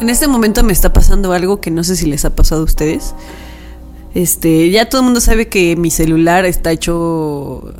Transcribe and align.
En 0.00 0.08
este 0.08 0.26
momento 0.26 0.62
me 0.64 0.72
está 0.72 0.92
pasando 0.92 1.32
algo 1.32 1.60
que 1.60 1.70
no 1.70 1.84
sé 1.84 1.94
si 1.96 2.06
les 2.06 2.24
ha 2.24 2.30
pasado 2.34 2.62
a 2.62 2.64
ustedes. 2.64 3.14
Este, 4.14 4.70
ya 4.70 4.88
todo 4.88 5.02
el 5.02 5.04
mundo 5.04 5.20
sabe 5.20 5.48
que 5.48 5.76
mi 5.76 5.90
celular 5.90 6.44
está 6.44 6.72
hecho 6.72 7.74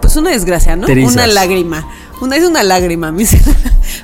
pues 0.00 0.16
una 0.16 0.30
desgracia, 0.30 0.76
¿no? 0.76 0.86
Trizas. 0.86 1.14
Una 1.14 1.26
lágrima. 1.26 1.88
Una 2.20 2.36
es 2.36 2.44
una 2.44 2.62
lágrima, 2.62 3.12
mi 3.12 3.24
celular. 3.26 3.56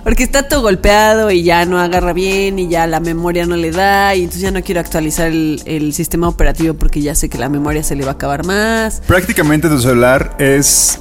Porque 0.04 0.22
está 0.22 0.48
todo 0.48 0.62
golpeado 0.62 1.30
y 1.30 1.42
ya 1.42 1.64
no 1.66 1.78
agarra 1.80 2.12
bien 2.12 2.58
y 2.58 2.68
ya 2.68 2.86
la 2.86 3.00
memoria 3.00 3.46
no 3.46 3.56
le 3.56 3.70
da 3.72 4.14
y 4.14 4.20
entonces 4.20 4.42
ya 4.42 4.50
no 4.50 4.62
quiero 4.62 4.80
actualizar 4.80 5.28
el, 5.28 5.62
el 5.64 5.92
sistema 5.92 6.28
operativo 6.28 6.74
porque 6.74 7.00
ya 7.02 7.14
sé 7.14 7.28
que 7.28 7.38
la 7.38 7.48
memoria 7.48 7.82
se 7.82 7.96
le 7.96 8.04
va 8.04 8.10
a 8.10 8.14
acabar 8.14 8.46
más. 8.46 9.02
Prácticamente 9.06 9.68
tu 9.68 9.78
celular 9.80 10.36
es. 10.38 10.98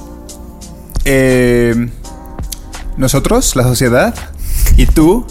eh, 1.04 1.88
nosotros, 2.96 3.56
la 3.56 3.62
sociedad, 3.62 4.14
y 4.76 4.86
tú 4.86 5.24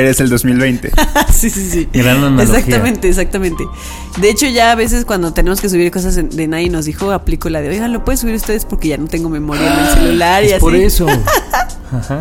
eres 0.00 0.20
el 0.20 0.28
2020. 0.28 0.90
sí, 1.32 1.50
sí, 1.50 1.70
sí. 1.70 1.88
Gran 1.92 2.18
analogía. 2.18 2.44
Exactamente, 2.58 3.08
exactamente. 3.08 3.64
De 4.20 4.30
hecho, 4.30 4.46
ya 4.46 4.72
a 4.72 4.74
veces 4.74 5.04
cuando 5.04 5.32
tenemos 5.32 5.60
que 5.60 5.68
subir 5.68 5.90
cosas 5.90 6.16
de 6.16 6.48
nadie 6.48 6.70
nos 6.70 6.84
dijo, 6.84 7.10
aplico 7.12 7.48
la 7.50 7.60
de, 7.60 7.68
oigan, 7.70 7.92
lo 7.92 8.04
pueden 8.04 8.18
subir 8.18 8.34
ustedes 8.34 8.64
porque 8.64 8.88
ya 8.88 8.96
no 8.96 9.06
tengo 9.06 9.28
memoria 9.28 9.72
en 9.72 9.78
el 9.80 9.94
celular 9.94 10.42
y 10.44 10.46
Es 10.48 10.52
así. 10.54 10.60
por 10.60 10.74
eso. 10.74 11.06
Ajá. 11.90 12.18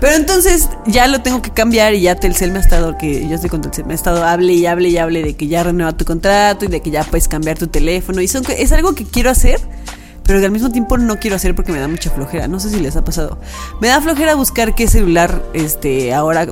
Pero 0.00 0.16
entonces 0.16 0.68
ya 0.86 1.06
lo 1.08 1.20
tengo 1.20 1.42
que 1.42 1.50
cambiar 1.50 1.92
y 1.94 2.00
ya 2.00 2.14
Telcel 2.14 2.52
me 2.52 2.58
ha 2.58 2.62
estado, 2.62 2.96
que 2.96 3.28
yo 3.28 3.34
estoy 3.34 3.50
con 3.50 3.60
Telcel, 3.60 3.84
me 3.84 3.92
ha 3.92 3.96
estado 3.96 4.24
hable 4.24 4.54
y 4.54 4.64
hable 4.66 4.88
y 4.88 4.96
hable 4.96 5.22
de 5.22 5.34
que 5.34 5.46
ya 5.46 5.62
renueva 5.62 5.92
tu 5.94 6.04
contrato 6.06 6.64
y 6.64 6.68
de 6.68 6.80
que 6.80 6.90
ya 6.90 7.04
puedes 7.04 7.28
cambiar 7.28 7.58
tu 7.58 7.66
teléfono. 7.66 8.20
Y 8.22 8.28
son, 8.28 8.44
es 8.56 8.72
algo 8.72 8.94
que 8.94 9.04
quiero 9.04 9.28
hacer, 9.30 9.60
pero 10.22 10.40
que 10.40 10.46
al 10.46 10.52
mismo 10.52 10.70
tiempo 10.70 10.96
no 10.96 11.18
quiero 11.18 11.36
hacer 11.36 11.54
porque 11.54 11.70
me 11.70 11.80
da 11.80 11.88
mucha 11.88 12.10
flojera. 12.10 12.48
No 12.48 12.58
sé 12.60 12.70
si 12.70 12.80
les 12.80 12.96
ha 12.96 13.04
pasado. 13.04 13.38
Me 13.80 13.88
da 13.88 14.00
flojera 14.00 14.34
buscar 14.36 14.74
qué 14.74 14.88
celular 14.88 15.42
este 15.52 16.14
ahora 16.14 16.46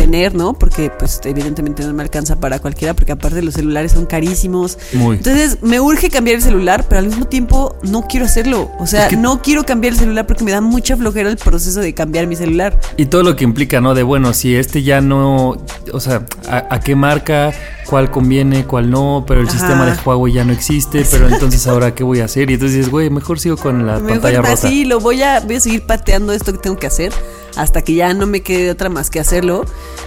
tener, 0.00 0.34
¿no? 0.34 0.54
Porque 0.54 0.90
pues 0.98 1.20
evidentemente 1.24 1.84
no 1.84 1.92
me 1.92 2.02
alcanza 2.02 2.36
para 2.40 2.58
cualquiera 2.58 2.94
porque 2.94 3.12
aparte 3.12 3.42
los 3.42 3.52
celulares 3.52 3.92
son 3.92 4.06
carísimos. 4.06 4.78
Muy. 4.94 5.16
Entonces 5.18 5.58
me 5.60 5.78
urge 5.78 6.08
cambiar 6.08 6.36
el 6.36 6.42
celular, 6.42 6.86
pero 6.88 7.00
al 7.00 7.06
mismo 7.06 7.26
tiempo 7.26 7.76
no 7.82 8.06
quiero 8.08 8.24
hacerlo. 8.24 8.70
O 8.78 8.86
sea, 8.86 9.02
Es 9.04 9.08
que- 9.10 9.16
no 9.18 9.42
quiero 9.42 9.64
cambiar 9.66 9.92
el 9.92 9.98
celular 9.98 10.26
porque 10.26 10.42
me 10.42 10.52
da 10.52 10.62
mucha 10.62 10.96
flojera 10.96 11.28
el 11.28 11.36
proceso 11.36 11.80
de 11.80 11.92
cambiar 11.92 12.26
mi 12.26 12.34
celular. 12.34 12.80
Y 12.96 13.06
todo 13.06 13.22
lo 13.22 13.36
que 13.36 13.44
implica, 13.44 13.82
¿no? 13.82 13.92
De 13.94 14.02
bueno, 14.02 14.32
si 14.32 14.56
este 14.56 14.82
ya 14.82 15.02
no. 15.02 15.56
O 15.92 16.00
sea, 16.00 16.24
¿a, 16.48 16.74
a 16.74 16.80
qué 16.80 16.96
marca? 16.96 17.52
¿Cuál 17.84 18.10
conviene? 18.10 18.64
¿Cuál 18.66 18.88
no? 18.90 19.24
Pero 19.26 19.40
el 19.42 19.48
Ajá. 19.48 19.58
sistema 19.58 19.84
de 19.84 19.92
Huawei 20.02 20.32
ya 20.32 20.44
no 20.44 20.52
existe. 20.52 21.04
Pero 21.10 21.28
entonces, 21.28 21.66
¿ahora 21.66 21.94
qué 21.94 22.04
voy 22.04 22.20
a 22.20 22.24
hacer? 22.26 22.48
Y 22.50 22.54
entonces 22.54 22.76
dices, 22.78 22.90
güey, 22.90 23.10
mejor 23.10 23.38
sigo 23.40 23.56
con 23.58 23.84
la 23.86 23.94
Mejor 23.94 24.08
pantalla 24.12 24.38
rota. 24.38 24.52
así 24.52 24.84
lo 24.84 25.00
voy 25.00 25.22
a, 25.22 25.40
voy 25.40 25.56
a 25.56 25.60
seguir 25.60 25.82
pateando 25.84 26.32
esto 26.32 26.52
que 26.52 26.58
tengo 26.58 26.76
que 26.78 26.86
hacer 26.86 27.12
hasta 27.56 27.82
que 27.82 27.94
ya 27.94 28.12
no 28.14 28.26
me 28.26 28.42
quede 28.42 28.64
de 28.64 28.70
otra 28.70 28.88
más 28.88 29.10
que 29.10 29.20
hacerlo 29.20 29.64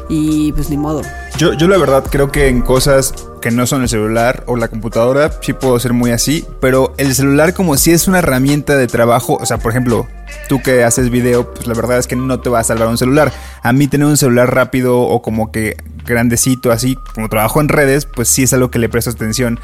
y 0.10 0.52
pues 0.54 0.70
ni 0.70 0.78
modo. 0.78 1.02
Yo, 1.38 1.54
yo 1.54 1.68
la 1.68 1.78
verdad 1.78 2.04
creo 2.10 2.32
que 2.32 2.48
en 2.48 2.62
cosas 2.62 3.14
que 3.42 3.52
no 3.52 3.68
son 3.68 3.82
el 3.82 3.90
celular 3.90 4.44
o 4.48 4.56
la 4.56 4.70
computadora 4.70 5.32
sí 5.42 5.52
puedo 5.52 5.78
ser 5.80 5.92
muy 5.92 6.12
así, 6.12 6.46
pero 6.62 6.94
el 6.98 7.14
celular 7.14 7.54
como 7.54 7.76
si 7.76 7.92
es 7.92 8.08
una 8.08 8.20
herramienta 8.20 8.78
de 8.78 8.88
trabajo, 8.88 9.38
o 9.42 9.46
sea, 9.46 9.58
por 9.58 9.72
ejemplo, 9.72 10.08
tú 10.48 10.62
que 10.62 10.84
haces 10.84 11.10
video, 11.10 11.54
pues 11.54 11.68
la 11.68 11.74
verdad 11.74 11.98
es 11.98 12.08
que 12.08 12.16
no 12.16 12.40
te 12.40 12.50
va 12.50 12.60
a 12.60 12.64
salvar 12.64 12.88
un 12.88 12.98
celular. 12.98 13.34
A 13.62 13.74
mí 13.74 13.88
tener 13.88 14.08
un 14.08 14.16
celular 14.16 14.54
rápido 14.54 15.00
o 15.02 15.22
como 15.22 15.52
que 15.52 15.76
grandecito 16.06 16.72
así, 16.72 16.98
como 17.14 17.28
trabajo 17.30 17.60
en 17.60 17.70
redes, 17.70 18.06
pues 18.06 18.28
sí 18.28 18.44
es 18.44 18.54
algo 18.54 18.72
que 18.72 18.80
le 18.80 18.90
presto 18.90 19.12
atención. 19.12 19.60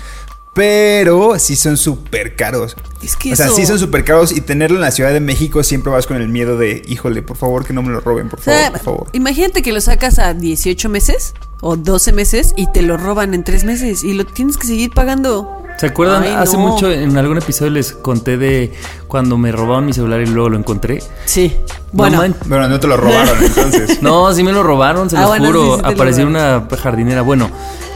Pero 0.54 1.38
sí 1.40 1.56
son 1.56 1.78
súper 1.78 2.36
caros. 2.36 2.76
Es 3.04 3.16
que 3.16 3.34
o 3.34 3.36
sea, 3.36 3.46
eso- 3.48 3.56
sí 3.56 3.66
son 3.66 3.80
súper 3.80 4.04
caros 4.04 4.32
y 4.36 4.42
tenerlo 4.42 4.78
en 4.78 4.82
la 4.82 4.92
Ciudad 4.92 5.12
de 5.14 5.20
México 5.20 5.64
siempre 5.64 5.92
vas 5.92 6.08
con 6.08 6.18
el 6.18 6.28
miedo 6.28 6.58
de, 6.58 6.82
híjole, 6.88 7.22
por 7.22 7.38
favor 7.38 7.66
que 7.66 7.72
no 7.74 7.82
me 7.82 7.92
lo 7.92 8.00
roben, 8.02 8.30
por 8.30 8.40
O 8.40 8.44
sea, 8.44 8.56
favor, 8.66 8.72
por 8.72 8.82
favor. 8.82 9.08
imagínate 9.14 9.62
que 9.62 9.72
lo 9.72 9.80
sacas 9.80 10.20
a 10.20 10.34
18 10.34 10.90
meses 10.90 11.34
o 11.62 11.76
12 11.78 12.12
meses 12.14 12.54
y 12.58 12.68
te 12.72 12.82
lo 12.82 12.98
roban 12.98 13.34
en 13.34 13.44
3 13.44 13.64
meses 13.64 14.04
y 14.04 14.14
lo 14.14 14.26
tienes 14.26 14.58
que 14.58 14.68
seguir 14.68 14.92
pagando. 14.92 15.56
¿Se 15.78 15.86
acuerdan? 15.86 16.24
Ay, 16.24 16.32
Hace 16.36 16.58
no. 16.58 16.68
mucho 16.68 16.92
en 16.92 17.16
algún 17.18 17.38
episodio 17.38 17.72
les 17.72 17.94
conté 17.94 18.38
de 18.38 18.74
cuando 19.08 19.38
me 19.38 19.52
robaron 19.54 19.86
mi 19.86 19.94
celular 19.94 20.20
y 20.20 20.26
luego 20.26 20.50
lo 20.50 20.58
encontré. 20.58 21.02
Sí. 21.24 21.56
Bueno, 21.94 22.18
man- 22.18 22.36
Bueno, 22.48 22.68
no 22.68 22.80
te 22.82 22.88
lo 22.88 22.98
robaron 22.98 23.42
entonces. 23.42 23.98
No, 24.02 24.34
sí 24.34 24.44
me 24.44 24.52
lo 24.52 24.62
robaron, 24.62 25.10
se 25.10 25.16
Ah, 25.16 25.22
los 25.22 25.30
bueno, 25.30 25.46
juro. 25.48 25.62
sí, 25.62 25.70
sí 25.70 25.78
te 25.78 25.82
lo 25.84 25.94
Apareció 25.94 26.28
una 26.28 26.68
jardinera. 26.82 27.22
Bueno, 27.22 27.50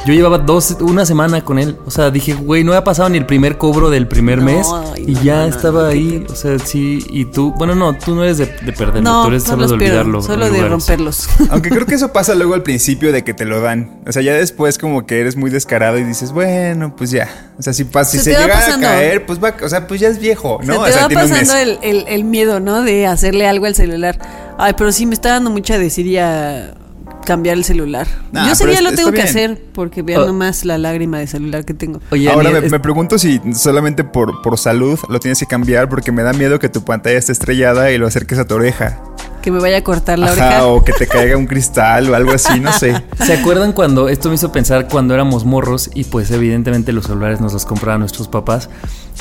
yo 0.05 0.13
llevaba 0.13 0.37
dos, 0.37 0.77
una 0.81 1.05
semana 1.05 1.43
con 1.43 1.59
él. 1.59 1.77
O 1.85 1.91
sea, 1.91 2.11
dije, 2.11 2.33
güey, 2.33 2.63
no 2.63 2.71
había 2.73 2.83
pasado 2.83 3.09
ni 3.09 3.17
el 3.17 3.25
primer 3.25 3.57
cobro 3.57 3.89
del 3.89 4.07
primer 4.07 4.39
No, 4.39 4.43
mes. 4.45 4.67
ay, 4.95 5.05
y 5.07 5.13
no, 5.13 5.21
ya 5.23 5.35
no, 5.37 5.45
estaba 5.55 5.83
no, 5.83 5.87
ahí. 5.89 6.25
O 6.29 6.35
sea, 6.35 6.59
sí. 6.59 7.05
Y 7.09 7.25
tú, 7.25 7.53
bueno, 7.57 7.73
no, 7.75 7.97
tú 7.97 8.13
no 8.15 8.23
eres 8.23 8.37
de, 8.37 8.45
de 8.47 8.71
perderlo. 8.73 9.01
no, 9.01 9.21
tú 9.23 9.27
eres 9.29 9.43
no 9.43 9.49
solo 9.49 9.61
los 9.63 9.71
de 9.71 9.77
pierdo, 9.77 9.99
olvidarlo. 10.01 10.21
solo 10.21 10.45
de 10.45 10.51
lugares. 10.51 10.71
romperlos. 10.71 11.29
Aunque 11.49 11.69
creo 11.69 11.85
que 11.85 11.95
eso 11.95 12.11
pasa 12.11 12.35
luego 12.35 12.53
al 12.53 12.63
principio 12.63 13.11
de 13.11 13.23
que 13.23 13.33
te 13.33 13.45
lo 13.45 13.61
dan. 13.61 14.01
O 14.07 14.11
sea, 14.11 14.21
ya 14.21 14.33
después 14.33 14.77
como 14.77 15.05
que 15.05 15.19
eres 15.21 15.35
muy 15.35 15.49
descarado 15.49 15.97
y 15.97 16.03
dices, 16.03 16.31
bueno, 16.31 16.95
pues 16.95 17.11
ya. 17.11 17.51
O 17.57 17.61
sea, 17.61 17.71
si, 17.73 17.83
pasa, 17.85 18.11
si 18.11 18.19
Se 18.19 18.31
llega 18.31 18.47
pasando. 18.53 18.87
a 18.87 18.89
caer, 18.91 19.25
pues 19.25 19.41
va, 19.41 19.53
o 19.63 19.69
sea, 19.69 19.87
pues 19.87 19.99
ya 20.01 20.07
es 20.09 20.19
viejo, 20.19 20.59
¿no? 20.63 20.73
Se 20.73 20.79
o 20.79 20.83
te 20.85 20.91
sea, 20.91 21.01
va 21.03 21.07
tiene 21.07 21.23
pasando 21.23 21.55
el, 21.55 21.77
el- 21.81 22.05
el 22.07 22.23
miedo, 22.23 22.59
¿no? 22.59 22.81
De 22.81 23.05
hacerle 23.07 23.47
algo 23.47 23.67
al 23.67 23.75
celular. 23.75 24.17
Ay, 24.57 24.73
pero 24.77 24.91
sí 24.91 25.05
me 25.05 25.13
está 25.13 25.29
dando 25.29 25.49
mucha 25.49 25.77
desidia 25.77 26.73
cambiar 27.23 27.57
el 27.57 27.63
celular. 27.63 28.07
Nah, 28.31 28.45
Yo 28.47 28.51
ese 28.53 28.65
día 28.65 28.75
es- 28.77 28.83
lo 28.83 28.91
tengo 28.93 29.09
que 29.11 29.17
bien. 29.17 29.27
hacer 29.27 29.61
porque 29.73 30.01
vean 30.01 30.21
Oh. 30.21 30.25
nomás 30.27 30.65
la 30.65 30.77
lágrima 30.77 31.19
de 31.19 31.27
celular 31.27 31.65
que 31.65 31.73
tengo. 31.73 31.99
Oye, 32.11 32.29
Ahora 32.29 32.49
me, 32.51 32.59
es- 32.59 32.71
me 32.71 32.79
pregunto 32.79 33.17
si 33.17 33.39
solamente 33.53 34.03
por, 34.03 34.41
por 34.41 34.57
salud 34.57 34.99
lo 35.09 35.19
tienes 35.19 35.39
que 35.39 35.45
cambiar 35.45 35.89
porque 35.89 36.11
me 36.11 36.23
da 36.23 36.33
miedo 36.33 36.59
que 36.59 36.69
tu 36.69 36.83
pantalla 36.83 37.17
esté 37.17 37.31
estrellada 37.31 37.91
y 37.91 37.97
lo 37.97 38.07
acerques 38.07 38.37
a 38.39 38.45
tu 38.45 38.55
oreja. 38.55 38.99
Que 39.41 39.51
me 39.51 39.59
vaya 39.59 39.77
a 39.79 39.83
cortar 39.83 40.19
la 40.19 40.27
Ajá, 40.27 40.33
oreja. 40.45 40.65
o 40.67 40.83
que 40.85 40.93
te 40.93 41.05
caiga 41.05 41.35
un 41.35 41.47
cristal 41.47 42.09
o 42.09 42.15
algo 42.15 42.31
así, 42.31 42.61
no 42.61 42.71
sé. 42.71 42.93
¿Se 43.25 43.33
acuerdan 43.33 43.73
cuando 43.73 44.07
esto 44.07 44.29
me 44.29 44.35
hizo 44.35 44.53
pensar 44.53 44.87
cuando 44.87 45.13
éramos 45.13 45.43
morros 45.43 45.89
y 45.93 46.05
pues 46.05 46.31
evidentemente 46.31 46.93
los 46.93 47.07
celulares 47.07 47.41
nos 47.41 47.51
los 47.51 47.65
compraban 47.65 47.99
nuestros 47.99 48.29
papás? 48.29 48.69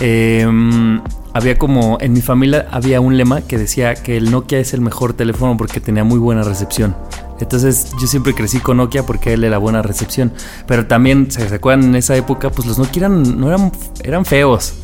Eh, 0.01 0.47
había 1.35 1.59
como, 1.59 1.99
en 2.01 2.13
mi 2.13 2.21
familia 2.21 2.67
había 2.71 3.01
un 3.01 3.17
lema 3.17 3.41
que 3.41 3.59
decía 3.59 3.95
que 3.95 4.17
el 4.17 4.31
Nokia 4.31 4.59
es 4.61 4.75
el 4.75 4.81
mejor 4.81 5.13
teléfono 5.15 5.57
porque 5.57 5.81
tenía 5.81 6.05
muy 6.05 6.19
buena 6.21 6.43
recepción. 6.45 6.95
Entonces 7.43 7.89
yo 8.01 8.07
siempre 8.07 8.35
crecí 8.35 8.61
con 8.61 8.77
Nokia 8.79 9.05
porque 9.05 9.33
él 9.33 9.45
era 9.45 9.59
buena 9.59 9.83
recepción. 9.83 10.33
Pero 10.67 10.87
también, 10.87 11.31
¿se 11.31 11.43
acuerdan? 11.55 11.91
En 11.91 11.97
esa 11.97 12.17
época 12.17 12.51
pues 12.51 12.67
los 12.67 12.79
Nokia 12.79 13.01
eran, 13.01 13.41
no 13.41 13.49
eran, 13.49 13.73
eran 14.03 14.25
feos. 14.25 14.75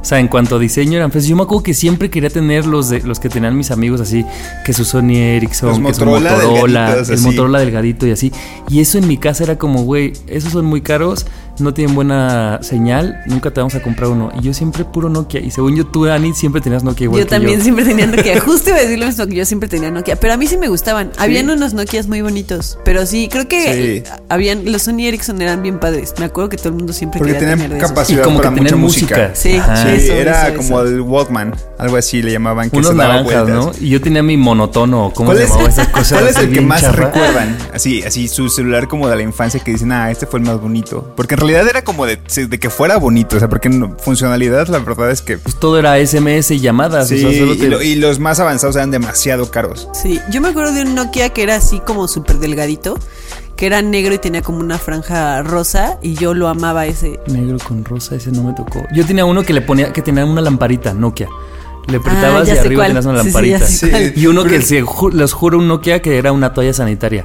O 0.00 0.04
sea, 0.04 0.20
en 0.20 0.28
cuanto 0.28 0.56
a 0.56 0.58
diseño 0.58 0.96
eran 0.96 1.10
feos. 1.10 1.26
Yo 1.26 1.36
me 1.36 1.42
acuerdo 1.42 1.62
que 1.62 1.74
siempre 1.74 2.08
quería 2.08 2.30
tener 2.30 2.66
los, 2.66 2.88
de, 2.88 3.02
los 3.02 3.18
que 3.18 3.28
tenían 3.28 3.56
mis 3.56 3.70
amigos 3.70 4.00
así, 4.00 4.24
que 4.64 4.72
su 4.72 4.84
Sony 4.84 5.16
Ericsson, 5.16 5.68
Los 5.68 5.78
que 5.78 5.94
su 5.94 6.04
Motorola 6.04 6.94
el 6.94 7.12
así. 7.12 7.16
Motorola 7.24 7.58
delgadito 7.58 8.06
y 8.06 8.12
así. 8.12 8.32
Y 8.68 8.80
eso 8.80 8.98
en 8.98 9.08
mi 9.08 9.18
casa 9.18 9.44
era 9.44 9.58
como, 9.58 9.82
güey, 9.82 10.12
esos 10.28 10.52
son 10.52 10.66
muy 10.66 10.80
caros. 10.80 11.26
No 11.60 11.74
tienen 11.74 11.94
buena 11.94 12.58
señal, 12.62 13.20
nunca 13.26 13.50
te 13.50 13.60
vamos 13.60 13.74
a 13.74 13.82
comprar 13.82 14.10
uno. 14.10 14.30
Y 14.38 14.42
yo 14.42 14.54
siempre 14.54 14.84
puro 14.84 15.08
Nokia. 15.08 15.40
Y 15.40 15.50
según 15.50 15.76
yo, 15.76 15.86
tú, 15.86 16.04
Dani, 16.04 16.34
siempre 16.34 16.60
tenías 16.60 16.84
Nokia 16.84 17.04
igual 17.04 17.20
Yo 17.20 17.26
que 17.26 17.30
también 17.30 17.58
yo. 17.58 17.64
siempre 17.64 17.84
tenía 17.84 18.06
Nokia. 18.06 18.40
Justo 18.44 18.70
iba 18.70 18.78
a 18.78 18.82
decir 18.82 18.98
lo 18.98 19.06
mismo 19.06 19.26
que 19.26 19.34
yo 19.36 19.44
siempre 19.44 19.68
tenía 19.68 19.90
Nokia. 19.90 20.16
Pero 20.16 20.34
a 20.34 20.36
mí 20.36 20.46
sí 20.46 20.56
me 20.56 20.68
gustaban. 20.68 21.10
Habían 21.18 21.50
unos 21.50 21.74
Nokias 21.74 22.06
muy 22.06 22.20
bonitos. 22.22 22.78
Pero 22.84 23.06
sí, 23.06 23.28
creo 23.30 23.48
que 23.48 24.02
Sí. 24.04 24.12
habían. 24.28 24.70
Los 24.72 24.82
Sony 24.82 25.00
Ericsson 25.06 25.40
eran 25.42 25.62
bien 25.62 25.78
padres. 25.78 26.14
Me 26.18 26.24
acuerdo 26.26 26.48
que 26.50 26.56
todo 26.56 26.68
el 26.70 26.74
mundo 26.74 26.92
siempre 26.92 27.18
Porque 27.18 27.34
quería 27.34 27.48
tenían 27.48 27.58
tener 27.58 27.72
de 27.72 27.78
esos. 27.78 27.90
Y 27.90 27.94
capacidad 27.94 28.22
como 28.24 28.38
que 28.40 28.46
para 28.48 28.56
mucha 28.56 28.76
música. 28.76 29.28
música. 29.30 29.34
Sí. 29.34 29.52
Sí, 29.88 30.04
Eso, 30.06 30.12
era 30.14 30.48
eso, 30.48 30.56
como 30.56 30.80
eso. 30.82 30.88
el 30.88 31.00
Walkman, 31.00 31.54
algo 31.78 31.96
así 31.96 32.22
le 32.22 32.32
llamaban, 32.32 32.70
que 32.70 32.76
Unos 32.76 32.90
se 32.90 32.96
daba 32.96 33.22
naranjas, 33.22 33.48
¿no? 33.48 33.72
Y 33.80 33.90
yo 33.90 34.00
tenía 34.00 34.22
mi 34.22 34.36
monotono, 34.36 35.12
¿cómo 35.14 35.28
¿Cuál 35.28 35.38
se 35.38 35.44
es, 35.44 35.50
llamaba 35.50 35.68
esa 35.68 35.90
cosa? 35.92 36.16
cuál 36.16 36.28
es 36.28 36.36
el 36.38 36.52
que 36.52 36.60
más 36.60 36.80
charra? 36.80 37.06
recuerdan? 37.06 37.56
Así, 37.74 38.02
así 38.02 38.28
su 38.28 38.48
celular 38.48 38.88
como 38.88 39.08
de 39.08 39.16
la 39.16 39.22
infancia 39.22 39.60
que 39.60 39.70
dicen, 39.72 39.92
ah, 39.92 40.10
este 40.10 40.26
fue 40.26 40.40
el 40.40 40.46
más 40.46 40.60
bonito. 40.60 41.12
Porque 41.16 41.34
en 41.34 41.40
realidad 41.48 41.68
era 41.70 41.82
como 41.82 42.06
de, 42.06 42.16
de 42.16 42.58
que 42.58 42.70
fuera 42.70 42.96
bonito, 42.98 43.36
o 43.36 43.38
sea, 43.38 43.48
porque 43.48 43.68
en 43.68 43.96
funcionalidad 43.98 44.68
la 44.68 44.78
verdad 44.78 45.10
es 45.10 45.22
que... 45.22 45.38
Pues 45.38 45.56
todo 45.58 45.78
era 45.78 45.96
SMS 46.04 46.50
y 46.52 46.60
llamadas. 46.60 47.08
Sí, 47.08 47.24
o 47.24 47.30
sea, 47.30 47.38
solo 47.38 47.54
y, 47.54 47.58
te- 47.58 47.68
lo- 47.68 47.82
y 47.82 47.94
los 47.96 48.18
más 48.18 48.38
avanzados 48.40 48.76
eran 48.76 48.90
demasiado 48.90 49.50
caros. 49.50 49.88
Sí, 49.92 50.20
yo 50.30 50.40
me 50.40 50.48
acuerdo 50.48 50.72
de 50.72 50.82
un 50.82 50.94
Nokia 50.94 51.30
que 51.30 51.42
era 51.42 51.56
así 51.56 51.80
como 51.80 52.08
súper 52.08 52.38
delgadito. 52.38 52.98
Que 53.56 53.66
era 53.66 53.82
negro 53.82 54.14
y 54.14 54.18
tenía 54.18 54.40
como 54.40 54.58
una 54.60 54.78
franja 54.78 55.42
rosa. 55.42 55.98
Y 56.00 56.14
yo 56.14 56.32
lo 56.32 56.46
amaba 56.46 56.86
ese. 56.86 57.18
Negro 57.26 57.58
con 57.58 57.84
rosa, 57.84 58.14
ese 58.14 58.30
no 58.30 58.44
me 58.44 58.52
tocó. 58.54 58.84
Yo 58.94 59.04
tenía 59.04 59.24
uno 59.24 59.42
que 59.42 59.52
le 59.52 59.62
ponía, 59.62 59.92
que 59.92 60.00
tenía 60.00 60.24
una 60.24 60.40
lamparita, 60.40 60.94
Nokia. 60.94 61.26
Le 61.88 61.96
apretabas 61.96 62.48
Ah, 62.48 62.54
y 62.54 62.58
arriba 62.58 62.82
cuál. 62.84 62.88
tenías 62.90 63.06
una 63.06 63.14
Sí, 63.14 63.20
sí, 63.20 63.26
lamparita. 63.26 63.58
ya 63.58 63.66
sé 63.66 63.86
Sí. 63.86 63.90
cuál. 63.90 64.12
Y 64.14 64.26
uno 64.28 64.44
que 64.44 64.50
Pero- 64.50 64.62
se, 64.66 64.84
ju- 64.84 65.12
les 65.12 65.32
juro 65.32 65.58
un 65.58 65.66
Nokia 65.66 66.00
que 66.00 66.18
era 66.18 66.30
una 66.30 66.54
toalla 66.54 66.72
sanitaria. 66.72 67.24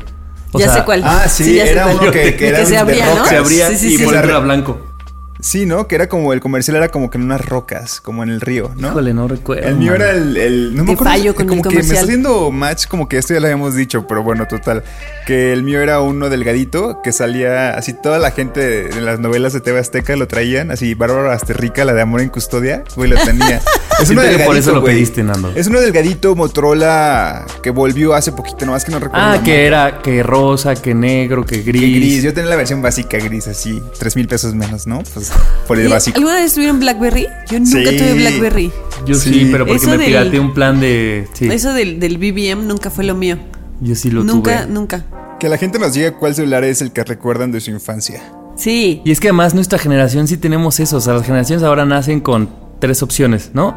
O 0.54 0.60
ya 0.60 0.66
sea, 0.66 0.76
sé 0.76 0.84
cuál. 0.86 1.02
Ah, 1.04 1.28
sí, 1.28 1.56
ya 1.56 1.66
sé 1.66 1.72
era 1.72 1.84
cuál. 1.84 1.98
uno 2.00 2.12
que, 2.12 2.36
que 2.36 2.48
era 2.48 2.60
Que 2.60 2.66
se 2.66 2.78
abría, 2.78 3.14
¿no? 3.16 3.26
Se 3.26 3.38
abría 3.38 3.68
Sí, 3.70 3.78
sí, 3.78 3.94
y 3.96 3.98
sí. 3.98 4.04
por 4.06 4.16
era 4.16 4.40
blanco. 4.40 4.80
Sí, 5.44 5.66
¿no? 5.66 5.88
Que 5.88 5.96
era 5.96 6.08
como 6.08 6.32
el 6.32 6.40
comercial 6.40 6.78
era 6.78 6.88
como 6.90 7.10
que 7.10 7.18
en 7.18 7.26
unas 7.26 7.46
rocas, 7.46 8.00
como 8.00 8.24
en 8.24 8.30
el 8.30 8.40
río, 8.42 8.72
¿no? 8.78 8.90
Híjole, 8.90 9.14
no 9.14 9.28
recuerdo. 9.28 9.68
El 9.68 9.76
mío 9.76 9.92
mano. 9.92 10.04
era 10.06 10.14
el, 10.14 10.38
el- 10.38 10.76
no 10.76 10.84
me 10.86 10.94
acuerdo, 10.94 11.12
fallo 11.14 11.36
con 11.36 11.48
como 11.48 11.62
el 11.64 11.70
que 11.70 11.76
me 11.76 11.82
está 11.82 12.00
haciendo 12.02 12.50
match 12.50 12.88
como 12.88 13.10
que 13.10 13.18
esto 13.18 13.34
ya 13.34 13.40
lo 13.42 13.48
habíamos 13.48 13.76
dicho, 13.76 14.08
pero 14.08 14.24
bueno, 14.24 14.48
total, 14.48 14.84
que 15.28 15.52
el 15.52 15.64
mío 15.64 15.82
era 15.82 16.00
uno 16.00 16.30
delgadito 16.30 17.02
que 17.04 17.12
salía 17.12 17.72
así 17.76 17.94
toda 17.94 18.20
la 18.20 18.32
gente 18.32 18.62
de 18.88 19.02
las 19.02 19.20
novelas 19.20 19.52
de 19.54 19.60
TV 19.62 19.80
Azteca 19.80 20.16
lo 20.16 20.28
traían, 20.28 20.72
así 20.72 20.94
Bárbara 20.94 21.34
Asterrica, 21.34 21.84
la 21.84 21.94
de 21.94 22.02
Amor 22.02 22.22
en 22.22 22.30
Custodia, 22.30 22.84
güey, 22.96 23.10
lo 23.10 23.18
tenía. 23.18 23.62
Es 24.02 24.10
uno 24.10 24.22
delgadito, 24.22 24.46
por 24.48 24.58
eso 24.58 24.72
lo 24.74 24.84
pediste, 24.84 25.24
Nando. 25.24 25.54
Es 25.56 25.68
uno 25.68 25.80
delgadito 25.80 26.36
Motorola 26.36 27.46
que 27.62 27.70
volvió 27.70 28.16
hace 28.16 28.32
poquito, 28.32 28.66
nomás 28.66 28.84
que 28.84 28.92
no 28.92 29.00
recuerdo. 29.00 29.24
Ah, 29.26 29.42
que 29.46 29.66
era 29.68 30.02
que 30.02 30.24
rosa, 30.24 30.74
que 30.76 30.94
negro, 30.96 31.46
que 31.46 31.62
gris. 31.62 31.82
Que 31.82 31.88
gris. 31.90 32.24
Yo 32.24 32.34
tenía 32.34 32.50
la 32.50 32.56
versión 32.56 32.82
básica 32.82 33.18
gris, 33.20 33.48
así, 33.48 33.82
tres 34.00 34.16
mil 34.16 34.28
pesos 34.28 34.56
menos, 34.56 34.88
¿no? 34.88 35.02
Pues 35.14 35.32
por 35.68 35.80
el 35.80 35.88
¿Y 35.88 35.92
básico. 35.92 36.18
¿Alguna 36.18 36.36
vez 36.38 36.54
tuvieron 36.54 36.80
Blackberry? 36.80 37.28
Yo 37.50 37.60
nunca 37.60 37.90
Sí. 37.90 37.98
tuve 37.98 38.14
Blackberry. 38.16 38.72
Yo 39.06 39.16
sí, 39.16 39.34
Sí. 39.34 39.50
pero 39.52 39.66
porque 39.66 39.78
Eso 39.78 39.90
me 39.92 39.98
del- 39.98 40.06
pirateé 40.08 40.40
un 40.40 40.54
plan 40.54 40.80
de. 40.80 41.28
Sí, 41.34 41.48
Eso 41.52 41.74
del, 41.74 42.00
del 42.00 42.18
BBM 42.18 42.64
nunca 42.66 42.90
fue 42.90 43.04
lo 43.04 43.16
mío. 43.16 43.38
yo 43.82 43.96
sí 43.96 44.10
lo 44.10 44.24
nunca, 44.24 44.64
tuve. 44.64 44.74
nunca. 44.74 45.06
Que 45.40 45.50
la 45.50 45.58
gente 45.58 45.78
nos 45.80 45.94
diga 45.94 46.14
cuál 46.18 46.34
celular 46.36 46.64
es 46.64 46.82
el 46.82 46.92
que 46.92 47.04
recuerdan 47.04 47.52
de 47.52 47.60
su 47.60 47.72
infancia. 47.72 48.22
Sí. 48.56 49.02
Y 49.04 49.12
es 49.12 49.20
que 49.20 49.28
además 49.30 49.54
nuestra 49.54 49.78
generación 49.80 50.28
sí 50.28 50.38
tenemos 50.38 50.80
eso. 50.80 50.98
O 50.98 51.02
sea, 51.02 51.14
las 51.14 51.26
generaciones 51.26 51.64
ahora 51.64 51.86
nacen 51.86 52.20
con 52.22 52.50
tres 52.80 53.02
opciones, 53.02 53.52
¿no? 53.54 53.76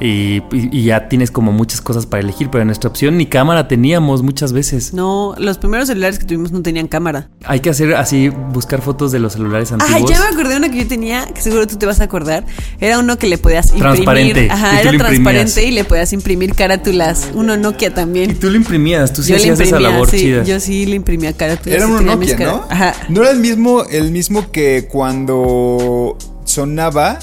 Y, 0.00 0.42
y- 0.52 0.68
y 0.72 0.84
ya 0.84 1.08
tienes 1.08 1.30
como 1.30 1.52
muchas 1.52 1.80
cosas 1.80 2.04
para 2.06 2.20
elegir, 2.22 2.50
pero 2.50 2.62
en 2.62 2.66
nuestra 2.66 2.90
opción 2.90 3.16
ni 3.16 3.26
cámara 3.26 3.68
teníamos 3.68 4.22
muchas 4.22 4.52
veces. 4.52 4.92
No, 4.92 5.34
los 5.38 5.56
primeros 5.58 5.86
celulares 5.86 6.18
que 6.18 6.24
tuvimos 6.24 6.50
no 6.52 6.62
tenían 6.62 6.88
cámara. 6.88 7.28
Hay 7.44 7.60
que 7.60 7.70
hacer 7.70 7.94
así, 7.94 8.28
buscar 8.28 8.82
fotos 8.82 9.12
de 9.12 9.20
los 9.20 9.34
celulares 9.34 9.70
Ah, 9.72 9.76
antiguos. 9.80 10.10
ya 10.10 10.18
me 10.20 10.26
acordé 10.26 10.50
de 10.50 10.56
uno 10.56 10.70
que 10.70 10.78
yo 10.82 10.88
tenía, 10.88 11.26
que 11.26 11.40
seguro 11.40 11.66
tú 11.68 11.76
te 11.76 11.86
vas 11.86 12.00
a 12.00 12.04
acordar. 12.04 12.44
Era 12.80 12.98
uno 12.98 13.16
que 13.18 13.28
le 13.28 13.38
podías 13.38 13.66
imprimir. 13.66 13.92
Transparente, 13.94 14.46
y 14.46 14.48
Ajá, 14.48 14.80
era 14.80 14.90
transparente 14.98 15.64
y 15.64 15.70
le 15.70 15.84
podías 15.84 16.12
imprimir 16.12 16.54
carátulas. 16.54 17.30
Uno 17.34 17.56
Nokia 17.56 17.88
Y 17.88 17.92
también. 17.92 18.38
tú 18.40 18.50
lo 18.50 18.56
imprimías, 18.56 19.12
tú 19.12 19.22
sí 19.22 19.30
yo 19.30 19.36
hacías 19.36 19.60
esa 19.60 19.78
labor 19.78 20.10
sí, 20.10 20.18
chida. 20.18 20.42
yo 20.44 20.58
sí 20.60 20.86
le 20.86 20.96
imprimía 20.96 21.32
carátulas. 21.34 21.76
Era 21.78 21.86
y 21.88 21.90
un 21.92 21.98
tenía 21.98 22.16
mis 22.16 22.30
Nokia, 22.32 22.46
¿no? 22.46 22.64
Ajá. 22.68 22.94
No 23.08 23.22
era 23.22 23.30
el 23.30 23.38
mismo, 23.38 23.84
el 23.84 24.10
mismo 24.10 24.50
que 24.50 24.88
cuando 24.90 26.18
sonaba, 26.44 27.18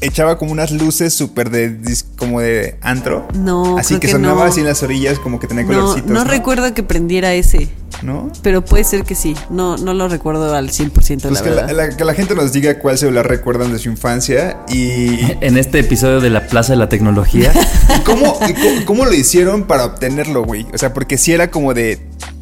echaba 0.00 0.38
como 0.38 0.52
unas 0.52 0.70
luces 0.70 1.12
súper 1.14 1.50
de 1.50 1.76
como 2.16 2.40
de 2.40 2.76
antro. 2.82 3.26
No, 3.34 3.78
Así 3.78 3.88
creo 3.94 4.00
que, 4.00 4.06
que 4.06 4.12
sonaba 4.12 4.44
no. 4.44 4.50
así 4.50 4.60
en 4.60 4.66
las 4.66 4.82
orillas, 4.82 5.18
como 5.18 5.38
que 5.40 5.46
tenía 5.46 5.64
No, 5.64 5.68
colorcitos. 5.68 6.10
no 6.10 6.24
recuerdo 6.24 6.72
que 6.74 6.82
prendiera 6.82 7.32
ese, 7.34 7.68
¿No? 8.02 8.30
pero 8.42 8.64
puede 8.64 8.84
ser 8.84 9.04
que 9.04 9.14
sí. 9.14 9.34
No, 9.50 9.76
no 9.76 9.94
lo 9.94 10.08
recuerdo 10.08 10.54
al 10.54 10.70
100% 10.70 10.92
Pues 10.92 11.10
la 11.34 11.42
que 11.42 11.50
la, 11.50 11.56
verdad. 11.66 11.76
la- 11.90 11.96
que 11.96 12.04
la 12.04 12.14
gente 12.14 12.34
nos 12.34 12.52
diga 12.52 12.78
cuál 12.78 12.98
celular 12.98 13.26
recuerdan 13.28 13.72
de 13.72 13.78
su 13.78 13.88
infancia 13.88 14.58
y, 14.68 15.18
En 15.40 15.56
este 15.58 15.80
episodio 15.80 16.20
de 16.20 16.30
la 16.30 16.46
Plaza 16.46 16.72
de 16.74 16.78
la 16.78 16.88
Tecnología. 16.88 17.52
y 17.98 18.00
cómo, 18.02 18.38
y 18.48 18.52
cómo, 18.54 18.84
cómo 18.86 19.04
lo 19.04 19.14
hicieron 19.14 19.64
para 19.64 19.84
obtenerlo, 19.84 20.44
güey. 20.44 20.66
O 20.72 20.78
sea, 20.78 20.92
porque 20.94 21.18
si 21.18 21.32
era 21.32 21.50
como 21.50 21.74
de, 21.74 21.98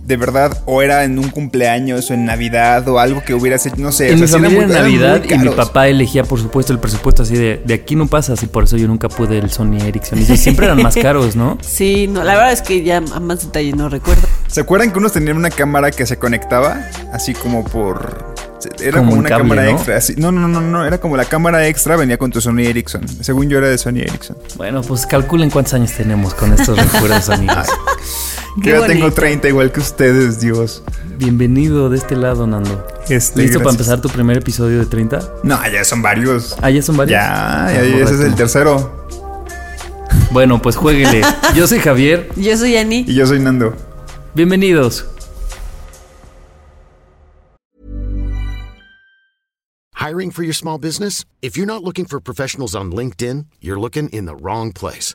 de 0.06 0.16
verdad, 0.16 0.62
o 0.66 0.82
era 0.82 1.02
en 1.04 1.18
un 1.18 1.30
cumpleaños 1.30 2.10
o 2.10 2.14
en 2.14 2.24
Navidad 2.26 2.88
o 2.88 2.98
algo 3.00 3.22
que 3.24 3.34
hubieras 3.34 3.66
hecho, 3.66 3.74
no 3.78 3.90
sé. 3.90 4.08
en 4.10 4.14
o 4.14 4.20
mi 4.20 4.28
sea, 4.28 4.38
sí 4.38 4.44
familia 4.44 4.58
eran 4.64 4.70
era 4.70 4.82
muy- 4.84 4.94
eran 4.94 5.10
Navidad 5.10 5.30
y 5.36 5.38
mi 5.48 5.48
papá 5.54 5.88
elegía, 5.88 6.22
por 6.22 6.38
supuesto, 6.40 6.72
el 6.72 6.78
presupuesto 6.78 7.24
así 7.24 7.34
de, 7.34 7.60
de 7.64 7.74
aquí 7.74 7.96
no 7.96 8.06
pasas 8.06 8.40
y 8.42 8.46
por 8.46 8.64
eso 8.64 8.76
yo 8.76 8.86
nunca 8.86 9.08
pude 9.08 9.36
el 9.38 9.50
Sony 9.50 9.78
Ericsson. 9.84 10.18
Y 10.20 10.24
siempre 10.36 10.66
eran 10.66 10.80
más 10.82 10.94
caros, 10.96 11.34
¿no? 11.34 11.58
Sí, 11.66 12.06
no, 12.06 12.22
la 12.22 12.34
verdad 12.34 12.52
es 12.52 12.62
que 12.62 12.82
ya 12.84 12.98
a 12.98 13.20
más 13.20 13.40
detalle 13.44 13.72
no 13.72 13.88
recuerdo. 13.88 14.22
¿Se 14.46 14.60
acuerdan 14.60 14.92
que 14.92 14.98
unos 15.00 15.12
tenían 15.12 15.36
una 15.36 15.50
cámara 15.50 15.90
que 15.90 16.06
se 16.06 16.16
conectaba? 16.18 16.80
Así 17.12 17.34
como 17.34 17.64
por. 17.64 18.34
Era 18.80 18.98
Como 18.98 19.10
como, 19.10 19.12
un 19.12 19.18
una 19.20 19.28
cable, 19.28 19.42
cámara 19.50 19.64
¿no? 19.64 19.70
extra. 19.76 19.96
así- 19.96 20.14
no, 20.16 20.32
no, 20.32 20.46
no, 20.48 20.60
no. 20.60 20.86
Era 20.86 20.98
como 20.98 21.16
la 21.16 21.24
cámara 21.24 21.66
extra 21.66 21.96
venía 21.96 22.16
con 22.16 22.30
tu 22.30 22.40
Sony 22.40 22.60
Ericsson. 22.60 23.02
Según 23.22 23.48
yo 23.48 23.58
era 23.58 23.68
de 23.68 23.76
Sony 23.76 23.98
Ericsson. 24.02 24.36
Bueno, 24.56 24.82
pues 24.82 25.04
calculen 25.06 25.50
cuántos 25.50 25.74
años 25.74 25.92
tenemos 25.92 26.32
con 26.34 26.52
estos 26.52 26.78
recuerdos, 26.78 27.28
amigos. 27.30 27.66
Qué 28.62 28.70
Yo 28.70 28.80
ya 28.80 28.86
tengo 28.86 29.02
bonito. 29.02 29.20
30 29.20 29.48
igual 29.48 29.70
que 29.70 29.80
ustedes, 29.80 30.40
Dios. 30.40 30.82
Bienvenido 31.18 31.90
de 31.90 31.98
este 31.98 32.16
lado, 32.16 32.46
Nando. 32.46 32.86
Este, 33.08 33.42
¿Listo 33.42 33.58
para 33.58 33.70
empezar 33.72 34.00
tu 34.00 34.08
primer 34.08 34.38
episodio 34.38 34.78
de 34.78 34.86
30? 34.86 35.34
No, 35.42 35.58
ya 35.70 35.84
son 35.84 36.00
varios. 36.00 36.56
Ah, 36.62 36.70
ya 36.70 36.80
son 36.82 36.96
varios. 36.96 37.12
Ya, 37.12 37.66
Ah, 37.66 37.72
ya, 37.72 37.82
ese 37.82 38.14
es 38.14 38.20
el 38.20 38.34
tercero. 38.34 39.06
Bueno, 40.30 40.60
pues 40.62 40.76
jueguele. 40.76 41.20
Yo 41.54 41.66
soy 41.66 41.78
Javier. 41.80 42.28
Yo 42.36 42.56
soy 42.56 42.76
Ani. 42.76 43.04
Y 43.06 43.14
yo 43.14 43.26
soy 43.26 43.40
Nando. 43.40 43.74
Bienvenidos. 44.34 45.06
Hiring 49.94 50.30
for 50.30 50.44
your 50.44 50.54
small 50.54 50.78
business? 50.78 51.24
If 51.42 51.56
you're 51.56 51.66
not 51.66 51.82
looking 51.82 52.06
for 52.06 52.20
professionals 52.20 52.74
on 52.74 52.90
LinkedIn, 52.92 53.46
you're 53.60 53.78
looking 53.80 54.08
in 54.10 54.24
the 54.26 54.34
wrong 54.36 54.72
place. 54.72 55.14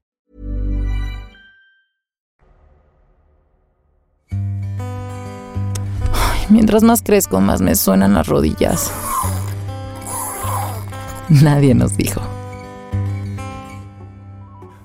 Mientras 6.51 6.83
más 6.83 7.01
crezco, 7.01 7.39
más 7.39 7.61
me 7.61 7.75
suenan 7.75 8.13
las 8.13 8.27
rodillas. 8.27 8.91
Nadie 11.29 11.73
nos 11.73 11.95
dijo. 11.95 12.21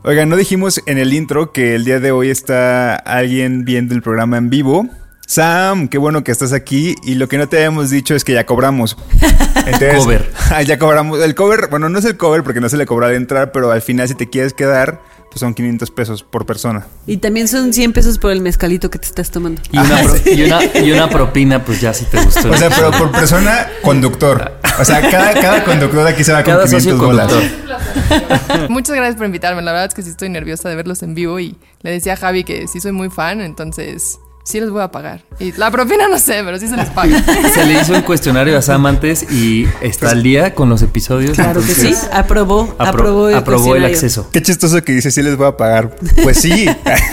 Oigan, 0.05 0.29
no 0.29 0.37
dijimos 0.37 0.81
en 0.87 0.99
el 0.99 1.13
intro 1.13 1.51
que 1.51 1.75
el 1.75 1.85
día 1.85 1.99
de 1.99 2.13
hoy 2.13 2.31
está 2.31 2.95
alguien 2.95 3.65
viendo 3.65 3.97
el 3.97 4.03
programa 4.03 4.37
en 4.37 4.49
vivo. 4.49 4.89
Sam, 5.27 5.89
qué 5.89 5.99
bueno 5.99 6.23
que 6.23 6.31
estás 6.31 6.53
aquí. 6.53 6.95
Y 7.03 7.17
lo 7.17 7.29
que 7.29 7.37
no 7.37 7.49
te 7.49 7.57
habíamos 7.57 7.91
dicho 7.91 8.15
es 8.15 8.23
que 8.23 8.35
ya 8.35 8.47
cobramos. 8.47 8.97
Entonces, 9.67 9.97
Cover. 9.97 10.31
Ah, 10.53 10.63
ya 10.63 10.79
cobramos. 10.79 11.21
El 11.21 11.35
cover, 11.35 11.67
bueno, 11.69 11.89
no 11.89 11.99
es 11.99 12.05
el 12.05 12.17
cover 12.17 12.45
porque 12.45 12.61
no 12.61 12.69
se 12.69 12.77
le 12.77 12.87
cobra 12.87 13.09
al 13.09 13.15
entrar, 13.15 13.51
pero 13.51 13.73
al 13.73 13.83
final 13.83 14.07
si 14.07 14.15
te 14.15 14.31
quieres 14.31 14.53
quedar, 14.53 15.03
pues 15.37 15.41
son 15.43 15.53
500 15.53 15.91
pesos 15.91 16.23
por 16.23 16.47
persona. 16.47 16.87
Y 17.07 17.19
también 17.19 17.47
son 17.47 17.75
100 17.75 17.93
pesos 17.93 18.17
por 18.19 18.31
el 18.31 18.41
mezcalito 18.41 18.89
que 18.89 18.99
te 18.99 19.05
estás 19.07 19.31
tomando. 19.31 19.61
Y 19.71 19.77
una, 19.77 20.01
pro- 20.03 20.17
y 20.33 20.43
una, 20.45 20.65
y 20.81 20.93
una 20.93 21.11
propina, 21.11 21.63
pues 21.63 21.79
ya 21.79 21.93
si 21.93 22.07
te 22.07 22.19
gustó. 22.25 22.51
O 22.51 22.57
sea, 22.57 22.71
pero 22.71 22.91
por 22.93 23.13
persona, 23.13 23.69
conductor. 23.83 24.53
O 24.81 24.85
sea, 24.87 25.03
cada, 25.11 25.35
cada 25.35 25.63
conductor 25.63 26.07
aquí 26.07 26.25
se 26.25 26.33
va 26.33 26.43
con 26.43 26.55
Cada 26.55 26.65
500 26.65 26.83
socio 26.91 27.07
bolas. 27.07 27.31
conductor. 27.31 28.71
Muchas 28.71 28.97
gracias 28.97 29.17
por 29.17 29.27
invitarme. 29.27 29.61
La 29.61 29.73
verdad 29.73 29.89
es 29.89 29.95
que 29.95 30.01
sí 30.03 30.09
estoy 30.09 30.31
nerviosa 30.31 30.71
de 30.71 30.77
verlos 30.77 31.03
en 31.03 31.15
vivo 31.15 31.39
y 31.39 31.55
le 31.83 31.91
decía 31.91 32.15
a 32.15 32.17
Javi 32.17 32.43
que 32.45 32.67
sí 32.67 32.81
soy 32.81 32.93
muy 32.93 33.11
fan, 33.11 33.43
entonces 33.43 34.19
sí 34.47 34.61
les 34.61 34.71
voy 34.71 34.81
a 34.83 34.91
pagar. 34.93 35.25
Y 35.41 35.51
la 35.53 35.71
propina 35.73 36.09
no 36.09 36.19
sé, 36.19 36.41
pero 36.45 36.59
sí 36.59 36.69
se 36.69 36.77
les 36.77 36.89
paga. 36.91 37.21
Se 37.55 37.65
le 37.67 37.81
hizo 37.81 37.93
un 37.95 38.03
cuestionario 38.03 38.57
a 38.57 38.63
Sam 38.63 38.87
antes 38.87 39.25
y 39.31 39.67
está 39.83 40.11
al 40.11 40.23
día 40.23 40.55
con 40.55 40.69
los 40.69 40.83
episodios. 40.83 41.33
Claro 41.33 41.61
que 41.61 41.75
sí, 41.75 41.95
aprobó, 42.13 42.69
apro- 42.79 42.89
aprobó 42.89 43.29
el, 43.29 43.35
aprobó 43.35 43.75
el 43.77 43.85
acceso. 43.85 44.29
Qué 44.33 44.41
chistoso 44.43 44.83
que 44.83 44.93
dice, 44.93 45.11
sí 45.11 45.21
les 45.23 45.37
voy 45.37 45.49
a 45.49 45.57
pagar. 45.57 45.97
Pues 46.23 46.39
sí. 46.39 46.67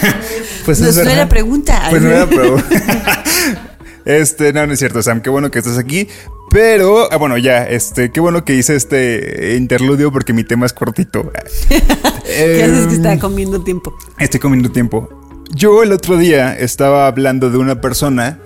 pues 0.65 0.79
No, 0.79 0.87
es 0.87 0.95
no 0.95 1.09
era 1.09 1.27
pregunta. 1.27 1.87
Pues 1.89 2.01
no 2.01 2.09
era 2.09 2.25
pregunta. 2.27 3.23
Este, 4.05 4.51
no, 4.51 4.67
no 4.67 4.73
es 4.73 4.79
cierto, 4.79 5.01
Sam. 5.01 5.21
Qué 5.21 5.29
bueno 5.29 5.49
que 5.49 5.59
estás 5.59 5.77
aquí. 5.77 6.09
Pero, 6.51 7.07
ah, 7.09 7.15
bueno, 7.15 7.37
ya, 7.37 7.63
este, 7.63 8.11
qué 8.11 8.19
bueno 8.19 8.43
que 8.43 8.53
hice 8.53 8.75
este 8.75 9.55
interludio 9.57 10.11
porque 10.11 10.33
mi 10.33 10.43
tema 10.43 10.65
es 10.65 10.73
cortito. 10.73 11.31
¿Qué 11.69 11.77
haces 11.77 12.25
que 12.25 12.63
Em, 12.65 12.89
está 12.89 13.17
comiendo 13.17 13.61
tiempo? 13.63 13.95
Estoy 14.19 14.41
comiendo 14.41 14.69
tiempo. 14.71 15.09
Yo 15.55 15.83
el 15.83 15.91
otro 15.91 16.17
día 16.17 16.57
estaba 16.57 17.05
hablando 17.05 17.51
de 17.51 17.57
una 17.59 17.79
persona 17.79 18.39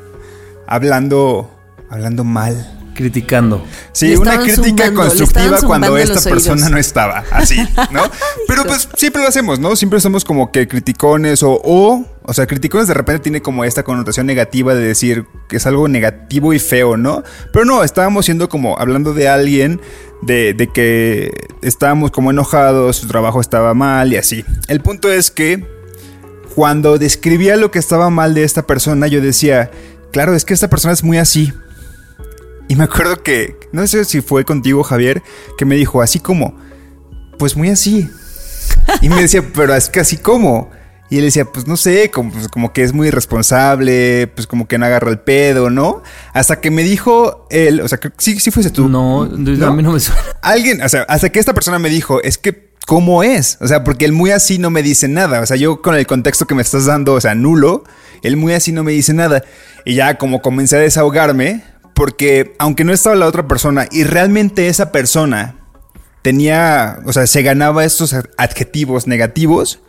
hablando 0.67 1.49
hablando 1.89 2.23
mal. 2.23 2.73
Criticando. 2.95 3.63
Sí, 3.91 4.15
una 4.15 4.39
crítica 4.39 4.87
zumbando, 4.87 5.01
constructiva 5.01 5.59
cuando 5.61 5.97
esta 5.97 6.19
persona 6.27 6.55
oídos. 6.55 6.71
no 6.71 6.77
estaba 6.79 7.23
así, 7.29 7.55
¿no? 7.91 8.01
Pero 8.47 8.63
pues 8.63 8.89
siempre 8.97 9.21
lo 9.21 9.27
hacemos, 9.27 9.59
¿no? 9.59 9.75
Siempre 9.75 9.99
somos 9.99 10.25
como 10.25 10.51
que 10.51 10.67
criticones 10.67 11.43
o, 11.43 11.61
o, 11.63 12.07
o 12.23 12.33
sea, 12.33 12.47
criticones 12.47 12.87
de 12.87 12.95
repente 12.95 13.21
tiene 13.21 13.43
como 13.43 13.63
esta 13.65 13.83
connotación 13.83 14.25
negativa 14.25 14.73
de 14.73 14.81
decir 14.81 15.25
que 15.47 15.57
es 15.57 15.67
algo 15.67 15.87
negativo 15.87 16.53
y 16.53 16.59
feo, 16.59 16.97
¿no? 16.97 17.23
Pero 17.53 17.65
no, 17.65 17.83
estábamos 17.83 18.25
siendo 18.25 18.49
como 18.49 18.79
hablando 18.79 19.13
de 19.13 19.29
alguien, 19.29 19.79
de, 20.23 20.55
de 20.55 20.67
que 20.67 21.31
estábamos 21.61 22.09
como 22.09 22.31
enojados, 22.31 22.97
su 22.97 23.07
trabajo 23.07 23.39
estaba 23.41 23.75
mal 23.75 24.11
y 24.11 24.17
así. 24.17 24.43
El 24.67 24.81
punto 24.81 25.11
es 25.11 25.29
que 25.29 25.76
cuando 26.57 26.97
describía 26.97 27.55
lo 27.55 27.69
que 27.69 27.77
estaba 27.77 28.09
mal 28.09 28.33
de 28.33 28.43
esta 28.43 28.65
persona, 28.65 29.05
yo 29.05 29.21
decía, 29.21 29.69
claro, 30.11 30.33
es 30.33 30.43
que 30.43 30.55
esta 30.55 30.71
persona 30.71 30.91
es 30.91 31.03
muy 31.03 31.19
así. 31.19 31.53
Y 32.67 32.75
me 32.75 32.85
acuerdo 32.85 33.21
que, 33.21 33.55
no 33.71 33.85
sé 33.85 34.03
si 34.05 34.21
fue 34.21 34.43
contigo, 34.43 34.81
Javier, 34.81 35.21
que 35.55 35.65
me 35.65 35.75
dijo, 35.75 36.01
así 36.01 36.17
como, 36.19 36.57
pues 37.37 37.55
muy 37.55 37.69
así. 37.69 38.09
Y 39.01 39.09
me 39.09 39.21
decía, 39.21 39.43
pero 39.53 39.75
es 39.75 39.87
que 39.89 39.99
así 39.99 40.17
como. 40.17 40.71
Y 41.11 41.17
él 41.17 41.25
decía, 41.25 41.45
pues 41.45 41.67
no 41.67 41.77
sé, 41.77 42.09
como, 42.09 42.31
pues, 42.31 42.47
como 42.47 42.73
que 42.73 42.81
es 42.81 42.91
muy 42.91 43.09
irresponsable, 43.09 44.25
pues 44.25 44.47
como 44.47 44.67
que 44.67 44.79
no 44.79 44.87
agarra 44.87 45.11
el 45.11 45.19
pedo, 45.19 45.69
¿no? 45.69 46.01
Hasta 46.33 46.59
que 46.59 46.71
me 46.71 46.81
dijo 46.81 47.45
él, 47.51 47.81
o 47.81 47.87
sea, 47.87 47.99
que 47.99 48.09
sí, 48.17 48.39
sí 48.39 48.49
fuese 48.49 48.71
tú. 48.71 48.89
No, 48.89 49.21
a 49.25 49.27
mí 49.27 49.83
no 49.83 49.91
me 49.91 49.99
suena. 49.99 50.19
Alguien, 50.41 50.81
o 50.81 50.89
sea, 50.89 51.03
hasta 51.03 51.29
que 51.29 51.37
esta 51.37 51.53
persona 51.53 51.77
me 51.77 51.91
dijo, 51.91 52.19
es 52.23 52.39
que, 52.39 52.66
¿cómo 52.87 53.21
es? 53.21 53.57
O 53.59 53.67
sea, 53.67 53.83
porque 53.83 54.05
el 54.05 54.13
muy 54.13 54.31
así 54.31 54.59
no 54.59 54.69
me 54.69 54.81
dice 54.81 55.09
nada. 55.09 55.41
O 55.41 55.45
sea, 55.45 55.57
yo 55.57 55.81
con 55.81 55.93
el 55.93 56.07
contexto 56.07 56.47
que 56.47 56.55
me 56.55 56.61
estás 56.61 56.85
dando, 56.85 57.13
o 57.13 57.21
sea, 57.21 57.35
nulo, 57.35 57.83
el 58.23 58.37
muy 58.37 58.53
así 58.53 58.71
no 58.71 58.85
me 58.85 58.93
dice 58.93 59.13
nada. 59.13 59.43
Y 59.83 59.95
ya 59.95 60.17
como 60.17 60.41
comencé 60.41 60.77
a 60.77 60.79
desahogarme, 60.79 61.65
porque 61.93 62.55
aunque 62.59 62.85
no 62.85 62.93
estaba 62.93 63.17
la 63.17 63.25
otra 63.25 63.45
persona 63.45 63.87
y 63.91 64.05
realmente 64.05 64.69
esa 64.69 64.93
persona 64.93 65.57
tenía, 66.21 66.99
o 67.05 67.11
sea, 67.11 67.27
se 67.27 67.41
ganaba 67.41 67.83
estos 67.83 68.15
adjetivos 68.37 69.05
negativos, 69.05 69.81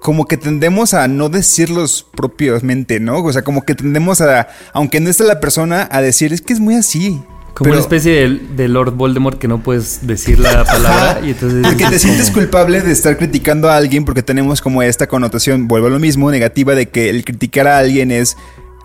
como 0.00 0.24
que 0.24 0.38
tendemos 0.38 0.94
a 0.94 1.06
no 1.06 1.28
decirlos 1.28 2.06
propiamente, 2.16 2.98
¿no? 2.98 3.22
O 3.22 3.32
sea, 3.32 3.42
como 3.42 3.66
que 3.66 3.74
tendemos 3.74 4.22
a, 4.22 4.48
aunque 4.72 5.00
no 5.00 5.10
esté 5.10 5.24
la 5.24 5.40
persona, 5.40 5.86
a 5.92 6.00
decir, 6.00 6.32
es 6.32 6.40
que 6.40 6.54
es 6.54 6.60
muy 6.60 6.76
así. 6.76 7.22
Como 7.58 7.70
Pero- 7.70 7.76
una 7.78 7.82
especie 7.82 8.12
de, 8.12 8.40
de 8.56 8.68
Lord 8.68 8.92
Voldemort 8.92 9.36
que 9.38 9.48
no 9.48 9.60
puedes 9.62 10.06
decir 10.06 10.38
la 10.38 10.64
palabra 10.64 11.20
y 11.26 11.30
entonces... 11.30 11.60
Porque 11.62 11.86
te 11.86 11.98
sientes 11.98 12.30
culpable 12.30 12.80
de 12.82 12.92
estar 12.92 13.18
criticando 13.18 13.68
a 13.68 13.76
alguien 13.76 14.04
porque 14.04 14.22
tenemos 14.22 14.60
como 14.60 14.80
esta 14.82 15.08
connotación, 15.08 15.66
vuelvo 15.66 15.88
a 15.88 15.90
lo 15.90 15.98
mismo, 15.98 16.30
negativa 16.30 16.76
de 16.76 16.88
que 16.88 17.10
el 17.10 17.24
criticar 17.24 17.66
a 17.66 17.78
alguien 17.78 18.12
es 18.12 18.36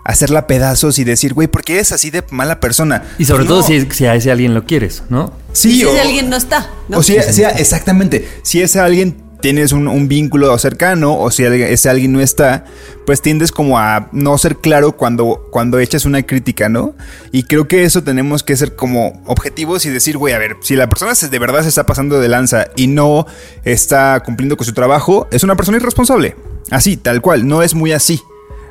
hacerla 0.04 0.46
pedazos 0.46 0.98
y 0.98 1.04
decir, 1.04 1.32
güey, 1.34 1.48
¿por 1.48 1.62
qué 1.62 1.74
eres 1.74 1.92
así 1.92 2.10
de 2.10 2.22
mala 2.30 2.60
persona? 2.60 3.04
Y 3.16 3.24
sobre 3.24 3.44
No. 3.44 3.50
todo 3.50 3.62
si, 3.62 3.86
si 3.90 4.06
a 4.06 4.14
ese 4.16 4.30
alguien 4.30 4.52
lo 4.54 4.64
quieres, 4.66 5.04
¿no? 5.08 5.32
Sí, 5.52 5.70
Y 5.70 5.78
si 5.78 5.84
o, 5.84 5.90
ese 5.90 6.00
alguien 6.00 6.28
no 6.28 6.36
está, 6.36 6.68
¿no? 6.88 6.98
o 6.98 7.02
si, 7.02 7.16
si- 7.30 7.42
exactamente, 7.44 8.28
si 8.42 8.60
ese 8.60 8.80
alguien 8.80 9.16
tienes 9.44 9.72
un, 9.72 10.08
vínculo 10.08 10.56
cercano 10.56 11.18
o 11.18 11.30
si 11.30 11.44
ese 11.44 11.90
alguien 11.90 12.14
no 12.14 12.22
está, 12.22 12.64
pues 13.04 13.20
tiendes 13.20 13.52
como 13.52 13.78
a 13.78 14.08
no 14.10 14.38
ser 14.38 14.56
claro 14.56 14.96
cuando, 14.96 15.48
cuando 15.50 15.78
echas 15.80 16.06
una 16.06 16.22
crítica, 16.22 16.70
¿no? 16.70 16.94
Y 17.30 17.42
creo 17.42 17.68
que 17.68 17.84
eso 17.84 18.02
tenemos 18.02 18.42
que 18.42 18.56
ser 18.56 18.74
como 18.74 19.22
objetivos 19.26 19.84
y 19.84 19.90
decir, 19.90 20.16
güey, 20.16 20.32
a 20.32 20.38
ver, 20.38 20.56
si 20.62 20.76
la 20.76 20.88
persona 20.88 21.14
se- 21.14 21.28
de 21.28 21.38
verdad 21.38 21.60
se 21.60 21.68
está 21.68 21.84
pasando 21.84 22.20
de 22.20 22.28
lanza 22.30 22.68
y 22.74 22.86
no 22.86 23.26
está 23.66 24.22
cumpliendo 24.24 24.56
con 24.56 24.64
su 24.64 24.72
trabajo, 24.72 25.28
es 25.30 25.44
una 25.44 25.56
persona 25.56 25.76
irresponsable. 25.76 26.36
Así, 26.70 26.96
tal 26.96 27.20
cual, 27.20 27.46
no 27.46 27.62
es 27.62 27.74
muy 27.74 27.92
así. 27.92 28.22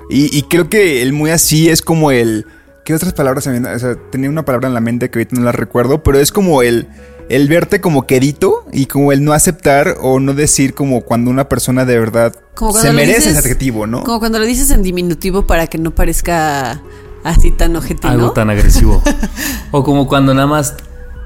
Y, 0.10 0.42
creo 0.50 0.70
que 0.70 1.04
el 1.04 1.14
muy 1.14 1.30
así 1.30 1.70
es 1.70 1.84
como 1.84 2.10
el... 2.10 2.48
¿Qué 2.84 2.96
otras 2.96 3.14
palabras? 3.14 3.46
O 3.46 3.80
sea, 3.80 3.96
tenía 4.12 4.28
una 4.28 4.44
palabra 4.44 4.70
en 4.70 4.74
la 4.74 4.82
mente 4.82 5.12
que 5.12 5.20
ahorita 5.20 5.36
no 5.36 5.46
la 5.46 5.52
recuerdo, 5.52 6.02
pero 6.02 6.18
es 6.18 6.32
como 6.32 6.64
el, 6.64 6.88
el 7.30 7.48
verte 7.48 7.82
como 7.82 8.06
quedito 8.06 8.66
y 8.72 8.86
como 8.88 9.12
el 9.12 9.24
no 9.24 9.34
aceptar 9.34 9.96
o 10.02 10.20
no 10.20 10.34
decir 10.34 10.74
como 10.74 11.02
cuando 11.02 11.30
una 11.32 11.50
persona 11.50 11.86
de 11.86 12.00
verdad 12.00 12.36
Como 12.56 12.74
se 12.74 12.92
merece 12.92 13.20
dices- 13.20 13.32
ese 13.32 13.40
adjetivo, 13.40 13.88
¿no? 13.88 14.04
Como 14.04 14.20
cuando 14.20 14.40
lo 14.40 14.46
dices 14.46 14.72
en 14.72 14.84
diminutivo 14.84 15.48
para 15.48 15.68
que 15.68 15.78
no 15.78 15.92
parezca 15.96 16.82
así 17.24 17.52
tan 17.52 17.76
ojete, 17.76 18.08
Algo 18.08 18.32
tan 18.32 18.50
agresivo. 18.50 19.02
o 19.72 19.84
como 19.84 20.08
cuando 20.08 20.34
nada 20.34 20.48
más 20.48 20.76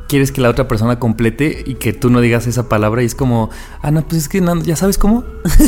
quieres 0.07 0.31
que 0.31 0.41
la 0.41 0.49
otra 0.49 0.67
persona 0.67 0.99
complete 0.99 1.63
y 1.65 1.75
que 1.75 1.93
tú 1.93 2.09
no 2.09 2.21
digas 2.21 2.47
esa 2.47 2.69
palabra 2.69 3.03
y 3.03 3.05
es 3.05 3.15
como, 3.15 3.49
ah, 3.81 3.91
no, 3.91 4.07
pues 4.07 4.23
es 4.23 4.29
que 4.29 4.41
no, 4.41 4.61
ya 4.63 4.75
sabes 4.75 4.97
cómo. 4.97 5.23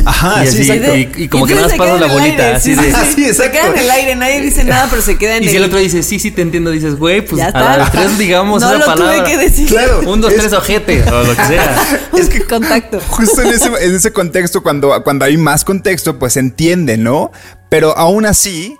Ajá, 0.05 0.43
y 0.45 0.47
sí, 0.47 0.61
así, 0.61 0.71
exacto. 0.71 0.95
y, 0.97 1.23
y 1.23 1.27
como 1.27 1.45
que 1.45 1.55
nada 1.55 1.67
más 1.67 1.77
pasas 1.77 1.99
la 1.99 2.07
bolita, 2.07 2.43
aire, 2.43 2.55
así 2.55 2.75
sí, 2.75 2.81
sí, 2.81 2.91
sí. 3.15 3.23
Sí, 3.25 3.33
Se 3.33 3.51
queda 3.51 3.67
en 3.67 3.77
el 3.77 3.91
aire, 3.91 4.15
nadie 4.15 4.41
dice 4.41 4.63
nada, 4.63 4.87
pero 4.89 5.01
se 5.01 5.17
queda 5.17 5.37
en 5.37 5.43
Y 5.43 5.47
el 5.47 5.51
si 5.51 5.57
el 5.57 5.63
otro 5.63 5.77
dice, 5.79 6.03
sí, 6.03 6.19
sí, 6.19 6.31
te 6.31 6.41
entiendo, 6.41 6.71
dices, 6.71 6.95
güey, 6.97 7.21
pues 7.21 7.37
Ya 7.39 7.45
a 7.45 7.47
está. 7.49 7.77
las 7.77 7.91
tres 7.91 8.17
digamos 8.17 8.61
No 8.61 8.69
esa 8.69 8.77
lo 8.79 8.85
tuve 8.85 8.95
palabra. 9.05 9.23
que 9.25 9.37
decir. 9.37 9.67
Claro. 9.67 10.01
Un, 10.09 10.21
dos, 10.21 10.31
Es- 10.33 10.39
tres, 10.39 10.53
ojete, 10.53 11.03
o 11.03 11.23
lo 11.23 11.35
que 11.35 11.45
sea. 11.45 11.75
Es 12.17 12.29
que 12.29 12.41
contacto. 12.41 12.99
Justo 13.09 13.41
en 13.41 13.49
ese, 13.49 13.67
en 13.81 13.95
ese 13.95 14.11
contexto, 14.13 14.63
cuando, 14.63 14.91
cuando 15.03 15.25
hay 15.25 15.37
más 15.37 15.63
contexto, 15.65 16.17
pues 16.19 16.33
se 16.33 16.39
entiende, 16.39 16.97
¿no? 16.97 17.31
Pero 17.69 17.97
aún 17.97 18.25
así, 18.25 18.77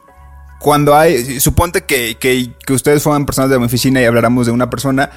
cuando 0.60 0.96
hay, 0.96 1.40
suponte 1.40 1.84
que, 1.86 2.18
que, 2.20 2.52
que 2.66 2.74
ustedes 2.74 3.02
fueran 3.04 3.26
personas 3.26 3.50
de 3.50 3.60
mi 3.60 3.66
oficina 3.66 4.02
y 4.02 4.06
habláramos 4.06 4.46
de 4.46 4.52
una 4.52 4.70
persona, 4.70 5.10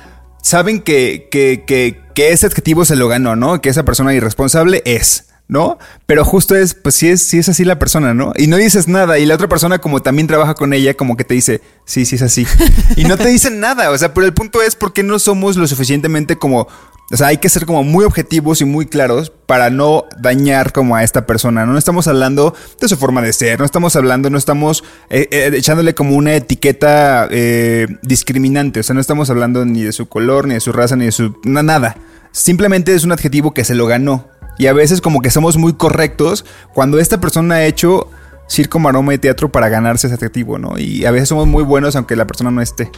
saben 0.43 0.83
que, 0.83 1.29
que, 1.31 1.65
que, 1.67 1.99
que 2.15 2.33
ese 2.33 2.47
adjetivo 2.47 2.85
se 2.85 2.97
lo 2.97 3.09
ganó, 3.09 3.35
¿no? 3.37 3.63
Que 3.63 3.71
esa 3.71 3.85
persona 3.85 4.13
irresponsable 4.13 4.83
es. 4.85 5.32
¿No? 5.53 5.77
Pero 6.07 6.25
justo 6.25 6.57
es, 6.57 6.73
pues 6.73 6.95
sí 6.95 7.11
es, 7.11 7.23
sí 7.23 7.37
es 7.39 7.47
así 7.47 7.67
la 7.67 7.79
persona, 7.79 8.15
¿no? 8.15 8.33
Y 8.39 8.47
no 8.47 8.57
dices 8.57 8.89
nada. 8.89 9.19
Y 9.19 9.27
la 9.27 9.35
otra 9.35 9.49
persona, 9.49 9.81
como 9.81 10.01
también 10.01 10.27
trabaja 10.27 10.55
con 10.55 10.73
ella, 10.73 10.95
como 10.95 11.15
que 11.15 11.25
te 11.25 11.35
dice, 11.35 11.61
sí, 11.85 12.07
sí 12.07 12.17
es 12.17 12.23
así. 12.23 12.47
Y 12.97 13.05
no 13.05 13.19
te 13.19 13.29
dicen 13.29 13.61
nada. 13.61 13.91
O 13.91 13.99
sea, 13.99 14.15
pero 14.15 14.27
el 14.27 14.33
punto 14.33 14.63
es 14.63 14.77
por 14.77 14.95
qué 14.95 15.03
no 15.03 15.19
somos 15.19 15.59
lo 15.59 15.67
suficientemente 15.67 16.37
como 16.37 16.69
o 17.11 17.17
sea, 17.19 17.27
hay 17.27 17.37
que 17.37 17.51
ser 17.51 17.67
como 17.67 17.85
muy 17.85 18.07
objetivos 18.07 18.63
y 18.63 18.65
muy 18.65 18.87
claros 18.87 19.31
para 19.45 19.69
no 19.69 20.07
dañar 20.19 20.73
como 20.73 20.97
a 20.97 21.03
esta 21.05 21.27
persona. 21.27 21.67
No 21.67 21.77
estamos 21.77 22.09
hablando 22.09 22.55
de 22.81 22.89
su 22.89 22.97
forma 22.97 23.21
de 23.21 23.35
ser, 23.35 23.59
no 23.59 23.67
estamos 23.67 23.95
hablando, 23.97 24.31
no 24.31 24.39
estamos 24.39 24.83
eh, 25.11 25.29
eh, 25.31 25.51
echándole 25.53 25.95
como 25.95 26.17
una 26.17 26.35
etiqueta 26.35 27.29
eh, 27.31 27.87
discriminante. 28.01 28.81
O 28.81 28.83
sea, 28.83 28.95
no 28.95 29.01
estamos 29.03 29.29
hablando 29.29 29.67
ni 29.67 29.83
de 29.83 29.93
su 29.93 30.07
color, 30.09 30.47
ni 30.49 30.55
de 30.55 30.61
su 30.61 30.73
raza, 30.73 30.97
ni 30.97 31.05
de 31.05 31.13
su... 31.13 31.39
na- 31.45 31.63
nada. 31.63 31.97
Simplemente 32.31 32.95
es 32.95 33.05
un 33.05 33.13
adjetivo 33.13 33.53
que 33.53 33.65
se 33.65 33.75
lo 33.75 33.87
ganó. 33.87 34.27
Y 34.63 34.69
a 34.69 34.73
veces 34.73 35.01
como 35.01 35.23
que 35.23 35.31
somos 35.33 35.57
muy 35.57 35.73
correctos 35.73 36.45
cuando 36.73 37.01
esta 37.01 37.21
persona 37.21 37.57
ha 37.57 37.65
hecho 37.65 38.09
circo, 38.49 38.79
maroma 38.79 39.13
y 39.13 39.19
teatro 39.19 39.51
para 39.51 39.69
ganarse 39.69 40.07
ese 40.07 40.15
adjetivo, 40.15 40.57
¿no? 40.57 40.79
Y 40.79 41.05
a 41.05 41.11
veces 41.11 41.31
somos 41.31 41.49
muy 41.49 41.65
buenos 41.65 41.97
aunque 41.97 42.15
la 42.15 42.29
persona 42.29 42.53
no 42.53 42.63
esté. 42.63 42.89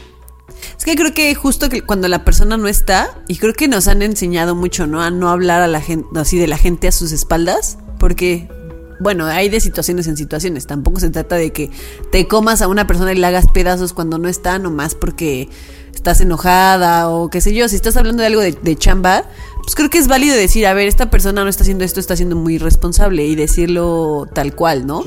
Es 0.77 0.85
que 0.85 0.95
creo 0.95 1.15
que 1.15 1.35
justo 1.35 1.71
que 1.71 1.81
cuando 1.81 2.07
la 2.09 2.23
persona 2.23 2.59
no 2.59 2.69
está, 2.69 3.19
y 3.29 3.39
creo 3.39 3.55
que 3.55 3.67
nos 3.67 3.89
han 3.89 4.03
enseñado 4.03 4.55
mucho, 4.55 4.87
¿no? 4.87 5.01
A 5.01 5.11
no 5.11 5.31
hablar 5.31 5.63
a 5.63 5.67
la 5.67 5.81
gente, 5.81 6.07
así 6.17 6.37
de 6.37 6.49
la 6.49 6.59
gente 6.59 6.87
a 6.87 6.93
sus 6.93 7.13
espaldas, 7.13 7.79
porque, 7.99 8.47
bueno, 9.01 9.25
hay 9.25 9.49
de 9.49 9.59
situaciones 9.59 10.07
en 10.07 10.19
situaciones. 10.19 10.67
Tampoco 10.67 11.01
se 11.01 11.09
trata 11.09 11.37
de 11.37 11.51
que 11.51 11.71
te 12.13 12.29
comas 12.29 12.61
a 12.61 12.69
una 12.69 12.87
persona 12.87 13.15
y 13.15 13.17
le 13.17 13.27
hagas 13.27 13.47
pedazos 13.55 13.95
cuando 13.95 14.19
no 14.19 14.29
está, 14.29 14.59
nomás 14.59 14.95
porque 14.95 15.49
estás 16.05 16.21
enojada 16.21 17.09
o 17.09 17.31
qué 17.31 17.41
sé 17.41 17.55
yo. 17.55 17.67
Si 17.67 17.77
estás 17.77 17.97
hablando 17.97 18.21
de 18.21 18.27
algo 18.27 18.43
de, 18.43 18.53
de 18.53 18.77
chamba, 18.77 19.25
pues 19.63 19.75
creo 19.75 19.89
que 19.89 19.97
es 19.97 20.07
válido 20.07 20.37
decir, 20.37 20.67
a 20.67 20.75
ver, 20.75 20.87
esta 20.87 21.09
persona 21.09 21.43
no 21.43 21.49
está 21.49 21.63
haciendo 21.63 21.83
esto, 21.83 21.99
está 21.99 22.15
siendo 22.15 22.37
muy 22.37 22.57
irresponsable 22.57 23.25
y 23.25 23.35
decirlo 23.35 24.29
tal 24.35 24.55
cual, 24.55 24.87
¿no? 24.87 25.03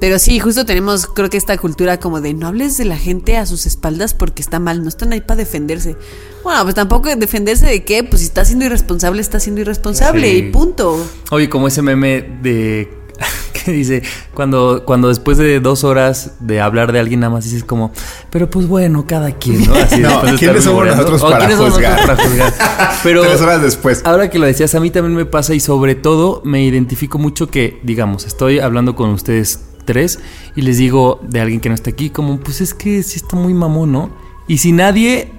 Pero 0.00 0.18
sí, 0.18 0.38
justo 0.40 0.66
tenemos, 0.66 1.06
creo 1.06 1.30
que 1.30 1.38
esta 1.38 1.56
cultura 1.56 1.98
como 1.98 2.20
de 2.20 2.34
no 2.34 2.48
hables 2.48 2.76
de 2.76 2.84
la 2.84 2.98
gente 2.98 3.38
a 3.38 3.46
sus 3.46 3.64
espaldas 3.64 4.12
porque 4.12 4.42
está 4.42 4.58
mal, 4.58 4.82
no 4.82 4.88
están 4.90 5.14
ahí 5.14 5.22
para 5.22 5.36
defenderse. 5.38 5.96
Bueno, 6.42 6.62
pues 6.64 6.74
tampoco 6.74 7.08
defenderse 7.16 7.64
de 7.64 7.82
qué, 7.84 8.04
pues 8.04 8.20
si 8.20 8.26
está 8.26 8.44
siendo 8.44 8.66
irresponsable, 8.66 9.22
está 9.22 9.40
siendo 9.40 9.62
irresponsable 9.62 10.28
Sí. 10.30 10.36
y 10.36 10.50
punto. 10.50 10.98
Oye, 11.30 11.48
como 11.48 11.68
ese 11.68 11.80
meme 11.80 12.20
de 12.42 12.92
que 13.64 13.72
dice 13.72 14.02
cuando 14.34 14.82
cuando 14.84 15.08
después 15.08 15.38
de 15.38 15.60
dos 15.60 15.84
horas 15.84 16.32
de 16.40 16.60
hablar 16.60 16.92
de 16.92 17.00
alguien 17.00 17.20
nada 17.20 17.32
más 17.32 17.44
dices 17.44 17.64
como, 17.64 17.92
pero 18.30 18.50
pues 18.50 18.66
bueno, 18.66 19.04
cada 19.06 19.32
quien, 19.32 19.66
¿no? 19.66 19.74
Así 19.74 20.00
No, 20.00 20.08
después 20.10 20.32
de 20.32 20.38
¿quiénes 20.38 20.56
estar 20.58 20.62
somos 20.62 20.86
nosotros 20.86 21.22
O, 21.22 21.26
para 21.30 21.38
¿quiénes 21.38 21.56
somos 21.56 21.72
juzgar? 21.74 21.92
nosotros 22.00 22.16
para 22.16 22.28
juzgar? 22.28 22.92
Pero 23.02 23.22
Tres 23.22 23.40
horas 23.40 23.62
después. 23.62 24.02
Ahora 24.04 24.28
que 24.30 24.38
lo 24.38 24.46
decías, 24.46 24.74
a 24.74 24.80
mí 24.80 24.90
también 24.90 25.14
me 25.16 25.24
pasa 25.26 25.54
y 25.54 25.60
sobre 25.60 25.94
todo 25.94 26.42
me 26.44 26.62
identifico 26.64 27.18
mucho 27.18 27.48
que, 27.48 27.80
digamos, 27.82 28.26
estoy 28.26 28.58
hablando 28.60 28.94
con 28.96 29.10
ustedes 29.10 29.60
tres 29.84 30.18
y 30.56 30.62
les 30.62 30.78
digo 30.78 31.20
de 31.22 31.40
alguien 31.40 31.60
que 31.60 31.68
no 31.68 31.74
está 31.74 31.90
aquí, 31.90 32.10
como, 32.10 32.40
pues 32.40 32.60
es 32.60 32.72
que 32.74 33.02
sí 33.02 33.16
está 33.16 33.36
muy 33.36 33.52
mamón, 33.54 33.92
¿no? 33.92 34.10
Y 34.48 34.58
si 34.58 34.72
nadie 34.72 35.30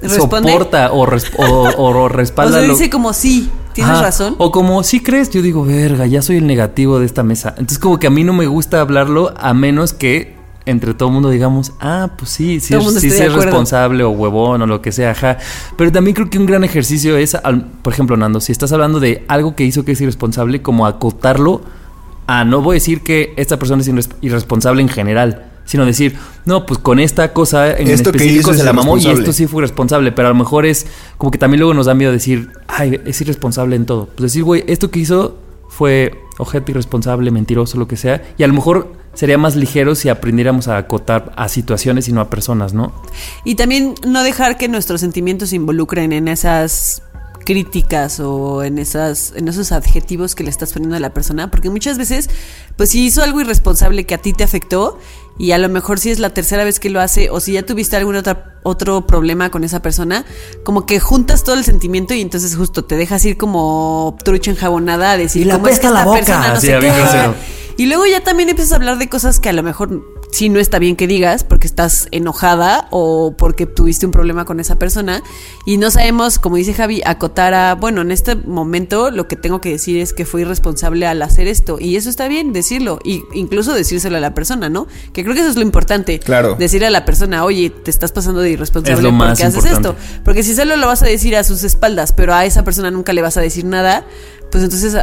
Responde. 0.00 0.50
soporta 0.50 0.92
o, 0.92 1.06
res- 1.06 1.30
o, 1.36 1.44
o- 1.44 1.70
o 1.76 2.02
O 2.04 2.08
respalda 2.08 2.58
sea, 2.58 2.66
lo- 2.66 2.74
dice 2.74 2.90
como 2.90 3.12
sí, 3.12 3.48
tienes 3.74 4.00
razón. 4.00 4.34
O 4.38 4.50
como, 4.50 4.82
si 4.82 5.00
crees, 5.00 5.30
yo 5.30 5.42
digo, 5.42 5.64
verga, 5.64 6.06
ya 6.06 6.22
soy 6.22 6.36
el 6.36 6.46
negativo 6.46 6.98
de 6.98 7.06
esta 7.06 7.22
mesa. 7.22 7.50
Entonces, 7.50 7.78
como 7.78 7.98
que 7.98 8.06
a 8.06 8.10
mí 8.10 8.24
no 8.24 8.32
me 8.32 8.46
gusta 8.46 8.80
hablarlo 8.80 9.32
a 9.36 9.54
menos 9.54 9.92
que 9.92 10.40
entre 10.64 10.94
todo 10.94 11.08
el 11.08 11.14
mundo 11.14 11.28
digamos, 11.30 11.72
ah, 11.80 12.10
pues 12.16 12.30
sí, 12.30 12.60
sí, 12.60 12.72
sí 13.00 13.10
ser 13.18 13.32
responsable 13.46 14.04
o 14.04 14.10
huevón 14.10 14.62
o 14.62 14.66
lo 14.66 14.80
que 14.80 14.92
sea, 14.92 15.10
ajá. 15.10 15.38
Pero 15.76 15.90
también 15.90 16.14
creo 16.14 16.30
que 16.30 16.38
un 16.38 16.46
gran 16.46 16.62
ejercicio 16.62 17.16
es, 17.16 17.34
al- 17.34 17.64
por 17.82 17.92
ejemplo, 17.92 18.16
Nando, 18.16 18.40
si 18.40 18.52
estás 18.52 18.70
hablando 18.72 19.00
de 19.00 19.24
algo 19.26 19.56
que 19.56 19.64
hizo 19.64 19.84
que 19.84 19.92
es 19.92 20.00
irresponsable, 20.00 20.62
como 20.62 20.86
acotarlo 20.86 21.62
a 22.28 22.44
no 22.44 22.62
voy 22.62 22.74
a 22.74 22.76
decir 22.76 23.00
que 23.02 23.34
esta 23.36 23.58
persona 23.58 23.82
es 23.82 23.88
irres- 23.88 24.10
irresponsable 24.20 24.82
en 24.82 24.88
general. 24.88 25.46
Sino 25.72 25.86
decir, 25.86 26.18
no, 26.44 26.66
pues 26.66 26.78
con 26.80 27.00
esta 27.00 27.32
cosa 27.32 27.74
en 27.74 27.88
Esto 27.88 28.12
que 28.12 28.18
específico 28.18 28.52
se 28.52 28.62
la 28.62 28.74
mamó 28.74 28.98
y 28.98 29.06
esto 29.06 29.32
sí 29.32 29.46
fue 29.46 29.62
responsable, 29.62 30.12
pero 30.12 30.28
a 30.28 30.30
lo 30.30 30.36
mejor 30.36 30.66
es 30.66 30.86
como 31.16 31.30
que 31.30 31.38
también 31.38 31.60
luego 31.60 31.72
nos 31.72 31.86
da 31.86 31.94
miedo 31.94 32.12
decir, 32.12 32.50
ay, 32.68 33.00
es 33.06 33.18
irresponsable 33.22 33.74
en 33.74 33.86
todo. 33.86 34.04
Pues 34.04 34.32
decir, 34.32 34.44
güey, 34.44 34.64
esto 34.66 34.90
que 34.90 34.98
hizo 34.98 35.38
fue 35.70 36.20
objeto 36.36 36.72
irresponsable, 36.72 37.30
mentiroso, 37.30 37.78
lo 37.78 37.88
que 37.88 37.96
sea. 37.96 38.22
Y 38.36 38.42
a 38.42 38.48
lo 38.48 38.52
mejor 38.52 38.92
sería 39.14 39.38
más 39.38 39.56
ligero 39.56 39.94
si 39.94 40.10
aprendiéramos 40.10 40.68
a 40.68 40.76
acotar 40.76 41.32
a 41.36 41.48
situaciones 41.48 42.06
y 42.06 42.12
no 42.12 42.20
a 42.20 42.28
personas, 42.28 42.74
¿no? 42.74 42.92
Y 43.42 43.54
también 43.54 43.94
no 44.06 44.24
dejar 44.24 44.58
que 44.58 44.68
nuestros 44.68 45.00
sentimientos 45.00 45.48
se 45.48 45.56
involucren 45.56 46.12
en 46.12 46.28
esas 46.28 47.02
críticas 47.46 48.20
o 48.20 48.62
en 48.62 48.78
esas 48.78 49.32
en 49.36 49.48
esos 49.48 49.72
adjetivos 49.72 50.34
que 50.34 50.44
le 50.44 50.50
estás 50.50 50.72
poniendo 50.72 50.96
a 50.96 51.00
la 51.00 51.12
persona, 51.12 51.50
porque 51.50 51.70
muchas 51.70 51.98
veces 51.98 52.30
pues 52.76 52.90
si 52.90 53.04
hizo 53.04 53.22
algo 53.22 53.40
irresponsable 53.40 54.04
que 54.04 54.14
a 54.14 54.18
ti 54.18 54.32
te 54.32 54.44
afectó 54.44 54.98
y 55.42 55.50
a 55.50 55.58
lo 55.58 55.68
mejor 55.68 55.98
si 55.98 56.08
es 56.12 56.20
la 56.20 56.30
tercera 56.30 56.62
vez 56.62 56.78
que 56.78 56.88
lo 56.88 57.00
hace 57.00 57.28
o 57.28 57.40
si 57.40 57.54
ya 57.54 57.66
tuviste 57.66 57.96
algún 57.96 58.14
otra, 58.14 58.54
otro 58.62 59.08
problema 59.08 59.50
con 59.50 59.64
esa 59.64 59.82
persona, 59.82 60.24
como 60.62 60.86
que 60.86 61.00
juntas 61.00 61.42
todo 61.42 61.56
el 61.56 61.64
sentimiento 61.64 62.14
y 62.14 62.20
entonces 62.20 62.54
justo 62.54 62.84
te 62.84 62.94
dejas 62.94 63.24
ir 63.24 63.36
como 63.36 64.16
trucha 64.22 64.52
enjabonada 64.52 65.10
a 65.10 65.16
decir 65.16 65.42
Y 65.42 65.44
le 65.46 65.54
"¿Cómo 65.54 65.66
es 65.66 65.80
que 65.80 65.88
apesta 65.88 65.90
la 65.90 65.98
esta 65.98 66.10
boca", 66.10 66.18
persona 66.20 66.48
no 66.48 66.54
así, 66.54 66.66
sé 66.68 66.78
qué?". 66.78 67.61
Y 67.76 67.86
luego 67.86 68.06
ya 68.06 68.22
también 68.22 68.48
empiezas 68.48 68.72
a 68.72 68.76
hablar 68.76 68.98
de 68.98 69.08
cosas 69.08 69.40
que 69.40 69.48
a 69.48 69.52
lo 69.52 69.62
mejor 69.62 70.02
sí 70.32 70.48
no 70.48 70.58
está 70.58 70.78
bien 70.78 70.96
que 70.96 71.06
digas 71.06 71.44
porque 71.44 71.66
estás 71.66 72.08
enojada 72.10 72.88
o 72.90 73.34
porque 73.36 73.66
tuviste 73.66 74.06
un 74.06 74.12
problema 74.12 74.46
con 74.46 74.60
esa 74.60 74.76
persona 74.78 75.22
y 75.66 75.76
no 75.76 75.90
sabemos, 75.90 76.38
como 76.38 76.56
dice 76.56 76.72
Javi, 76.72 77.02
acotar 77.04 77.52
a, 77.52 77.74
bueno, 77.74 78.00
en 78.00 78.10
este 78.10 78.34
momento 78.34 79.10
lo 79.10 79.28
que 79.28 79.36
tengo 79.36 79.60
que 79.60 79.68
decir 79.68 79.98
es 79.98 80.14
que 80.14 80.24
fui 80.24 80.42
irresponsable 80.42 81.06
al 81.06 81.20
hacer 81.20 81.48
esto 81.48 81.78
y 81.78 81.96
eso 81.96 82.08
está 82.08 82.28
bien 82.28 82.52
decirlo 82.52 82.98
y 83.04 83.24
incluso 83.34 83.74
decírselo 83.74 84.16
a 84.16 84.20
la 84.20 84.32
persona, 84.32 84.70
¿no? 84.70 84.86
Que 85.12 85.22
creo 85.22 85.34
que 85.34 85.42
eso 85.42 85.50
es 85.50 85.56
lo 85.56 85.62
importante. 85.62 86.18
Claro. 86.18 86.56
Decirle 86.58 86.86
a 86.86 86.90
la 86.90 87.04
persona, 87.04 87.44
oye, 87.44 87.68
te 87.70 87.90
estás 87.90 88.10
pasando 88.12 88.40
de 88.40 88.50
irresponsable 88.50 88.98
Es 88.98 89.02
lo 89.02 89.12
más 89.12 89.38
porque 89.38 89.44
haces 89.44 89.64
importante. 89.64 89.88
esto. 89.90 90.22
Porque 90.24 90.42
si 90.42 90.54
solo 90.54 90.76
lo 90.76 90.86
vas 90.86 91.02
a 91.02 91.06
decir 91.06 91.36
a 91.36 91.44
sus 91.44 91.62
espaldas, 91.62 92.12
pero 92.12 92.34
a 92.34 92.46
esa 92.46 92.64
persona 92.64 92.90
nunca 92.90 93.12
le 93.12 93.20
vas 93.20 93.36
a 93.36 93.42
decir 93.42 93.66
nada, 93.66 94.06
pues 94.50 94.64
entonces, 94.64 94.96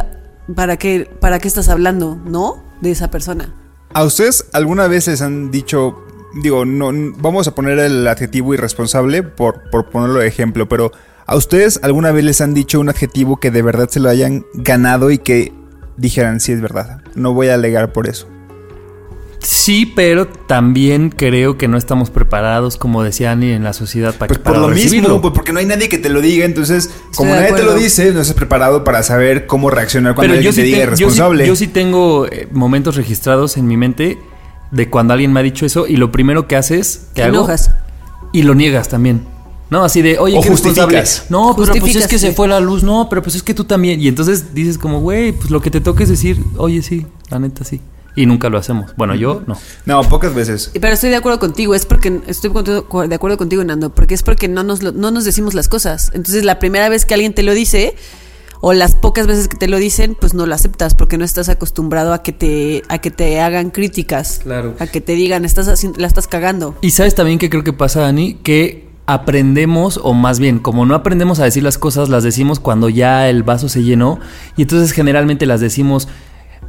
¿para 0.54 0.76
qué, 0.76 1.10
para 1.20 1.38
qué 1.38 1.48
estás 1.48 1.68
hablando, 1.68 2.18
no? 2.24 2.62
De 2.80 2.90
esa 2.90 3.10
persona. 3.10 3.54
¿A 3.92 4.04
ustedes 4.04 4.46
alguna 4.52 4.86
vez 4.86 5.08
les 5.08 5.20
han 5.22 5.50
dicho, 5.50 6.04
digo, 6.42 6.64
no, 6.64 6.92
vamos 7.18 7.48
a 7.48 7.54
poner 7.54 7.78
el 7.78 8.06
adjetivo 8.06 8.54
irresponsable 8.54 9.22
por, 9.22 9.68
por 9.70 9.90
ponerlo 9.90 10.20
de 10.20 10.28
ejemplo, 10.28 10.68
pero 10.68 10.92
¿a 11.26 11.36
ustedes 11.36 11.80
alguna 11.82 12.12
vez 12.12 12.24
les 12.24 12.40
han 12.40 12.54
dicho 12.54 12.80
un 12.80 12.88
adjetivo 12.88 13.38
que 13.40 13.50
de 13.50 13.62
verdad 13.62 13.88
se 13.88 14.00
lo 14.00 14.08
hayan 14.08 14.46
ganado 14.54 15.10
y 15.10 15.18
que 15.18 15.52
dijeran, 15.96 16.40
sí 16.40 16.52
es 16.52 16.60
verdad, 16.60 17.02
no 17.14 17.34
voy 17.34 17.48
a 17.48 17.54
alegar 17.54 17.92
por 17.92 18.08
eso? 18.08 18.28
Sí, 19.42 19.86
pero 19.86 20.28
también 20.28 21.08
creo 21.10 21.56
que 21.56 21.66
no 21.66 21.78
estamos 21.78 22.10
preparados, 22.10 22.76
como 22.76 23.02
decía 23.02 23.32
Annie, 23.32 23.54
en 23.54 23.64
la 23.64 23.72
sociedad 23.72 24.14
para, 24.14 24.28
Pues 24.28 24.38
por 24.38 24.44
para 24.52 24.58
lo 24.58 24.68
recibirlo. 24.68 25.08
mismo, 25.08 25.22
pues 25.22 25.32
porque 25.34 25.52
no 25.52 25.58
hay 25.60 25.66
nadie 25.66 25.88
que 25.88 25.96
te 25.98 26.10
lo 26.10 26.20
diga, 26.20 26.44
entonces, 26.44 26.90
como 27.16 27.32
nadie 27.34 27.52
te 27.54 27.62
lo 27.62 27.74
dice, 27.74 28.12
no 28.12 28.20
estás 28.20 28.34
preparado 28.36 28.84
para 28.84 29.02
saber 29.02 29.46
cómo 29.46 29.70
reaccionar 29.70 30.14
cuando 30.14 30.34
alguien 30.34 30.54
te 30.54 30.60
sí 30.60 30.66
diga 30.66 30.76
te- 30.78 30.82
yo 30.84 30.96
sí- 30.96 31.02
irresponsable. 31.02 31.46
Yo 31.46 31.56
sí, 31.56 31.68
tengo 31.68 32.26
eh, 32.26 32.48
momentos 32.52 32.96
registrados 32.96 33.56
en 33.56 33.66
mi 33.66 33.76
mente 33.78 34.18
de 34.72 34.90
cuando 34.90 35.14
alguien 35.14 35.32
me 35.32 35.40
ha 35.40 35.42
dicho 35.42 35.64
eso 35.64 35.86
y 35.86 35.96
lo 35.96 36.12
primero 36.12 36.46
que 36.46 36.56
haces, 36.56 37.06
que 37.14 37.14
Te 37.14 37.22
hago, 37.24 37.36
enojas. 37.36 37.70
y 38.32 38.42
lo 38.42 38.54
niegas 38.54 38.88
también. 38.88 39.22
No, 39.70 39.84
así 39.84 40.02
de, 40.02 40.18
oye, 40.18 40.36
O 40.36 40.42
qué 40.42 40.50
responsable. 40.50 40.98
justificas. 41.00 41.30
No, 41.30 41.54
pero 41.54 41.54
pues 41.56 41.68
es 41.70 41.80
Justificas, 41.80 42.08
que 42.08 42.18
se 42.18 42.32
fue 42.32 42.46
la 42.48 42.58
luz. 42.60 42.82
No, 42.82 43.08
pero 43.08 43.22
pues 43.22 43.36
es 43.36 43.42
que 43.44 43.54
tú 43.54 43.64
también. 43.64 44.00
Y 44.00 44.08
entonces 44.08 44.52
dices 44.52 44.76
como, 44.78 45.00
güey, 45.00 45.30
pues 45.32 45.50
lo 45.50 45.60
que 45.62 45.70
te 45.70 45.80
toca 45.80 46.02
es 46.02 46.08
decir, 46.10 46.44
oye, 46.56 46.82
sí, 46.82 47.06
la 47.30 47.38
neta 47.38 47.64
sí. 47.64 47.80
Y 48.16 48.26
nunca 48.26 48.48
lo 48.48 48.58
hacemos. 48.58 48.92
Bueno, 48.96 49.14
yo 49.14 49.42
no. 49.46 49.56
No, 49.86 50.02
pocas 50.08 50.34
veces. 50.34 50.70
Pero 50.80 50.92
estoy 50.94 51.10
de 51.10 51.16
acuerdo 51.16 51.38
contigo, 51.38 51.74
es 51.74 51.86
porque 51.86 52.20
estoy 52.26 52.50
de 53.08 53.14
acuerdo 53.14 53.36
contigo, 53.38 53.62
Nando, 53.64 53.90
porque 53.94 54.14
es 54.14 54.22
porque 54.22 54.48
no 54.48 54.62
nos, 54.64 54.82
lo- 54.82 54.92
no 54.92 55.10
nos 55.10 55.24
decimos 55.24 55.54
las 55.54 55.68
cosas. 55.68 56.10
Entonces, 56.14 56.44
la 56.44 56.58
primera 56.58 56.88
vez 56.88 57.06
que 57.06 57.14
alguien 57.14 57.34
te 57.34 57.42
lo 57.42 57.52
dice, 57.54 57.94
o 58.62 58.72
las 58.74 58.94
pocas 58.94 59.26
veces 59.26 59.48
que 59.48 59.56
te 59.56 59.68
lo 59.68 59.78
dicen, 59.78 60.16
pues 60.20 60.34
no 60.34 60.44
lo 60.44 60.54
aceptas, 60.54 60.94
porque 60.94 61.16
no 61.16 61.24
estás 61.24 61.48
acostumbrado 61.48 62.12
a 62.12 62.22
que 62.22 62.32
te, 62.32 62.82
a 62.88 62.98
que 62.98 63.10
te 63.10 63.40
hagan 63.40 63.70
críticas. 63.70 64.40
Claro. 64.42 64.74
A 64.80 64.86
que 64.86 65.00
te 65.00 65.14
digan, 65.14 65.44
estás 65.44 65.68
haciendo- 65.68 65.98
la 66.00 66.06
estás 66.06 66.26
cagando. 66.26 66.76
Y 66.82 66.90
sabes 66.90 67.14
también 67.14 67.38
que 67.38 67.48
creo 67.48 67.64
que 67.64 67.72
pasa, 67.72 68.00
Dani, 68.00 68.34
que 68.34 68.88
aprendemos, 69.06 69.98
o 70.02 70.12
más 70.14 70.38
bien, 70.38 70.58
como 70.58 70.84
no 70.86 70.94
aprendemos 70.94 71.40
a 71.40 71.44
decir 71.44 71.62
las 71.62 71.78
cosas, 71.78 72.08
las 72.08 72.22
decimos 72.22 72.60
cuando 72.60 72.88
ya 72.88 73.28
el 73.28 73.42
vaso 73.42 73.68
se 73.68 73.82
llenó. 73.82 74.18
Y 74.56 74.62
entonces 74.62 74.92
generalmente 74.92 75.46
las 75.46 75.60
decimos 75.60 76.08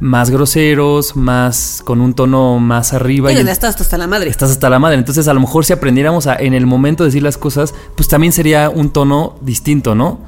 más 0.02 0.30
groseros, 0.30 1.14
más 1.14 1.80
con 1.84 2.00
un 2.00 2.12
tono 2.12 2.58
más 2.58 2.92
arriba. 2.92 3.30
Y 3.32 3.36
ya 3.36 3.52
estás 3.52 3.80
hasta 3.80 3.96
la 3.96 4.08
madre. 4.08 4.30
estás 4.30 4.50
hasta 4.50 4.68
la 4.68 4.80
madre. 4.80 4.96
Entonces, 4.98 5.28
a 5.28 5.32
lo 5.32 5.38
mejor 5.38 5.64
si 5.64 5.72
aprendiéramos 5.72 6.26
a 6.26 6.34
en 6.34 6.54
el 6.54 6.66
momento 6.66 7.04
de 7.04 7.08
decir 7.08 7.22
las 7.22 7.38
cosas, 7.38 7.72
pues 7.94 8.08
también 8.08 8.32
sería 8.32 8.68
un 8.68 8.92
tono 8.92 9.38
distinto, 9.42 9.94
¿no? 9.94 10.18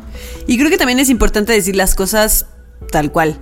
Y 0.47 0.59
creo 0.59 0.71
que 0.71 0.79
también 0.79 1.01
es 1.01 1.11
importante 1.11 1.53
decir 1.53 1.75
las 1.75 1.97
cosas 1.97 2.47
tal 2.93 3.11
cual. 3.11 3.37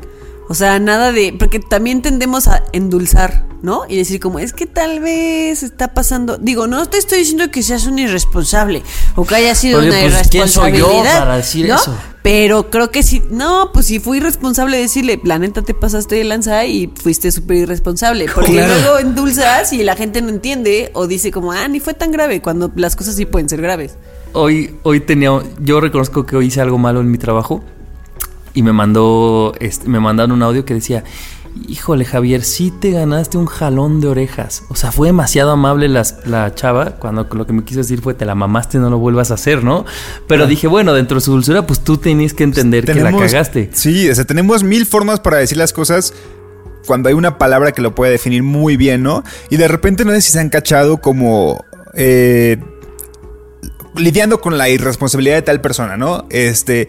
O 0.53 0.55
sea, 0.55 0.79
nada 0.79 1.13
de. 1.13 1.35
Porque 1.39 1.61
también 1.61 2.03
tendemos 2.03 2.47
a 2.47 2.63
endulzar, 2.75 3.47
¿no? 3.63 3.85
Y 3.89 3.97
decir, 3.97 4.21
como, 4.21 4.39
es 4.39 4.53
que 4.53 4.67
tal 4.67 5.01
vez 5.01 5.63
está 5.63 5.95
pasando. 5.95 6.37
Digo, 6.37 6.67
no 6.67 6.85
te 6.91 6.99
estoy 6.99 7.21
diciendo 7.21 7.51
que 7.51 7.63
seas 7.63 7.87
un 7.87 7.99
irresponsable 7.99 8.83
o 9.17 9.25
que 9.25 9.35
haya 9.35 9.55
sido 9.55 9.79
Oye, 9.79 9.89
una 9.89 9.99
pues, 10.15 10.29
¿quién 10.29 10.47
soy 10.49 10.73
yo 10.73 10.77
irresponsabilidad. 10.81 11.19
para 11.21 11.37
decir 11.39 11.69
¿no? 11.71 11.77
eso? 11.77 11.97
Pero 12.23 12.69
creo 12.69 12.91
que 12.91 13.03
sí. 13.03 13.23
No, 13.31 13.71
pues 13.73 13.87
si 13.87 13.99
fui 13.99 14.19
irresponsable 14.19 14.77
decirle, 14.77 15.19
la 15.25 15.39
neta 15.39 15.63
te 15.63 15.73
pasaste 15.73 16.17
de 16.17 16.25
lanza 16.25 16.67
y 16.67 16.93
fuiste 16.95 17.33
súper 17.33 17.57
irresponsable. 17.57 18.27
Porque 18.35 18.53
Claro. 18.53 18.75
luego 18.79 18.99
endulzas 18.99 19.73
y 19.73 19.83
la 19.83 19.97
gente 19.97 20.21
no 20.21 20.29
entiende 20.29 20.91
o 20.93 21.07
dice, 21.07 21.31
como, 21.31 21.53
ah, 21.53 21.67
ni 21.67 21.81
fue 21.81 21.95
tan 21.95 22.13
grave, 22.13 22.43
cuando 22.43 22.71
las 22.77 22.95
cosas 22.95 23.15
sí 23.17 23.25
pueden 23.25 23.49
ser 23.49 23.63
graves. 23.63 23.97
Hoy, 24.35 24.77
hoy 24.83 25.01
tenía, 25.01 25.31
yo 25.61 25.81
reconozco 25.81 26.27
que 26.27 26.37
hoy 26.37 26.49
hice 26.49 26.61
algo 26.61 26.77
malo 26.77 27.01
en 27.01 27.11
mi 27.11 27.17
trabajo 27.17 27.65
y 28.55 28.63
me 28.63 28.73
mandó, 28.73 29.55
este, 29.61 29.89
me 29.89 30.01
mandaron 30.01 30.33
un 30.33 30.43
audio 30.43 30.65
que 30.65 30.75
decía, 30.75 31.05
híjole 31.69 32.05
Javier, 32.05 32.43
sí 32.45 32.73
te 32.81 32.91
ganaste 32.93 33.37
un 33.39 33.47
jalón 33.47 34.01
de 34.01 34.09
orejas. 34.09 34.65
O 34.69 34.75
sea, 34.75 34.91
fue 34.93 35.09
demasiado 35.09 35.51
amable 35.51 35.89
las- 35.89 36.27
la 36.27 36.55
chava 36.55 36.93
cuando 36.97 37.27
lo 37.33 37.47
que 37.47 37.53
me 37.53 37.63
quiso 37.65 37.81
decir 37.81 38.01
fue, 38.01 38.15
te 38.15 38.25
la 38.25 38.35
mamaste, 38.35 38.79
no 38.79 38.89
lo 38.91 38.99
vuelvas 38.99 39.31
a 39.31 39.35
hacer, 39.35 39.63
¿no? 39.65 39.85
Pero 40.27 40.47
dije, 40.47 40.67
bueno, 40.67 40.93
dentro 40.95 41.17
de 41.17 41.21
su 41.21 41.33
dulzura, 41.33 41.67
pues 41.67 41.81
tú 41.81 41.99
tenías 41.99 42.33
que 42.35 42.45
entender 42.45 42.85
que 42.85 42.95
la 43.05 43.11
cagaste. 43.33 43.71
Sí, 43.73 44.09
o 44.09 44.15
sea, 44.15 44.25
tenemos 44.25 44.63
mil 44.65 44.87
formas 44.87 45.21
para 45.21 45.37
decir 45.39 45.59
las 45.59 45.73
cosas 45.73 46.15
cuando 46.87 47.09
hay 47.09 47.15
una 47.15 47.39
palabra 47.39 47.73
que 47.73 47.81
lo 47.83 47.95
puede 47.95 48.13
definir 48.13 48.43
muy 48.43 48.77
bien, 48.77 49.03
¿no? 49.03 49.23
Y 49.51 49.57
de 49.57 49.69
repente 49.69 50.05
no 50.05 50.11
sé 50.13 50.21
si 50.21 50.33
se 50.33 50.41
han 50.41 50.49
cachado 50.49 50.99
como 51.03 51.65
eh, 51.95 52.57
lidiando 53.97 54.41
con 54.41 54.59
la 54.59 54.69
irresponsabilidad 54.69 55.37
de 55.37 55.43
tal 55.43 55.61
persona, 55.61 55.97
¿no? 55.97 56.27
Este. 56.31 56.89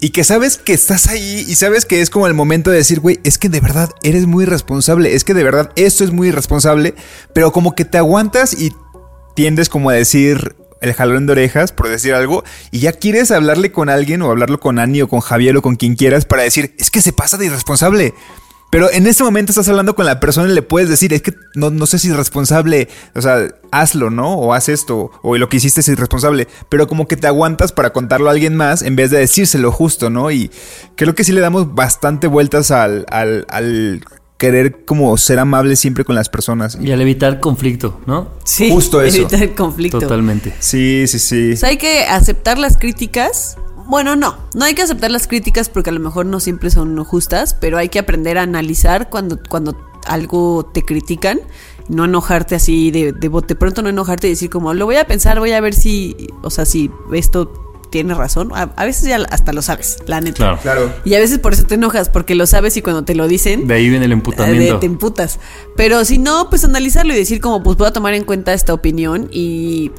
Y 0.00 0.10
que 0.10 0.22
sabes 0.22 0.58
que 0.58 0.72
estás 0.72 1.08
ahí 1.08 1.44
y 1.48 1.54
sabes 1.56 1.84
que 1.84 2.00
es 2.00 2.10
como 2.10 2.26
el 2.28 2.34
momento 2.34 2.70
de 2.70 2.76
decir, 2.76 3.00
güey, 3.00 3.18
es 3.24 3.36
que 3.36 3.48
de 3.48 3.60
verdad 3.60 3.90
eres 4.02 4.26
muy 4.26 4.44
irresponsable, 4.44 5.14
es 5.14 5.24
que 5.24 5.34
de 5.34 5.42
verdad 5.42 5.72
esto 5.74 6.04
es 6.04 6.12
muy 6.12 6.28
irresponsable, 6.28 6.94
pero 7.32 7.52
como 7.52 7.74
que 7.74 7.84
te 7.84 7.98
aguantas 7.98 8.52
y 8.52 8.72
tiendes 9.34 9.68
como 9.68 9.90
a 9.90 9.94
decir 9.94 10.56
el 10.80 10.94
jalón 10.94 11.26
de 11.26 11.32
orejas, 11.32 11.72
por 11.72 11.88
decir 11.88 12.14
algo, 12.14 12.44
y 12.70 12.78
ya 12.78 12.92
quieres 12.92 13.32
hablarle 13.32 13.72
con 13.72 13.88
alguien 13.88 14.22
o 14.22 14.30
hablarlo 14.30 14.60
con 14.60 14.78
Ani 14.78 15.02
o 15.02 15.08
con 15.08 15.20
Javier 15.20 15.56
o 15.56 15.62
con 15.62 15.74
quien 15.74 15.96
quieras 15.96 16.24
para 16.24 16.44
decir, 16.44 16.74
es 16.78 16.90
que 16.90 17.02
se 17.02 17.12
pasa 17.12 17.36
de 17.36 17.46
irresponsable. 17.46 18.14
Pero 18.70 18.90
en 18.92 19.06
ese 19.06 19.24
momento 19.24 19.50
estás 19.50 19.68
hablando 19.68 19.94
con 19.94 20.04
la 20.04 20.20
persona 20.20 20.50
y 20.50 20.54
le 20.54 20.62
puedes 20.62 20.90
decir, 20.90 21.14
es 21.14 21.22
que 21.22 21.34
no, 21.54 21.70
no 21.70 21.86
sé 21.86 21.98
si 21.98 22.08
es 22.08 22.16
responsable, 22.16 22.88
o 23.14 23.22
sea, 23.22 23.48
hazlo, 23.70 24.10
¿no? 24.10 24.34
O 24.34 24.52
haz 24.52 24.68
esto, 24.68 25.10
o 25.22 25.36
lo 25.36 25.48
que 25.48 25.56
hiciste 25.56 25.80
es 25.80 25.88
irresponsable. 25.88 26.48
Pero 26.68 26.86
como 26.86 27.08
que 27.08 27.16
te 27.16 27.26
aguantas 27.26 27.72
para 27.72 27.92
contarlo 27.92 28.28
a 28.28 28.32
alguien 28.32 28.56
más 28.56 28.82
en 28.82 28.94
vez 28.94 29.10
de 29.10 29.18
decírselo 29.18 29.72
justo, 29.72 30.10
¿no? 30.10 30.30
Y 30.30 30.50
creo 30.96 31.14
que 31.14 31.24
sí 31.24 31.32
le 31.32 31.40
damos 31.40 31.74
bastante 31.74 32.26
vueltas 32.26 32.70
al, 32.70 33.06
al, 33.08 33.46
al 33.48 34.02
querer 34.38 34.84
como 34.84 35.16
ser 35.16 35.38
amable 35.38 35.74
siempre 35.76 36.04
con 36.04 36.14
las 36.14 36.28
personas. 36.28 36.78
Y 36.80 36.92
al 36.92 37.00
evitar 37.00 37.40
conflicto, 37.40 38.00
¿no? 38.06 38.30
Sí. 38.44 38.70
Justo 38.70 39.02
eso. 39.02 39.18
Evitar 39.18 39.42
el 39.42 39.54
conflicto. 39.54 39.98
Totalmente. 39.98 40.54
Sí, 40.60 41.04
sí, 41.08 41.18
sí. 41.18 41.52
O 41.52 41.56
sea, 41.56 41.70
hay 41.70 41.76
que 41.76 42.04
aceptar 42.04 42.58
las 42.58 42.76
críticas. 42.76 43.56
Bueno, 43.88 44.14
no, 44.16 44.36
no 44.54 44.64
hay 44.64 44.74
que 44.74 44.82
aceptar 44.82 45.10
las 45.10 45.26
críticas 45.26 45.68
porque 45.68 45.90
a 45.90 45.92
lo 45.92 46.00
mejor 46.00 46.26
no 46.26 46.40
siempre 46.40 46.70
son 46.70 47.02
justas, 47.04 47.54
pero 47.54 47.78
hay 47.78 47.88
que 47.88 47.98
aprender 47.98 48.38
a 48.38 48.42
analizar 48.42 49.08
cuando, 49.10 49.38
cuando 49.48 49.76
algo 50.06 50.70
te 50.72 50.84
critican, 50.84 51.40
no 51.88 52.04
enojarte 52.04 52.54
así 52.54 52.90
de, 52.90 53.12
de 53.12 53.28
bote 53.28 53.54
pronto, 53.56 53.80
no 53.82 53.88
enojarte 53.88 54.26
y 54.26 54.30
decir 54.30 54.50
como, 54.50 54.74
lo 54.74 54.84
voy 54.84 54.96
a 54.96 55.06
pensar, 55.06 55.38
voy 55.40 55.52
a 55.52 55.60
ver 55.60 55.74
si, 55.74 56.14
o 56.42 56.50
sea, 56.50 56.64
si 56.66 56.90
esto 57.14 57.64
tiene 57.90 58.12
razón. 58.12 58.50
A, 58.54 58.64
a 58.76 58.84
veces 58.84 59.08
ya 59.08 59.16
hasta 59.30 59.54
lo 59.54 59.62
sabes, 59.62 59.96
la 60.06 60.20
neta. 60.20 60.36
Claro. 60.36 60.58
Claro. 60.60 60.92
Y 61.06 61.14
a 61.14 61.18
veces 61.18 61.38
por 61.38 61.54
eso 61.54 61.64
te 61.64 61.76
enojas, 61.76 62.10
porque 62.10 62.34
lo 62.34 62.46
sabes 62.46 62.76
y 62.76 62.82
cuando 62.82 63.04
te 63.04 63.14
lo 63.14 63.26
dicen, 63.26 63.66
De 63.66 63.72
ahí 63.74 63.88
viene 63.88 64.04
el 64.04 64.10
de- 64.10 64.14
emputamiento. 64.16 64.78
te 64.80 64.84
emputas. 64.86 65.38
Pero 65.76 66.04
si 66.04 66.18
no, 66.18 66.50
pues 66.50 66.62
analizarlo 66.66 67.14
y 67.14 67.16
decir 67.16 67.40
como, 67.40 67.62
pues 67.62 67.78
voy 67.78 67.86
a 67.88 67.92
tomar 67.94 68.12
en 68.12 68.24
cuenta 68.24 68.52
esta 68.52 68.74
opinión 68.74 69.28
y 69.32 69.90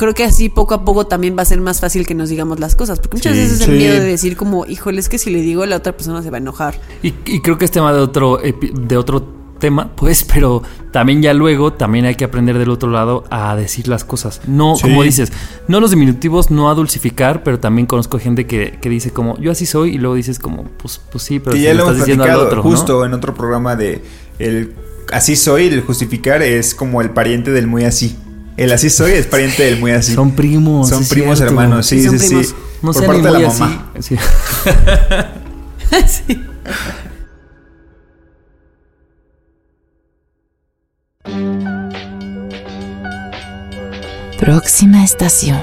creo 0.00 0.14
que 0.14 0.24
así 0.24 0.48
poco 0.48 0.72
a 0.72 0.82
poco 0.82 1.06
también 1.06 1.36
va 1.36 1.42
a 1.42 1.44
ser 1.44 1.60
más 1.60 1.78
fácil 1.80 2.06
que 2.06 2.14
nos 2.14 2.30
digamos 2.30 2.58
las 2.58 2.74
cosas. 2.74 2.98
Porque 3.00 3.18
muchas 3.18 3.34
Sí. 3.34 3.38
veces 3.38 3.60
el 3.60 3.66
Sí. 3.66 3.72
miedo 3.72 3.94
de 3.94 4.00
decir 4.06 4.34
como, 4.34 4.64
híjole, 4.64 4.98
es 4.98 5.10
que 5.10 5.18
si 5.18 5.28
le 5.30 5.42
digo 5.42 5.62
a 5.62 5.66
la 5.66 5.76
otra 5.76 5.92
persona 5.94 6.22
se 6.22 6.30
va 6.30 6.38
a 6.38 6.40
enojar. 6.40 6.80
Y, 7.02 7.08
y 7.26 7.40
creo 7.42 7.58
que 7.58 7.66
es 7.66 7.70
tema 7.70 7.92
de 7.92 8.00
otro, 8.00 8.40
epi- 8.42 8.72
de 8.72 8.96
otro 8.96 9.22
tema, 9.58 9.90
pues, 9.96 10.24
pero 10.24 10.62
también 10.90 11.20
ya 11.20 11.34
luego 11.34 11.74
también 11.74 12.06
hay 12.06 12.14
que 12.14 12.24
aprender 12.24 12.56
del 12.56 12.70
otro 12.70 12.88
lado 12.90 13.24
a 13.30 13.54
decir 13.56 13.88
las 13.88 14.04
cosas. 14.04 14.40
No, 14.48 14.74
Sí. 14.76 14.82
como 14.84 15.02
dices, 15.02 15.32
no 15.68 15.80
los 15.80 15.90
diminutivos, 15.90 16.50
no 16.50 16.70
a 16.70 16.74
dulcificar, 16.74 17.42
pero 17.42 17.60
también 17.60 17.84
conozco 17.86 18.18
gente 18.18 18.46
que, 18.46 18.78
que 18.80 18.88
dice 18.88 19.10
como, 19.12 19.36
yo 19.38 19.50
así 19.52 19.66
soy, 19.66 19.96
y 19.96 19.98
luego 19.98 20.14
dices 20.14 20.38
como, 20.38 20.64
pues, 20.64 20.98
pues 21.12 21.22
sí, 21.24 21.40
pero 21.40 21.54
si 21.56 21.62
ya 21.62 21.74
lo 21.74 21.80
estás 21.82 21.98
diciendo 21.98 22.24
al 22.24 22.36
otro, 22.36 22.56
¿no? 22.56 22.62
justo 22.62 23.04
en 23.04 23.12
otro 23.12 23.34
programa 23.34 23.76
de 23.76 24.00
el 24.38 24.72
así 25.12 25.36
soy, 25.36 25.66
el 25.66 25.82
justificar 25.82 26.40
es 26.40 26.74
como 26.74 27.02
el 27.02 27.10
pariente 27.10 27.50
del 27.50 27.66
muy 27.66 27.84
así. 27.84 28.16
El 28.60 28.70
así 28.72 28.90
soy 28.90 29.12
es 29.12 29.26
pariente 29.26 29.62
del 29.64 29.80
muy 29.80 29.90
así. 29.92 30.12
Son 30.12 30.32
primos. 30.32 30.90
Son 30.90 31.02
primos 31.06 31.38
cierto. 31.38 31.54
hermanos, 31.54 31.86
sí, 31.86 32.06
Sí, 32.06 32.18
sí. 32.18 32.54
No 32.82 32.92
Por 32.92 33.06
parte 33.06 33.22
de 33.22 33.30
la 33.30 33.48
mamá. 33.48 33.90
así. 33.98 34.16
Sí. 34.16 34.22
Sí. 36.28 36.40
Próxima 44.38 45.04
estación. 45.04 45.62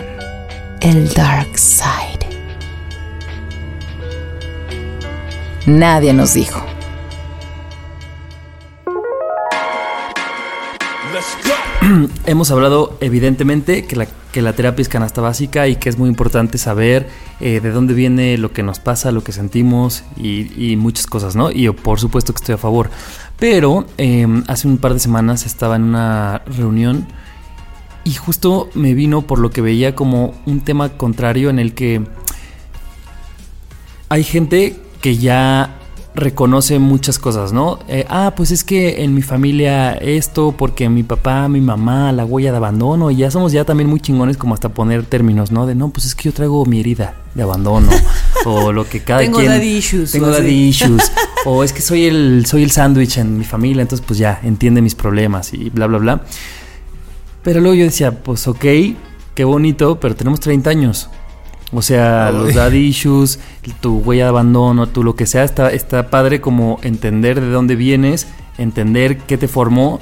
El 0.81 1.07
Dark 1.13 1.57
Side. 1.57 2.27
Nadie 5.65 6.13
nos 6.13 6.33
dijo. 6.33 6.66
Hemos 12.28 12.52
hablado 12.52 12.98
evidentemente 13.00 13.86
que 13.86 13.96
la, 13.96 14.54
terapia 14.54 14.82
es 14.82 14.90
canasta 14.90 15.22
básica 15.22 15.70
y 15.70 15.78
que 15.78 15.88
es 15.88 15.98
muy 15.98 16.10
importante 16.10 16.58
saber 16.58 17.08
eh, 17.40 17.62
de 17.62 17.72
dónde 17.72 17.94
viene 17.94 18.38
lo 18.38 18.52
que 18.52 18.63
nos 18.63 18.82
pasa, 18.82 19.13
lo 19.13 19.24
que 19.24 19.32
sentimos 19.32 20.04
y, 20.18 20.76
muchas 20.76 21.08
cosas, 21.08 21.38
¿no? 21.38 21.52
Y 21.52 21.62
yo, 21.62 21.74
por 21.74 22.02
supuesto 22.02 22.34
que 22.34 22.40
estoy 22.40 22.56
a 22.56 22.58
favor. 22.58 22.90
Pero 23.40 23.86
eh, 23.98 24.28
hace 24.48 24.68
un 24.68 24.78
par 24.78 24.92
de 24.94 25.00
semanas 25.00 25.46
estaba 25.46 25.78
en 25.78 25.84
una 25.84 26.42
reunión 26.46 27.08
y 28.04 28.13
justo 28.16 28.70
me 28.74 28.94
vino 28.94 29.22
por 29.22 29.40
lo 29.40 29.50
que 29.50 29.62
veía 29.62 29.96
como 29.96 30.34
un 30.46 30.60
tema 30.60 30.90
contrario 30.90 31.50
en 31.50 31.60
el 31.60 31.74
que 31.74 32.02
hay 34.10 34.26
gente 34.26 34.76
que 35.02 35.16
ya 35.16 35.80
reconoce 36.17 36.80
muchas 36.80 37.19
cosas, 37.19 37.53
¿no? 37.53 37.80
Eh, 37.88 38.06
ah, 38.10 38.34
pues 38.36 38.51
es 38.51 38.63
que 38.63 39.03
en 39.03 39.13
mi 39.13 39.21
familia 39.21 39.93
esto, 39.93 40.53
porque 40.58 40.89
mi 40.89 41.03
papá, 41.03 41.47
mi 41.47 41.62
mamá, 41.62 42.12
la 42.12 42.25
huella 42.25 42.51
de 42.51 42.58
abandono, 42.58 43.12
y 43.12 43.17
ya 43.17 43.32
somos 43.32 43.51
ya 43.51 43.63
también 43.65 43.88
muy 43.88 43.99
chingones 43.99 44.36
como 44.36 44.56
hasta 44.56 44.69
poner 44.69 45.06
términos, 45.06 45.51
¿no? 45.51 45.67
De 45.67 45.75
no, 45.75 45.89
pues 45.89 46.06
es 46.06 46.15
que 46.15 46.23
yo 46.23 46.34
traigo 46.34 46.65
mi 46.65 46.80
herida 46.80 47.15
de 47.36 47.43
abandono, 47.43 47.89
o 48.45 48.71
lo 48.71 48.89
que 48.89 49.01
cada 49.01 49.19
Tengo 49.19 49.38
quien... 49.38 49.51
daddy 49.51 49.77
issues, 49.77 50.12
Tengo 50.12 50.27
daddy 50.27 50.69
issues, 50.69 51.12
o 51.45 51.63
es 51.63 51.71
que 51.71 51.82
soy 51.82 52.06
el, 52.06 52.45
soy 52.47 52.63
el 52.63 52.71
sándwich 52.71 53.19
en 53.19 53.38
mi 53.38 53.45
familia, 53.45 53.84
entonces 53.84 54.06
pues 54.06 54.17
ya, 54.17 54.41
entiende 54.43 54.82
mis 54.82 54.95
problemas 54.95 55.53
y 55.53 55.69
bla, 55.69 55.86
bla, 55.86 55.99
bla. 55.99 56.21
Pero 57.43 57.62
luego 57.62 57.75
yo 57.75 57.84
decía, 57.86 58.23
pues 58.23 58.47
ok, 58.47 58.65
qué 59.36 59.43
bonito, 59.43 59.99
pero 59.99 60.15
tenemos 60.15 60.39
30 60.39 60.69
años. 60.69 61.10
O 61.73 61.82
sea, 61.82 62.27
Ay. 62.27 62.34
los 62.34 62.53
daddy 62.53 62.77
issues, 62.77 63.39
tu 63.82 63.97
huella 63.99 64.23
de 64.25 64.30
abandono, 64.30 64.88
tu 64.88 65.03
lo 65.03 65.15
que 65.15 65.25
sea, 65.25 65.43
está, 65.43 65.69
está 65.69 66.10
padre 66.10 66.39
como 66.39 66.80
entender 66.82 67.41
de 67.41 67.49
dónde 67.49 67.75
vienes, 67.75 68.27
entender 68.58 69.17
qué 69.19 69.38
te 69.38 69.47
formó, 69.47 69.99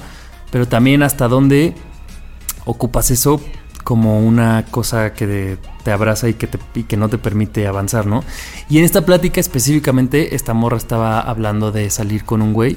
pero 0.50 0.68
también 0.68 1.02
hasta 1.02 1.26
dónde 1.28 1.74
ocupas 2.64 3.10
eso 3.10 3.40
como 3.82 4.18
una 4.18 4.64
cosa 4.70 5.12
que 5.12 5.58
te 5.84 5.92
abraza 5.92 6.28
y 6.28 6.34
que, 6.34 6.48
te, 6.48 6.58
y 6.74 6.82
que 6.82 6.96
no 6.96 7.08
te 7.08 7.18
permite 7.18 7.68
avanzar, 7.68 8.06
¿no? 8.06 8.24
Y 8.68 8.78
en 8.78 8.84
esta 8.84 9.06
plática 9.06 9.40
específicamente, 9.40 10.34
esta 10.34 10.54
morra 10.54 10.76
estaba 10.76 11.20
hablando 11.20 11.70
de 11.70 11.88
salir 11.90 12.24
con 12.24 12.42
un 12.42 12.52
güey. 12.52 12.76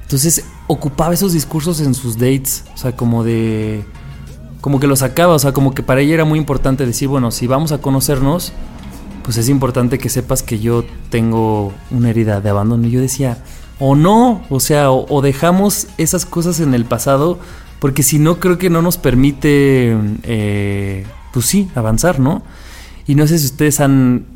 Entonces 0.00 0.44
ocupaba 0.66 1.12
esos 1.12 1.34
discursos 1.34 1.80
en 1.80 1.92
sus 1.92 2.16
dates, 2.16 2.64
o 2.74 2.78
sea, 2.78 2.96
como 2.96 3.22
de 3.22 3.84
como 4.66 4.80
que 4.80 4.88
lo 4.88 4.96
sacaba, 4.96 5.32
o 5.32 5.38
sea, 5.38 5.52
como 5.52 5.74
que 5.74 5.84
para 5.84 6.00
ella 6.00 6.14
era 6.14 6.24
muy 6.24 6.40
importante 6.40 6.84
decir, 6.84 7.06
bueno, 7.06 7.30
si 7.30 7.46
vamos 7.46 7.70
a 7.70 7.78
conocernos, 7.78 8.52
pues 9.22 9.36
es 9.36 9.48
importante 9.48 9.96
que 9.96 10.08
sepas 10.08 10.42
que 10.42 10.58
yo 10.58 10.84
tengo 11.08 11.72
una 11.92 12.10
herida 12.10 12.40
de 12.40 12.50
abandono. 12.50 12.84
Y 12.84 12.90
yo 12.90 13.00
decía, 13.00 13.38
o 13.78 13.94
no, 13.94 14.42
o 14.50 14.58
sea, 14.58 14.90
o, 14.90 15.22
dejamos 15.22 15.86
esas 15.98 16.26
cosas 16.26 16.58
en 16.58 16.74
el 16.74 16.84
pasado, 16.84 17.38
porque 17.78 18.02
si 18.02 18.18
no, 18.18 18.40
creo 18.40 18.58
que 18.58 18.68
no 18.68 18.82
nos 18.82 18.98
permite, 18.98 19.96
eh, 20.24 21.06
pues 21.32 21.46
sí, 21.46 21.70
avanzar, 21.76 22.18
¿no? 22.18 22.42
Y 23.06 23.14
no 23.14 23.28
sé 23.28 23.38
si 23.38 23.46
ustedes 23.46 23.78
han, 23.78 24.26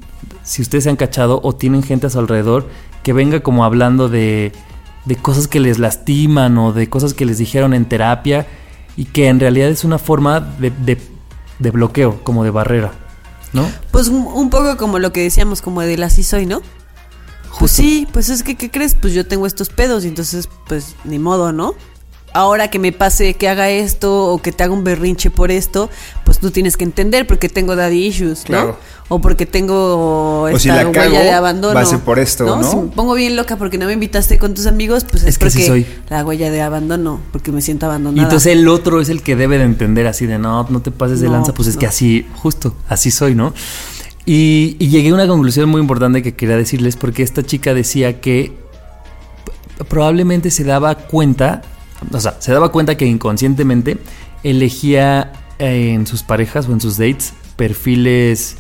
si 0.45 0.63
ustedes 0.63 0.85
se 0.85 0.91
han 0.91 0.97
cachado 0.97 1.41
o 1.43 1.57
tienen 1.57 1.83
gente 1.83 2.07
a 2.07 2.11
su 2.11 2.21
alrededor 2.21 2.69
que 3.03 3.13
venga 3.13 3.41
como 3.41 3.65
hablando 3.65 4.09
de, 4.09 4.53
de 5.07 5.17
cosas 5.17 5.49
que 5.49 5.59
les 5.59 5.81
lastiman 5.81 6.57
o 6.57 6.73
de 6.73 6.89
cosas 6.89 7.15
que 7.15 7.27
les 7.27 7.39
dijeron 7.39 7.75
en 7.75 7.87
terapia 7.87 8.47
y 8.97 9.05
que 9.07 9.29
en 9.29 9.41
realidad 9.41 9.69
es 9.69 9.85
una 9.85 9.99
forma 9.99 10.41
de, 10.41 10.71
de- 10.71 11.01
de 11.59 11.71
bloqueo, 11.71 12.23
como 12.25 12.43
de 12.45 12.51
barrera, 12.51 12.93
¿no? 13.53 13.67
Pues 13.91 14.09
un, 14.09 14.27
un 14.27 14.49
poco 14.51 14.77
como 14.77 14.99
lo 14.99 15.13
que 15.13 15.23
decíamos, 15.23 15.61
como 15.63 15.83
del 15.83 16.03
así 16.03 16.23
soy, 16.23 16.47
¿no? 16.47 16.63
Pues 17.59 17.73
sí, 17.73 18.07
pues 18.13 18.31
es 18.31 18.43
que, 18.43 18.57
¿qué 18.57 18.71
crees? 18.71 18.95
Pues 18.95 19.13
yo 19.13 19.27
tengo 19.27 19.47
estos 19.47 19.69
pedos 19.69 20.05
y 20.05 20.09
entonces, 20.09 20.49
pues 20.67 20.95
ni 21.05 21.19
modo, 21.19 21.53
¿no? 21.53 21.75
Ahora 22.33 22.69
que 22.71 22.79
me 22.79 22.93
pase 22.93 23.35
que 23.35 23.49
haga 23.49 23.71
esto 23.71 24.27
o 24.27 24.41
que 24.41 24.53
te 24.53 24.63
haga 24.63 24.73
un 24.73 24.85
berrinche 24.85 25.31
por 25.31 25.51
esto, 25.51 25.91
pues 26.25 26.39
tú 26.39 26.51
tienes 26.53 26.77
que 26.77 26.85
entender 26.85 27.27
porque 27.27 27.49
tengo 27.49 27.75
daddy 27.75 28.07
issues, 28.07 28.43
¿no? 28.43 28.47
Claro. 28.47 28.79
O 29.09 29.21
porque 29.21 29.47
tengo 29.47 30.43
O 30.43 30.59
si 30.59 30.69
esta 30.69 30.85
la 30.85 30.89
huella 30.91 31.23
de 31.23 31.33
abandono. 31.33 31.75
va 31.75 31.81
a 31.81 31.85
ser 31.87 31.99
por 31.99 32.21
esto, 32.21 32.45
¿no? 32.45 32.63
Si 32.63 32.77
me 32.77 32.87
pongo 32.89 33.15
bien 33.15 33.35
loca 33.35 33.57
porque 33.57 33.79
no 33.79 33.87
me 33.87 33.95
invitaste 33.95 34.39
con 34.39 34.55
tus 34.55 34.67
amigos, 34.67 35.05
pues 35.05 35.25
es, 35.25 35.31
Es 35.31 35.39
que 35.39 35.47
así 35.47 35.59
porque 35.67 35.85
soy. 35.85 35.87
la 36.09 36.25
huella 36.25 36.53
de 36.53 36.63
abandono, 36.63 37.21
porque 37.33 37.51
me 37.51 37.61
siento 37.63 37.87
abandonada. 37.87 38.21
Y 38.21 38.25
entonces 38.25 38.53
el 38.53 38.69
otro 38.69 39.01
es 39.01 39.09
el 39.09 39.23
que 39.23 39.35
debe 39.35 39.59
de 39.59 39.65
entender 39.65 40.07
así 40.07 40.27
de 40.27 40.39
no, 40.39 40.65
no 40.71 40.81
te 40.81 40.93
pases 40.93 41.21
de 41.21 41.27
No, 41.27 41.33
lanza, 41.33 41.47
pues, 41.53 41.67
pues 41.67 41.69
es 41.69 41.77
que 41.77 41.87
así, 41.87 42.27
justo, 42.37 42.77
así 42.89 43.11
soy, 43.11 43.35
¿no? 43.35 43.53
Y, 44.25 44.77
y 44.79 44.89
llegué 44.91 45.09
a 45.09 45.15
una 45.15 45.27
conclusión 45.27 45.69
muy 45.69 45.81
importante 45.81 46.23
que 46.23 46.37
quería 46.37 46.57
decirles 46.57 46.95
porque 46.95 47.25
esta 47.25 47.43
chica 47.43 47.75
decía 47.75 48.21
que 48.21 48.53
probablemente 49.89 50.51
se 50.53 50.63
daba 50.63 50.95
cuenta, 50.95 51.63
o 52.13 52.21
sea, 52.21 52.37
se 52.39 52.53
daba 52.53 52.73
cuenta 52.73 52.97
que 52.97 53.07
inconscientemente 53.07 53.99
elegía 54.43 55.33
eh, 55.59 55.93
en 55.95 56.07
sus 56.07 56.23
parejas 56.23 56.69
o 56.69 56.73
en 56.73 56.81
sus 56.81 56.97
dates 56.97 57.35
perfiles 57.57 58.57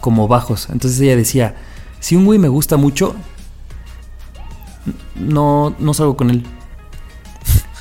como 0.00 0.28
bajos. 0.28 0.68
Entonces 0.70 1.00
ella 1.00 1.16
decía, 1.16 1.56
si 2.00 2.16
un 2.16 2.24
güey 2.24 2.38
me 2.38 2.48
gusta 2.48 2.76
mucho, 2.76 3.14
no, 5.14 5.74
no 5.78 5.94
salgo 5.94 6.16
con 6.16 6.30
él. 6.30 6.44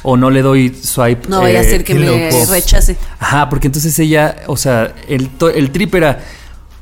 O 0.03 0.15
no 0.15 0.29
le 0.29 0.41
doy 0.41 0.73
swipe. 0.73 1.27
no 1.27 1.41
vaya 1.41 1.59
a 1.59 1.63
eh, 1.63 1.69
ser 1.69 1.83
que 1.83 1.93
me 1.93 2.05
loco. 2.05 2.51
rechace. 2.51 2.95
Ajá, 3.19 3.49
porque 3.49 3.67
entonces 3.67 3.97
ella, 3.99 4.37
o 4.47 4.55
sea, 4.55 4.93
el, 5.07 5.29
el 5.53 5.71
trip 5.71 5.95
era, 5.95 6.23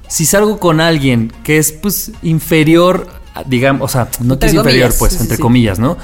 si 0.07 0.25
salgo 0.25 0.59
con 0.59 0.79
alguien 0.79 1.31
que 1.43 1.57
es 1.57 1.71
pues 1.71 2.11
inferior, 2.21 3.07
digamos, 3.45 3.89
o 3.89 3.91
sea, 3.91 4.09
no 4.19 4.37
que 4.37 4.45
es 4.45 4.53
inferior, 4.53 4.89
comillas, 4.91 4.99
pues, 4.99 5.13
sí, 5.13 5.19
entre 5.21 5.37
sí. 5.37 5.41
comillas, 5.41 5.79
¿no? 5.79 5.97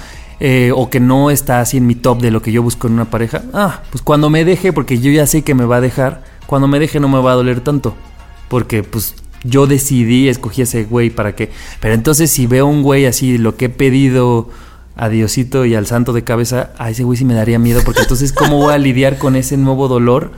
Eh, 0.43 0.71
o 0.75 0.89
que 0.89 0.99
no 0.99 1.29
está 1.29 1.59
así 1.61 1.77
en 1.77 1.85
mi 1.85 1.93
top 1.93 2.19
de 2.19 2.31
lo 2.31 2.41
que 2.41 2.51
yo 2.51 2.63
busco 2.63 2.87
en 2.87 2.93
una 2.93 3.05
pareja. 3.11 3.43
Ah, 3.53 3.81
pues 3.91 4.01
cuando 4.01 4.31
me 4.31 4.43
deje, 4.43 4.73
porque 4.73 4.97
yo 4.99 5.11
ya 5.11 5.27
sé 5.27 5.43
que 5.43 5.53
me 5.53 5.65
va 5.65 5.75
a 5.75 5.81
dejar, 5.81 6.23
cuando 6.47 6.67
me 6.67 6.79
deje 6.79 6.99
no 6.99 7.07
me 7.07 7.21
va 7.21 7.33
a 7.33 7.35
doler 7.35 7.59
tanto. 7.61 7.93
Porque 8.49 8.81
pues 8.81 9.13
yo 9.43 9.67
decidí, 9.67 10.29
escogí 10.29 10.63
ese 10.63 10.83
güey 10.85 11.11
para 11.11 11.35
que... 11.35 11.51
Pero 11.79 11.93
entonces 11.93 12.31
si 12.31 12.47
veo 12.47 12.65
un 12.65 12.81
güey 12.81 13.05
así, 13.05 13.37
lo 13.37 13.55
que 13.55 13.65
he 13.65 13.69
pedido 13.69 14.49
a 14.95 15.09
Diosito 15.09 15.63
y 15.65 15.75
al 15.75 15.85
santo 15.85 16.11
de 16.11 16.23
cabeza, 16.23 16.71
a 16.79 16.89
ese 16.89 17.03
güey 17.03 17.17
sí 17.19 17.23
me 17.25 17.35
daría 17.35 17.59
miedo, 17.59 17.81
porque 17.85 18.01
entonces 18.01 18.33
¿cómo 18.33 18.57
voy 18.57 18.73
a 18.73 18.77
lidiar 18.79 19.19
con 19.19 19.35
ese 19.35 19.57
nuevo 19.57 19.87
dolor 19.87 20.31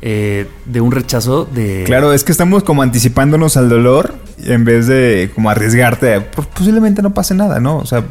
eh, 0.00 0.46
de 0.66 0.80
un 0.80 0.92
rechazo 0.92 1.44
de... 1.44 1.82
Claro, 1.86 2.12
es 2.12 2.22
que 2.22 2.30
estamos 2.32 2.62
como 2.62 2.82
anticipándonos 2.82 3.56
al 3.56 3.68
dolor 3.68 4.14
en 4.44 4.64
vez 4.64 4.86
de 4.86 5.30
como 5.34 5.50
arriesgarte. 5.50 6.14
a- 6.14 6.30
pues, 6.30 6.46
posiblemente 6.46 7.02
no 7.02 7.12
pase 7.12 7.34
nada, 7.34 7.58
¿no? 7.60 7.76
O 7.78 7.86
sea, 7.86 8.04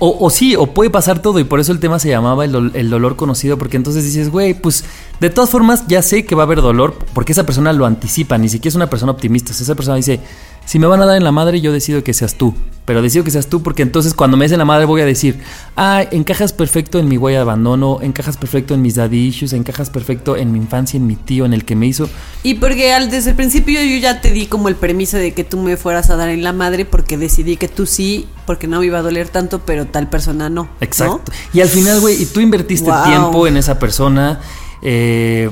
O, 0.00 0.26
o 0.26 0.30
sí, 0.30 0.56
o 0.56 0.66
puede 0.66 0.90
pasar 0.90 1.22
todo, 1.22 1.38
y 1.38 1.44
por 1.44 1.60
eso 1.60 1.70
el 1.70 1.78
tema 1.78 1.98
se 1.98 2.08
llamaba 2.08 2.44
el, 2.44 2.72
el 2.74 2.90
dolor 2.90 3.14
conocido, 3.14 3.58
porque 3.58 3.76
entonces 3.76 4.02
dices, 4.02 4.30
güey, 4.30 4.54
pues 4.54 4.84
de 5.20 5.30
todas 5.30 5.50
formas 5.50 5.84
ya 5.86 6.02
sé 6.02 6.24
que 6.24 6.34
va 6.34 6.42
a 6.42 6.46
haber 6.46 6.62
dolor, 6.62 6.96
porque 7.12 7.32
esa 7.32 7.44
persona 7.44 7.72
lo 7.72 7.86
anticipa, 7.86 8.38
ni 8.38 8.48
siquiera 8.48 8.70
es 8.70 8.74
una 8.76 8.88
persona 8.90 9.12
optimista. 9.12 9.52
O 9.52 9.54
sea, 9.54 9.64
esa 9.64 9.74
persona 9.74 9.96
dice, 9.96 10.20
si 10.64 10.78
me 10.78 10.86
van 10.86 11.02
a 11.02 11.06
dar 11.06 11.16
en 11.16 11.24
la 11.24 11.32
madre, 11.32 11.60
yo 11.60 11.72
decido 11.72 12.02
que 12.04 12.14
seas 12.14 12.34
tú. 12.36 12.54
Pero 12.86 13.02
decido 13.02 13.22
que 13.22 13.30
seas 13.30 13.46
tú 13.46 13.62
porque 13.62 13.82
entonces 13.82 14.14
cuando 14.14 14.36
me 14.36 14.46
des 14.46 14.52
en 14.52 14.58
la 14.58 14.64
madre 14.64 14.84
voy 14.84 15.00
a 15.00 15.04
decir, 15.04 15.38
ah, 15.76 16.02
encajas 16.10 16.52
perfecto 16.52 16.98
en 16.98 17.08
mi 17.08 17.18
huella 17.18 17.38
de 17.38 17.42
abandono, 17.42 17.98
encajas 18.02 18.36
perfecto 18.36 18.74
en 18.74 18.82
mis 18.82 18.96
daddy 18.96 19.26
issues, 19.28 19.52
encajas 19.52 19.90
perfecto 19.90 20.36
en 20.36 20.50
mi 20.50 20.58
infancia, 20.58 20.96
en 20.96 21.06
mi 21.06 21.14
tío, 21.14 21.44
en 21.44 21.52
el 21.52 21.64
que 21.64 21.76
me 21.76 21.86
hizo. 21.86 22.08
Y 22.42 22.54
porque 22.54 22.92
al, 22.92 23.10
desde 23.10 23.30
el 23.30 23.36
principio 23.36 23.80
yo 23.82 23.96
ya 23.98 24.20
te 24.20 24.32
di 24.32 24.46
como 24.46 24.68
el 24.68 24.74
permiso 24.74 25.18
de 25.18 25.34
que 25.34 25.44
tú 25.44 25.58
me 25.58 25.76
fueras 25.76 26.10
a 26.10 26.16
dar 26.16 26.30
en 26.30 26.42
la 26.42 26.52
madre 26.52 26.84
porque 26.84 27.16
decidí 27.16 27.56
que 27.56 27.68
tú 27.68 27.86
sí, 27.86 28.26
porque 28.46 28.66
no 28.66 28.80
me 28.80 28.86
iba 28.86 28.98
a 28.98 29.02
doler 29.02 29.28
tanto, 29.28 29.60
pero 29.60 29.86
tal 29.86 30.08
persona 30.08 30.48
no. 30.48 30.64
¿no? 30.64 30.68
Exacto. 30.80 31.30
Y 31.52 31.60
al 31.60 31.68
final, 31.68 32.00
güey, 32.00 32.20
y 32.20 32.26
tú 32.26 32.40
invertiste 32.40 32.90
Wow. 32.90 33.04
tiempo 33.04 33.46
en 33.46 33.56
esa 33.56 33.78
persona. 33.78 34.40
Eh, 34.82 35.50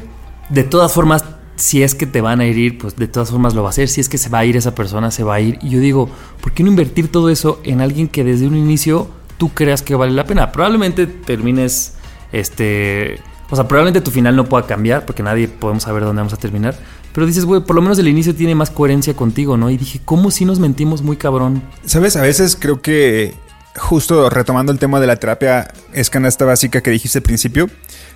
de 0.49 0.65
todas 0.65 0.93
formas, 0.93 1.25
si 1.57 1.83
es 1.83 1.95
que 1.95 2.07
te 2.07 2.21
van 2.21 2.41
a 2.41 2.45
herir, 2.45 2.79
pues 2.79 2.97
de 2.97 3.09
todas 3.09 3.31
formas 3.31 3.55
lo 3.55 3.63
va 3.63 3.69
a 3.69 3.71
hacer. 3.71 3.89
Si 3.89 4.01
es 4.01 4.09
que 4.09 4.19
se 4.19 4.29
va 4.29 4.39
a 4.39 4.45
ir 4.45 4.57
esa 4.57 4.75
persona, 4.75 5.11
se 5.11 5.25
va 5.25 5.35
a 5.35 5.41
ir. 5.41 5.59
Y 5.63 5.71
yo 5.71 5.81
digo, 5.81 6.09
¿por 6.41 6.53
qué 6.53 6.63
no 6.63 6.71
invertir 6.71 7.11
todo 7.11 7.31
eso 7.31 7.61
en 7.65 7.81
alguien 7.81 8.09
que 8.09 8.25
desde 8.25 8.47
un 8.47 8.57
inicio 8.57 9.09
tú 9.37 9.51
creas 9.51 9.83
que 9.83 9.95
vale 9.95 10.13
la 10.13 10.25
pena? 10.25 10.53
Probablemente 10.53 11.07
termines, 11.07 11.95
este... 12.33 13.21
O 13.51 13.57
sea, 13.57 13.67
probablemente 13.67 14.03
tu 14.03 14.11
final 14.11 14.37
no 14.37 14.45
pueda 14.45 14.67
cambiar 14.67 15.07
porque 15.07 15.23
nadie 15.23 15.49
podemos 15.49 15.85
saber 15.85 16.05
dónde 16.05 16.21
vamos 16.21 16.35
a 16.35 16.37
terminar. 16.37 16.77
Pero 17.15 17.27
dices, 17.27 17.47
güey, 17.47 17.63
por 17.63 17.75
lo 17.75 17.83
menos 17.83 17.99
el 17.99 18.07
inicio 18.07 18.35
tiene 18.35 18.55
más 18.55 18.69
coherencia 18.71 19.17
contigo, 19.17 19.57
¿no? 19.57 19.71
Y 19.71 19.79
dije, 19.79 20.01
¿cómo 20.05 20.31
si 20.31 20.45
nos 20.45 20.59
mentimos 20.59 21.01
muy 21.01 21.17
cabrón? 21.17 21.63
¿Sabes? 21.87 22.17
A 22.17 22.23
veces 22.23 22.57
creo 22.61 22.83
que, 22.83 23.35
justo 23.77 24.29
retomando 24.31 24.73
el 24.73 24.79
tema 24.79 25.01
de 25.01 25.07
la 25.07 25.17
terapia 25.17 25.73
es 25.93 26.11
canasta 26.11 26.45
básica 26.45 26.81
que 26.81 26.91
dijiste 26.91 27.19
al 27.19 27.23
principio, 27.23 27.69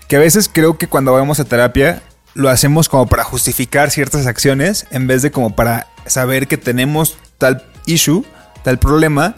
que 0.09 0.17
a 0.17 0.21
veces 0.21 0.51
creo 0.53 0.79
que 0.79 0.89
cuando 0.89 1.13
vamos 1.13 1.41
a 1.41 1.45
terapia 1.45 2.03
lo 2.35 2.49
hacemos 2.49 2.89
como 2.89 3.07
para 3.07 3.25
justificar 3.25 3.91
ciertas 3.91 4.27
acciones 4.27 4.87
en 4.91 5.07
vez 5.07 5.23
de 5.23 5.31
como 5.31 5.55
para 5.55 5.89
saber 6.07 6.49
que 6.49 6.57
tenemos 6.57 7.19
tal 7.39 7.65
issue, 7.87 8.25
tal 8.63 8.79
problema 8.79 9.37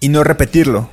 y 0.00 0.08
no 0.08 0.24
repetirlo. 0.24 0.90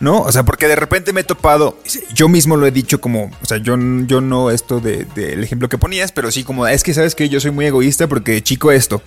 ¿No? 0.00 0.22
O 0.22 0.32
sea, 0.32 0.44
porque 0.44 0.66
de 0.66 0.76
repente 0.76 1.12
me 1.12 1.20
he 1.20 1.24
topado, 1.24 1.76
yo 2.14 2.26
mismo 2.30 2.56
lo 2.56 2.66
he 2.66 2.70
dicho 2.70 3.02
como, 3.02 3.30
o 3.42 3.46
sea, 3.46 3.58
yo, 3.58 3.76
yo 4.06 4.22
no 4.22 4.50
esto 4.50 4.80
del 4.80 5.06
de, 5.14 5.26
del 5.26 5.44
ejemplo 5.44 5.68
que 5.68 5.76
ponías, 5.76 6.10
pero 6.10 6.30
sí 6.30 6.42
como, 6.42 6.66
es 6.66 6.82
que 6.82 6.94
sabes 6.94 7.14
que 7.14 7.28
yo 7.28 7.38
soy 7.38 7.50
muy 7.50 7.66
egoísta 7.66 8.06
porque 8.06 8.42
chico 8.42 8.72
esto. 8.72 9.02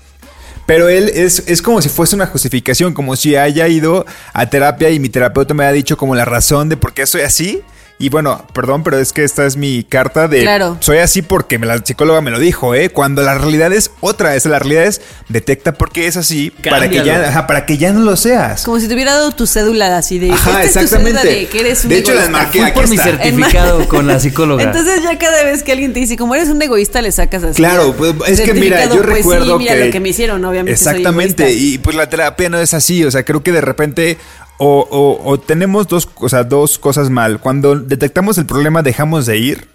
Pero 0.65 0.87
él 0.87 1.11
es, 1.13 1.43
es 1.47 1.61
como 1.61 1.81
si 1.81 1.89
fuese 1.89 2.15
una 2.15 2.27
justificación, 2.27 2.93
como 2.93 3.15
si 3.15 3.35
haya 3.35 3.67
ido 3.67 4.05
a 4.33 4.49
terapia 4.49 4.89
y 4.89 4.99
mi 4.99 5.09
terapeuta 5.09 5.53
me 5.53 5.63
haya 5.63 5.73
dicho 5.73 5.97
como 5.97 6.15
la 6.15 6.25
razón 6.25 6.69
de 6.69 6.77
por 6.77 6.93
qué 6.93 7.05
soy 7.05 7.21
así. 7.21 7.61
Y 7.99 8.09
bueno, 8.09 8.45
perdón, 8.53 8.83
pero 8.83 8.97
es 8.97 9.13
que 9.13 9.23
esta 9.23 9.45
es 9.45 9.55
mi 9.55 9.83
carta 9.83 10.27
de 10.27 10.41
Claro. 10.41 10.77
soy 10.81 10.97
así 10.97 11.21
porque 11.21 11.57
me 11.59 11.65
la 11.67 11.77
psicóloga 11.77 12.19
me 12.21 12.31
lo 12.31 12.39
dijo, 12.39 12.75
¿eh? 12.75 12.89
Cuando 12.89 13.21
la 13.21 13.37
realidad 13.37 13.71
es 13.71 13.91
otra, 14.01 14.35
es 14.35 14.45
la 14.45 14.59
realidad 14.59 14.85
es 14.85 14.99
detecta 15.29 15.73
por 15.73 15.91
qué 15.91 16.07
es 16.07 16.17
así 16.17 16.51
para 16.69 16.89
que 16.89 17.03
ya, 17.05 17.29
ajá, 17.29 17.47
para 17.47 17.65
que 17.65 17.77
ya 17.77 17.93
no 17.93 18.01
lo 18.01 18.17
seas. 18.17 18.63
Como 18.63 18.79
si 18.79 18.87
te 18.87 18.95
hubiera 18.95 19.13
dado 19.13 19.31
tu 19.31 19.45
cédula 19.47 19.95
así 19.97 20.19
de. 20.19 20.31
Ajá, 20.31 20.63
"Esta 20.63 20.63
es 20.65 20.73
tu 20.73 20.79
exactamente. 20.79 21.21
cédula 21.21 21.39
de 21.39 21.47
que 21.47 21.59
eres 21.61 21.83
un 21.83 21.89
De 21.91 21.97
hecho, 21.99 22.13
las 22.13 22.25
egoísta". 22.25 22.43
marqué 22.43 22.59
Fui 22.59 22.67
aquí 22.67 22.79
por 22.79 22.89
mi 22.89 22.97
certificado 22.97 23.87
con 23.87 24.07
la 24.07 24.19
psicóloga. 24.19 24.63
Entonces 24.63 25.01
ya 25.03 25.17
cada 25.17 25.43
vez 25.43 25.63
que 25.63 25.71
alguien 25.71 25.93
te 25.93 25.99
dice, 26.01 26.17
como 26.17 26.35
eres 26.35 26.49
un 26.49 26.61
egoísta, 26.61 27.01
le 27.01 27.11
sacas 27.11 27.43
así. 27.43 27.55
Claro, 27.55 27.93
pues 27.93 28.13
es 28.27 28.41
que 28.41 28.53
mira, 28.53 28.83
yo 28.85 28.95
pues, 29.01 29.05
recuerdo 29.05 29.45
sí, 29.45 29.59
mira 29.59 29.75
que 29.75 29.85
lo 29.85 29.91
que 29.91 29.99
me 29.99 30.09
hicieron, 30.09 30.43
obviamente. 30.43 30.71
Exactamente, 30.71 31.51
y 31.53 31.77
pues 31.77 31.95
la 31.95 32.09
terapia 32.09 32.49
no 32.49 32.59
es 32.59 32.73
así, 32.73 33.05
o 33.05 33.11
sea, 33.11 33.23
creo 33.23 33.43
que 33.43 33.51
de 33.51 33.61
repente 33.61 34.17
o, 34.57 34.87
o- 34.89 35.29
o 35.29 35.39
tenemos 35.39 35.87
dos, 35.87 36.07
o 36.15 36.29
sea, 36.29 36.43
dos 36.43 36.77
cosas 36.79 37.09
mal. 37.09 37.39
Cuando 37.39 37.75
detectamos 37.79 38.37
el 38.37 38.45
problema 38.45 38.81
dejamos 38.81 39.25
de 39.25 39.37
ir 39.37 39.67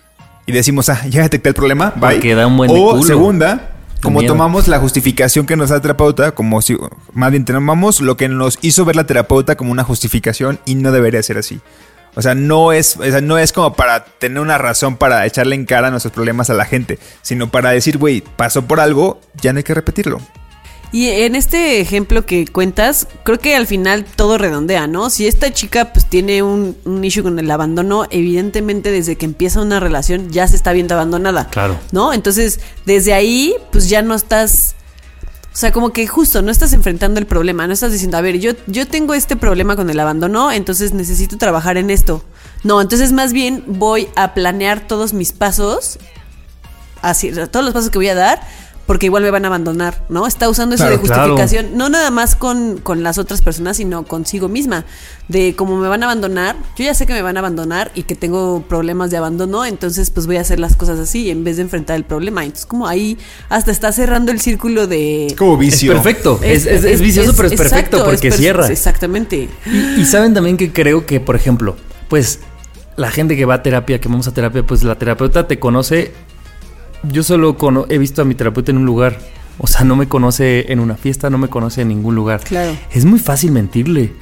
y 0.47 0.53
decimos, 0.53 0.89
ah, 0.89 1.01
ya 1.09 1.23
detecté 1.23 1.51
el 1.51 1.55
problema, 1.55 1.93
bye. 1.97 2.15
Porque 2.15 2.35
da 2.35 2.47
un 2.47 2.57
buen 2.57 2.71
o 2.71 2.75
culo. 2.93 3.03
segunda, 3.03 3.73
como 4.01 4.21
miedo. 4.21 4.33
tomamos 4.35 4.69
la 4.69 4.79
justificación 4.79 5.45
que 5.47 5.57
nos 5.57 5.71
da 5.71 5.77
el 5.77 5.83
terapeuta, 5.83 6.31
como 6.33 6.63
si, 6.63 6.77
más 7.13 7.31
bien 7.31 7.45
tomamos 7.45 8.01
lo 8.01 8.17
que 8.17 8.29
nos 8.29 8.59
hizo 8.63 8.85
ver 8.85 8.97
la 8.97 9.05
terapeuta 9.05 9.57
como 9.57 9.73
una 9.73 9.85
justificación 9.85 10.59
y 10.65 10.75
no 10.77 10.93
debería 10.93 11.23
ser 11.23 11.39
así. 11.39 11.61
O 12.15 12.23
sea, 12.23 12.35
no 12.35 12.73
es, 12.73 12.97
o 12.97 13.03
sea, 13.05 13.21
no 13.21 13.39
es 13.39 13.53
como 13.53 13.75
para 13.75 14.05
tener 14.05 14.41
una 14.41 14.59
razón 14.59 14.97
para 14.97 15.25
echarle 15.27 15.55
en 15.55 15.67
cara 15.67 15.91
nuestros 15.91 16.13
problemas 16.13 16.49
a 16.51 16.55
la 16.55 16.65
gente, 16.65 16.99
sino 17.23 17.51
para 17.51 17.71
decir, 17.71 17.99
güey, 17.99 18.23
pasó 18.37 18.63
por 18.67 18.81
algo, 18.81 19.21
ya 19.41 19.53
no 19.53 19.59
hay 19.59 19.65
que 19.65 19.75
repetirlo. 19.75 20.21
Y 20.91 21.09
en 21.09 21.37
este 21.37 21.81
ejemplo 21.81 22.25
que 22.25 22.47
cuentas, 22.47 23.09
creo 23.23 23.39
que 23.39 23.55
al 23.55 23.67
final 23.67 24.05
todo 24.05 24.39
redondea, 24.39 24.87
¿no? 24.87 25.11
Si 25.11 25.27
esta 25.27 25.53
chica 25.53 25.93
pues 25.93 26.07
tiene 26.07 26.43
un, 26.43 26.77
un 26.85 27.05
issue 27.05 27.23
con 27.23 27.39
el 27.39 27.51
abandono, 27.51 28.07
evidentemente 28.11 28.91
desde 28.91 29.17
que 29.17 29.27
empieza 29.27 29.61
una 29.61 29.81
relación 29.81 30.31
ya 30.31 30.49
se 30.49 30.57
está 30.57 30.73
viendo 30.73 30.95
abandonada. 30.95 31.49
Claro. 31.49 31.79
¿No? 31.93 32.15
Entonces, 32.15 32.61
desde 32.87 33.13
ahí, 33.13 33.55
pues 33.71 33.89
ya 33.89 34.01
no 34.01 34.15
estás. 34.15 34.77
O 35.53 35.61
sea, 35.61 35.73
como 35.73 35.93
que 35.93 36.07
justo 36.07 36.41
no 36.41 36.51
estás 36.51 36.73
enfrentando 36.73 37.19
el 37.19 37.27
problema, 37.27 37.67
no 37.67 37.73
estás 37.73 37.91
diciendo, 37.91 38.17
a 38.17 38.21
ver, 38.21 38.39
yo, 38.39 38.53
yo 38.67 38.87
tengo 38.87 39.13
este 39.13 39.35
problema 39.35 39.75
con 39.75 39.91
el 39.91 39.99
abandono, 39.99 40.53
entonces 40.53 40.95
necesito 40.95 41.37
trabajar 41.37 41.77
en 41.77 41.91
esto. 41.91 42.23
No, 42.63 42.81
entonces 42.81 43.13
más 43.13 43.33
bien 43.33 43.65
voy 43.67 44.09
a 44.15 44.35
planear 44.35 44.87
todos 44.87 45.13
mis 45.15 45.33
pasos, 45.33 45.99
así, 47.03 47.33
todos 47.51 47.65
los 47.65 47.75
pasos 47.75 47.91
que 47.91 47.99
voy 47.99 48.09
a 48.09 48.15
dar, 48.15 48.41
porque 48.89 49.07
igual 49.07 49.23
me 49.23 49.31
van 49.31 49.45
a 49.45 49.49
abandonar, 49.49 50.03
¿no? 50.09 50.27
Está 50.27 50.49
usando 50.49 50.75
eso 50.75 50.83
Claro, 50.85 50.97
de 50.97 51.07
justificación, 51.09 51.77
no 51.77 51.89
nada 51.91 52.11
más 52.11 52.35
con, 52.35 52.79
con 52.79 53.03
las 53.05 53.19
otras 53.19 53.41
personas, 53.43 53.77
sino 53.77 54.03
consigo 54.05 54.49
misma. 54.49 54.85
De 55.29 55.55
como 55.55 55.77
me 55.77 55.87
van 55.89 56.03
a 56.03 56.07
abandonar, 56.07 56.57
yo 56.75 56.85
ya 56.87 56.95
sé 56.95 57.05
que 57.07 57.13
me 57.13 57.21
van 57.21 57.37
a 57.37 57.41
abandonar 57.41 57.93
y 57.95 58.05
que 58.05 58.15
tengo 58.17 58.63
problemas 58.67 59.11
de 59.11 59.19
abandono, 59.19 59.65
entonces 59.67 60.09
pues 60.11 60.27
voy 60.27 60.39
a 60.39 60.41
hacer 60.41 60.59
las 60.59 60.75
cosas 60.75 60.99
así 60.99 61.31
en 61.31 61.45
vez 61.45 61.57
de 61.59 61.63
enfrentar 61.65 61.97
el 61.97 62.05
problema. 62.05 62.43
Entonces 62.45 62.65
como 62.67 62.89
ahí 62.89 63.19
hasta 63.51 63.71
está 63.71 63.93
cerrando 63.93 64.33
el 64.33 64.41
círculo 64.41 64.87
de... 64.87 65.35
Como 65.39 65.61
Es 65.63 65.85
perfecto. 65.85 66.41
Es, 66.43 66.65
es- 66.65 66.83
es 66.85 67.01
vicioso, 67.03 67.35
pero 67.37 67.49
es 67.49 67.55
perfecto 67.57 67.99
exacto, 67.99 68.05
porque 68.07 68.29
es 68.29 68.35
per- 68.35 68.41
cierra. 68.41 68.67
Exactamente. 68.69 69.49
Y, 69.67 70.01
y 70.01 70.05
saben 70.07 70.33
también 70.33 70.57
que 70.57 70.73
creo 70.73 71.05
que, 71.05 71.21
por 71.21 71.37
ejemplo, 71.37 71.77
pues 72.09 72.41
la 72.97 73.11
gente 73.11 73.37
que 73.37 73.45
va 73.45 73.55
a 73.57 73.63
terapia, 73.63 74.01
que 74.01 74.09
vamos 74.09 74.27
a 74.29 74.33
terapia, 74.33 74.63
pues 74.67 74.83
la 74.83 74.95
terapeuta 74.97 75.47
te 75.47 75.59
conoce. 75.59 76.13
Yo 77.05 77.23
solo 77.23 77.57
cono- 77.57 77.87
he 77.89 77.99
visto 77.99 78.23
a 78.23 78.25
mi 78.25 78.35
terapeuta 78.35 78.71
en 78.73 78.79
un 78.79 78.87
lugar. 78.87 79.19
O 79.59 79.67
sea, 79.67 79.85
no 79.85 79.97
me 79.97 80.09
conoce 80.09 80.73
en 80.73 80.81
una 80.81 80.95
fiesta, 80.97 81.31
no 81.31 81.39
me 81.39 81.49
conoce 81.49 81.83
en 81.83 81.89
ningún 81.89 82.15
lugar. 82.15 82.41
Claro. 82.41 82.77
Es 82.93 83.05
muy 83.05 83.19
fácil 83.19 83.51
mentirle. 83.53 84.13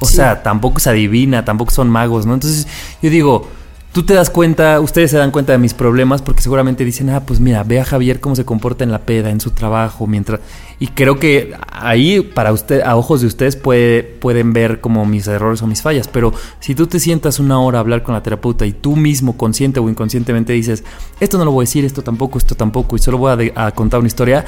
O 0.00 0.06
Sí. 0.06 0.16
sea, 0.16 0.42
tampoco 0.42 0.78
se 0.78 0.90
adivina, 0.90 1.44
tampoco 1.44 1.72
son 1.72 1.88
magos, 1.90 2.26
¿no? 2.26 2.34
Entonces, 2.34 2.68
yo 3.02 3.10
digo, 3.10 3.48
tú 3.98 4.04
te 4.04 4.14
das 4.14 4.30
cuenta, 4.30 4.78
ustedes 4.78 5.10
se 5.10 5.16
dan 5.16 5.32
cuenta 5.32 5.50
de 5.50 5.58
mis 5.58 5.74
problemas 5.74 6.22
porque 6.22 6.40
seguramente 6.40 6.84
dicen, 6.84 7.10
ah, 7.10 7.26
pues 7.26 7.40
mira, 7.40 7.64
ve 7.64 7.80
a 7.80 7.84
Javier 7.84 8.20
cómo 8.20 8.36
se 8.36 8.44
comporta 8.44 8.84
en 8.84 8.92
la 8.92 9.00
peda, 9.00 9.28
en 9.30 9.40
su 9.40 9.50
trabajo, 9.50 10.06
mientras... 10.06 10.38
Y 10.78 10.86
creo 10.86 11.18
que 11.18 11.52
ahí, 11.66 12.20
para 12.20 12.52
usted, 12.52 12.80
a 12.82 12.94
ojos 12.94 13.22
de 13.22 13.26
ustedes, 13.26 13.56
puede, 13.56 14.04
pueden 14.04 14.52
ver 14.52 14.80
como 14.80 15.04
mis 15.04 15.26
errores 15.26 15.62
o 15.62 15.66
mis 15.66 15.82
fallas. 15.82 16.06
Pero 16.06 16.32
si 16.60 16.76
tú 16.76 16.86
te 16.86 17.00
sientas 17.00 17.40
una 17.40 17.58
hora 17.58 17.78
a 17.78 17.80
hablar 17.80 18.04
con 18.04 18.14
la 18.14 18.22
terapeuta 18.22 18.64
y 18.66 18.72
tú 18.72 18.94
mismo, 18.94 19.36
consciente 19.36 19.80
o 19.80 19.88
inconscientemente, 19.88 20.52
dices, 20.52 20.84
esto 21.18 21.36
no 21.36 21.44
lo 21.44 21.50
voy 21.50 21.64
a 21.64 21.66
decir, 21.66 21.84
esto 21.84 22.02
tampoco, 22.02 22.38
esto 22.38 22.54
tampoco, 22.54 22.94
y 22.94 23.00
solo 23.00 23.18
voy 23.18 23.50
a, 23.56 23.66
a 23.66 23.72
contar 23.72 23.98
una 23.98 24.06
historia, 24.06 24.44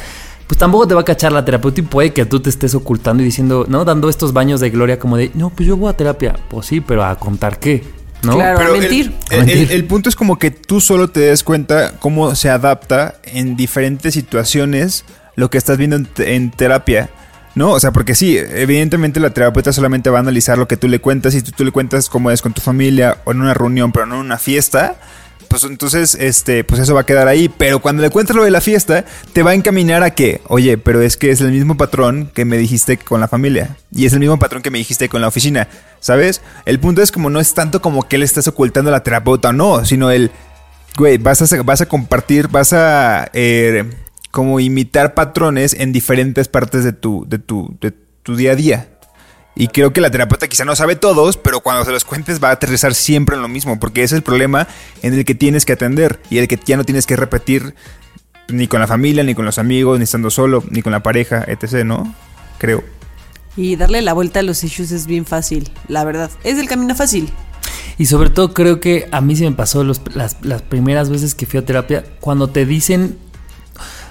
pues 0.46 0.58
tampoco 0.58 0.86
te 0.86 0.94
va 0.94 1.00
a 1.00 1.04
cachar 1.04 1.32
la 1.32 1.44
terapeuta 1.44 1.80
y 1.80 1.82
puede 1.82 2.12
que 2.12 2.24
tú 2.24 2.38
te 2.38 2.50
estés 2.50 2.76
ocultando 2.76 3.24
y 3.24 3.26
diciendo, 3.26 3.66
¿no? 3.68 3.84
Dando 3.84 4.08
estos 4.08 4.32
baños 4.32 4.60
de 4.60 4.70
gloria 4.70 5.00
como 5.00 5.16
de, 5.16 5.32
no, 5.34 5.50
pues 5.50 5.66
yo 5.66 5.76
voy 5.76 5.90
a 5.90 5.96
terapia. 5.96 6.36
Pues 6.48 6.66
sí, 6.66 6.80
pero 6.80 7.04
a 7.04 7.16
contar 7.16 7.58
qué, 7.58 7.84
¿no? 8.22 8.34
Claro. 8.34 8.58
Pero 8.58 8.72
a 8.72 8.74
el- 8.74 8.80
mentir. 8.80 9.12
El, 9.30 9.34
A 9.40 9.44
mentir. 9.44 9.58
el- 9.58 9.70
el 9.72 9.84
punto 9.84 10.08
es 10.08 10.16
como 10.16 10.38
que 10.38 10.50
tú 10.50 10.80
solo 10.80 11.08
te 11.08 11.20
des 11.20 11.42
cuenta 11.44 11.92
cómo 11.98 12.34
se 12.34 12.50
adapta 12.50 13.14
en 13.24 13.56
diferentes 13.56 14.14
situaciones 14.14 15.04
lo 15.36 15.50
que 15.50 15.58
estás 15.58 15.78
viendo 15.78 15.98
en 16.18 16.50
terapia. 16.50 17.10
¿No? 17.56 17.72
O 17.72 17.80
sea, 17.80 17.90
porque 17.90 18.14
sí, 18.14 18.38
evidentemente 18.38 19.18
la 19.18 19.30
terapeuta 19.30 19.72
solamente 19.72 20.08
va 20.08 20.18
a 20.18 20.20
analizar 20.20 20.56
lo 20.56 20.68
que 20.68 20.76
tú 20.76 20.86
le 20.86 21.00
cuentas 21.00 21.34
y 21.34 21.42
tú, 21.42 21.50
tú 21.50 21.64
le 21.64 21.72
cuentas 21.72 22.08
cómo 22.08 22.30
es 22.30 22.42
con 22.42 22.52
tu 22.52 22.60
familia 22.62 23.18
o 23.24 23.32
en 23.32 23.40
una 23.40 23.54
reunión, 23.54 23.90
pero 23.90 24.06
no 24.06 24.14
en 24.14 24.20
una 24.20 24.38
fiesta. 24.38 24.94
Pues 25.50 25.64
entonces, 25.64 26.14
este, 26.14 26.62
pues 26.62 26.80
eso 26.80 26.94
va 26.94 27.00
a 27.00 27.06
quedar 27.06 27.26
ahí. 27.26 27.48
Pero 27.48 27.80
cuando 27.80 28.02
le 28.02 28.10
cuentas 28.10 28.36
lo 28.36 28.44
de 28.44 28.52
la 28.52 28.60
fiesta, 28.60 29.04
te 29.32 29.42
va 29.42 29.50
a 29.50 29.54
encaminar 29.54 30.04
a 30.04 30.10
que, 30.10 30.40
oye, 30.46 30.78
pero 30.78 31.02
es 31.02 31.16
que 31.16 31.32
es 31.32 31.40
el 31.40 31.50
mismo 31.50 31.76
patrón 31.76 32.30
que 32.32 32.44
me 32.44 32.56
dijiste 32.56 32.98
con 32.98 33.20
la 33.20 33.26
familia. 33.26 33.76
Y 33.90 34.06
es 34.06 34.12
el 34.12 34.20
mismo 34.20 34.38
patrón 34.38 34.62
que 34.62 34.70
me 34.70 34.78
dijiste 34.78 35.08
con 35.08 35.20
la 35.20 35.26
oficina. 35.26 35.66
¿Sabes? 35.98 36.40
El 36.66 36.78
punto 36.78 37.02
es 37.02 37.10
como 37.10 37.30
no 37.30 37.40
es 37.40 37.52
tanto 37.52 37.82
como 37.82 38.06
que 38.06 38.16
le 38.16 38.26
estás 38.26 38.46
ocultando 38.46 38.90
a 38.90 38.92
la 38.92 39.02
terapeuta 39.02 39.48
o 39.48 39.52
no, 39.52 39.84
sino 39.84 40.12
el, 40.12 40.30
güey, 40.96 41.18
vas 41.18 41.42
a, 41.42 41.62
vas 41.64 41.80
a 41.80 41.86
compartir, 41.86 42.46
vas 42.46 42.72
a 42.72 43.28
eh, 43.32 43.90
como 44.30 44.60
imitar 44.60 45.14
patrones 45.14 45.74
en 45.74 45.90
diferentes 45.90 46.46
partes 46.46 46.84
de 46.84 46.92
tu, 46.92 47.26
de 47.28 47.40
tu, 47.40 47.76
de 47.80 47.90
tu 48.22 48.36
día 48.36 48.52
a 48.52 48.54
día. 48.54 48.88
Y 49.56 49.68
creo 49.68 49.92
que 49.92 50.00
la 50.00 50.10
terapeuta 50.10 50.48
quizá 50.48 50.64
no 50.64 50.74
sabe 50.76 50.96
todos, 50.96 51.36
pero 51.36 51.60
cuando 51.60 51.84
se 51.84 51.90
los 51.90 52.04
cuentes 52.04 52.42
va 52.42 52.48
a 52.48 52.52
aterrizar 52.52 52.94
siempre 52.94 53.36
en 53.36 53.42
lo 53.42 53.48
mismo, 53.48 53.78
porque 53.80 54.02
ese 54.02 54.14
es 54.14 54.18
el 54.18 54.22
problema 54.22 54.66
en 55.02 55.12
el 55.14 55.24
que 55.24 55.34
tienes 55.34 55.66
que 55.66 55.72
atender 55.72 56.20
y 56.30 56.38
el 56.38 56.48
que 56.48 56.58
ya 56.64 56.76
no 56.76 56.84
tienes 56.84 57.06
que 57.06 57.16
repetir 57.16 57.74
ni 58.48 58.68
con 58.68 58.80
la 58.80 58.86
familia, 58.86 59.22
ni 59.22 59.34
con 59.34 59.44
los 59.44 59.58
amigos, 59.58 59.98
ni 59.98 60.04
estando 60.04 60.30
solo, 60.30 60.64
ni 60.70 60.82
con 60.82 60.92
la 60.92 61.02
pareja, 61.02 61.44
etc., 61.46 61.84
¿no? 61.84 62.14
Creo. 62.58 62.82
Y 63.56 63.76
darle 63.76 64.00
la 64.02 64.12
vuelta 64.12 64.40
a 64.40 64.42
los 64.42 64.62
issues 64.64 64.92
es 64.92 65.06
bien 65.06 65.26
fácil, 65.26 65.70
la 65.88 66.04
verdad. 66.04 66.30
Es 66.44 66.58
el 66.58 66.68
camino 66.68 66.94
fácil. 66.94 67.30
Y 67.98 68.06
sobre 68.06 68.30
todo 68.30 68.54
creo 68.54 68.80
que 68.80 69.08
a 69.12 69.20
mí 69.20 69.36
se 69.36 69.44
me 69.44 69.52
pasó 69.52 69.84
los- 69.84 70.00
las, 70.14 70.36
las 70.42 70.62
primeras 70.62 71.10
veces 71.10 71.34
que 71.34 71.46
fui 71.46 71.58
a 71.58 71.64
terapia, 71.66 72.04
cuando 72.20 72.48
te 72.48 72.64
dicen, 72.64 73.18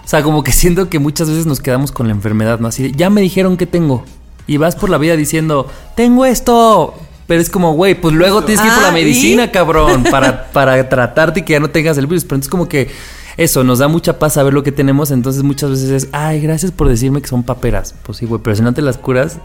o 0.04 0.08
sea, 0.08 0.22
como 0.22 0.44
que 0.44 0.52
siento 0.52 0.90
que 0.90 1.00
muchas 1.00 1.30
veces 1.30 1.46
nos 1.46 1.60
quedamos 1.62 1.92
con 1.92 2.08
la 2.08 2.14
enfermedad, 2.14 2.60
¿no? 2.60 2.68
Así 2.68 2.84
de, 2.84 2.92
ya 2.92 3.10
me 3.10 3.22
dijeron 3.22 3.58
que 3.58 3.66
tengo. 3.66 4.06
Y 4.50 4.58
vas 4.58 4.76
por 4.76 4.90
la 4.90 4.98
vida 4.98 5.16
diciendo, 5.16 5.68
tengo 5.96 6.26
esto. 6.26 6.96
Pero 7.28 7.40
es 7.40 7.52
como, 7.52 7.74
güey, 7.74 7.94
pues 7.94 8.16
luego 8.16 8.44
tienes 8.44 8.62
que 8.62 8.68
ir 8.68 8.74
por 8.74 8.82
la 8.82 8.90
Ah, 8.90 8.92
¿y? 9.00 9.04
medicina, 9.04 9.52
cabrón, 9.52 10.04
para, 10.10 10.46
para 10.52 10.90
tratarte 10.90 11.42
y 11.42 11.44
que 11.44 11.54
ya 11.54 11.60
no 11.60 11.70
tengas 11.70 11.96
el 12.00 12.08
virus. 12.08 12.24
Pero 12.24 12.38
entonces 12.38 12.50
como 12.50 12.68
que 12.68 12.90
eso, 13.38 13.64
nos 13.64 13.78
da 13.78 13.88
mucha 13.88 14.18
paz 14.18 14.34
saber 14.34 14.52
lo 14.56 14.64
que 14.64 14.72
tenemos. 14.72 15.12
Entonces 15.12 15.44
muchas 15.44 15.70
veces 15.70 15.90
es, 15.92 16.10
ay, 16.14 16.42
gracias 16.42 16.72
por 16.72 16.90
decirme 16.90 17.22
que 17.22 17.28
son 17.28 17.44
paperas. 17.44 17.94
Pues 18.02 18.18
sí, 18.18 18.26
güey, 18.26 18.42
pero 18.44 18.56
si 18.56 18.64
no 18.64 18.74
te 18.74 18.82
las 18.82 18.98
curas, 18.98 19.38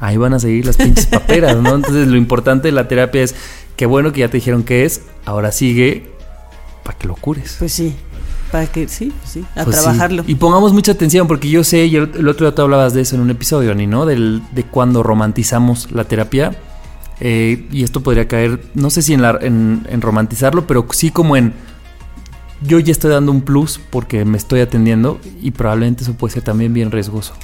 ahí 0.00 0.18
van 0.18 0.34
a 0.34 0.38
seguir 0.38 0.66
las 0.66 0.76
pinches 0.76 1.06
paperas, 1.06 1.56
¿no? 1.56 1.74
Entonces 1.74 2.06
lo 2.06 2.18
importante 2.18 2.68
de 2.68 2.72
la 2.72 2.88
terapia 2.88 3.22
es, 3.22 3.34
qué 3.76 3.86
bueno 3.86 4.12
que 4.12 4.20
ya 4.20 4.28
te 4.28 4.36
dijeron 4.36 4.64
qué 4.64 4.84
es, 4.84 5.00
ahora 5.24 5.50
sigue 5.50 6.10
para 6.84 6.98
que 6.98 7.06
lo 7.06 7.14
cures. 7.14 7.56
Pues 7.58 7.72
sí. 7.72 7.96
Para 8.52 8.66
que, 8.66 8.86
sí, 8.88 9.12
sí, 9.24 9.44
a 9.56 9.64
Pues 9.64 9.76
sí. 9.76 9.82
trabajarlo. 9.82 10.24
Y 10.26 10.36
pongamos 10.36 10.72
mucha 10.72 10.92
atención, 10.92 11.26
porque 11.26 11.48
yo 11.50 11.64
sé, 11.64 11.86
y 11.86 11.96
el, 11.96 12.10
el 12.16 12.28
otro 12.28 12.46
día 12.46 12.54
tú 12.54 12.62
hablabas 12.62 12.94
de 12.94 13.00
eso 13.02 13.16
en 13.16 13.22
un 13.22 13.30
episodio, 13.30 13.74
Ni, 13.74 13.86
¿no? 13.86 14.06
Del, 14.06 14.42
de 14.52 14.62
cuando 14.64 15.02
romantizamos 15.02 15.90
la 15.92 16.04
terapia. 16.04 16.56
Eh, 17.20 17.66
y 17.72 17.82
esto 17.82 18.02
podría 18.02 18.28
caer, 18.28 18.60
no 18.74 18.90
sé 18.90 19.02
si 19.02 19.14
en, 19.14 19.22
la- 19.22 19.38
en, 19.40 19.86
en 19.88 20.00
romantizarlo, 20.02 20.66
pero 20.66 20.86
sí 20.92 21.10
como 21.10 21.36
en. 21.36 21.54
Yo 22.62 22.78
ya 22.78 22.92
estoy 22.92 23.10
dando 23.10 23.32
un 23.32 23.42
plus 23.42 23.80
porque 23.90 24.24
me 24.24 24.38
estoy 24.38 24.60
atendiendo 24.60 25.18
y 25.42 25.50
probablemente 25.50 26.04
eso 26.04 26.14
puede 26.14 26.34
ser 26.34 26.42
también 26.42 26.72
bien 26.72 26.90
riesgoso. 26.90 27.34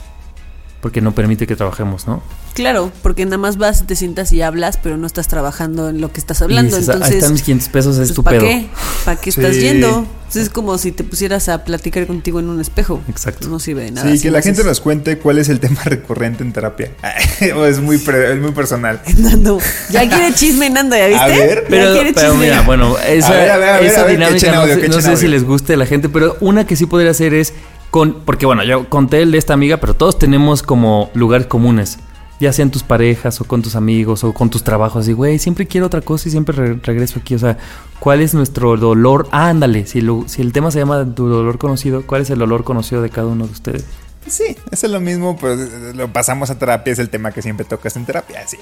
Porque 0.83 1.01
no 1.01 1.15
permite 1.15 1.47
que 1.47 1.55
trabajemos, 1.57 2.07
¿no? 2.09 2.23
Claro, 2.55 2.91
porque 3.03 3.25
nada 3.25 3.39
más 3.39 3.57
vas, 3.57 3.87
te 3.87 3.95
sientas 3.97 4.33
y 4.33 4.43
hablas, 4.43 4.77
pero 4.83 4.97
no 4.99 5.07
estás 5.07 5.29
trabajando 5.29 5.89
en 5.89 6.01
lo 6.03 6.13
que 6.13 6.19
estás 6.21 6.43
hablando. 6.43 6.77
Y 6.77 6.81
dices, 6.81 6.89
"Ah, 6.89 6.93
Entonces, 6.95 7.13
ahí 7.13 7.19
están 7.19 7.33
mis 7.35 7.43
500 7.43 7.69
pesos, 7.69 7.95
es 7.99 8.09
pues, 8.09 8.15
tu 8.15 8.25
¿para 8.25 8.39
pedo. 8.39 8.49
qué? 8.49 8.67
¿Para 9.05 9.21
qué 9.21 9.31
estás 9.31 9.57
yendo? 9.57 9.89
Entonces, 10.01 10.43
es 10.43 10.51
como 10.51 10.77
si 10.79 10.91
te 10.93 11.05
pusieras 11.05 11.49
a 11.49 11.65
platicar 11.65 12.07
contigo 12.09 12.41
en 12.41 12.49
un 12.49 12.61
espejo. 12.61 13.01
Exacto. 13.09 13.49
No 13.49 13.59
sirve 13.61 13.85
de 13.85 13.91
nada. 13.93 14.11
Sí, 14.11 14.17
si 14.17 14.23
que 14.25 14.31
la 14.33 14.43
gente 14.43 14.65
nos 14.65 14.81
cuente 14.81 15.19
cuál 15.19 15.39
es 15.39 15.49
el 15.49 15.61
tema 15.61 15.81
recurrente 15.85 16.43
en 16.43 16.53
terapia. 16.53 16.91
o 17.57 17.65
es 17.65 17.79
muy, 17.81 17.99
pre- 17.99 18.33
es 18.35 18.41
muy 18.41 18.51
personal. 18.51 19.01
Nando, 19.19 19.59
ya 19.91 20.09
quiere 20.09 20.35
chisme, 20.35 20.69
Nando, 20.69 20.97
¿ya 20.97 21.07
viste? 21.07 21.23
A 21.23 21.27
ver. 21.29 21.65
Pero, 21.71 21.95
pero 22.15 22.35
mira, 22.35 22.63
bueno, 22.63 22.97
esa, 22.99 23.29
A 23.29 23.31
ver, 23.37 23.51
a 23.53 23.57
ver, 23.57 23.69
a 23.69 23.77
ver, 23.79 23.85
esa 23.87 24.01
a 24.01 24.05
ver, 24.05 24.07
que 24.07 24.17
dinámica 24.19 24.37
echen 24.75 24.91
no, 24.91 25.01
sé, 25.01 25.17
si 25.17 25.29
les 25.29 25.45
guste 25.45 25.75
a 25.75 25.77
la 25.77 25.87
gente, 25.87 26.09
pero 26.09 26.37
una 26.41 26.67
que 26.67 26.75
sí 26.77 26.87
podría 26.87 27.15
ser 27.15 27.35
es 27.35 27.53
con, 27.93 28.15
porque 28.25 28.45
bueno, 28.47 28.65
yo 28.65 28.89
conté 28.89 29.23
el 29.23 29.31
de 29.31 29.39
esta 29.39 29.53
amiga, 29.55 29.77
pero 29.77 29.95
todos 29.95 30.19
tenemos 30.19 30.65
como 30.65 31.11
lugares 31.15 31.47
comunes, 31.47 31.99
ya 32.41 32.53
sean 32.53 32.71
tus 32.73 32.83
parejas 32.83 33.41
o 33.41 33.45
con 33.45 33.63
tus 33.63 33.77
amigos 33.77 34.25
o 34.25 34.33
con 34.35 34.51
tus 34.51 34.65
trabajos, 34.65 35.07
y 35.09 35.13
güey, 35.13 35.39
siempre 35.39 35.69
quiero 35.69 35.87
otra 35.87 36.01
cosa 36.01 36.27
y 36.29 36.33
siempre 36.33 36.57
re- 36.57 36.81
regreso 36.83 37.21
aquí, 37.21 37.37
o 37.37 37.39
sea, 37.39 37.57
¿cuál 38.01 38.21
es 38.21 38.35
nuestro 38.35 38.77
dolor? 38.77 39.29
Ah, 39.31 39.49
ándale, 39.51 39.87
si, 39.87 40.01
lo- 40.01 40.25
si 40.27 40.43
el 40.43 40.53
tema 40.53 40.73
se 40.73 40.81
llama 40.81 41.05
tu 41.15 41.29
dolor 41.29 41.59
conocido, 41.59 42.03
¿cuál 42.05 42.23
es 42.23 42.31
el 42.31 42.39
dolor 42.41 42.65
conocido 42.65 43.01
de 43.03 43.11
cada 43.11 43.29
uno 43.29 43.47
de 43.47 43.53
ustedes? 43.53 43.85
Sí, 44.27 44.57
eso 44.71 44.87
es 44.87 44.93
lo 44.93 44.99
mismo, 45.01 45.37
pero 45.41 45.57
lo 45.95 46.09
pasamos 46.13 46.51
a 46.51 46.59
terapia, 46.59 46.93
es 46.93 46.99
el 46.99 47.11
tema 47.11 47.31
que 47.33 47.43
siempre 47.43 47.65
tocas 47.67 47.95
en 47.97 48.07
terapia. 48.07 48.47
Sí. 48.49 48.57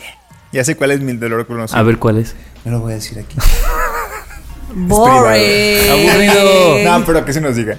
Ya 0.53 0.65
sé 0.65 0.75
cuál 0.75 0.91
es 0.91 1.01
mi 1.03 1.13
dolor 1.13 1.47
conocido. 1.47 1.79
A 1.79 1.83
ver, 1.83 1.99
¿cuál 1.99 2.17
es? 2.19 2.35
No 2.65 2.73
lo 2.73 2.81
voy 2.81 2.93
a 2.93 2.95
decir 2.97 3.19
aquí. 3.19 3.37
Boring. 4.75 5.91
Aburrido. 5.91 6.79
No, 6.99 7.05
pero 7.05 7.25
que 7.25 7.33
se 7.33 7.41
nos 7.41 7.57
diga. 7.57 7.79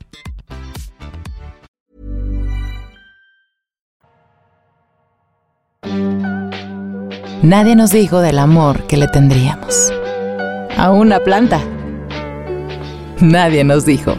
Nadie 7.43 7.75
nos 7.75 7.91
dijo 7.91 8.21
del 8.21 8.37
amor 8.37 8.85
que 8.87 8.97
le 8.97 9.07
tendríamos. 9.07 9.91
A 10.77 10.91
una 10.91 11.19
planta. 11.19 11.59
Nadie 13.19 13.63
nos 13.63 13.85
dijo. 13.85 14.15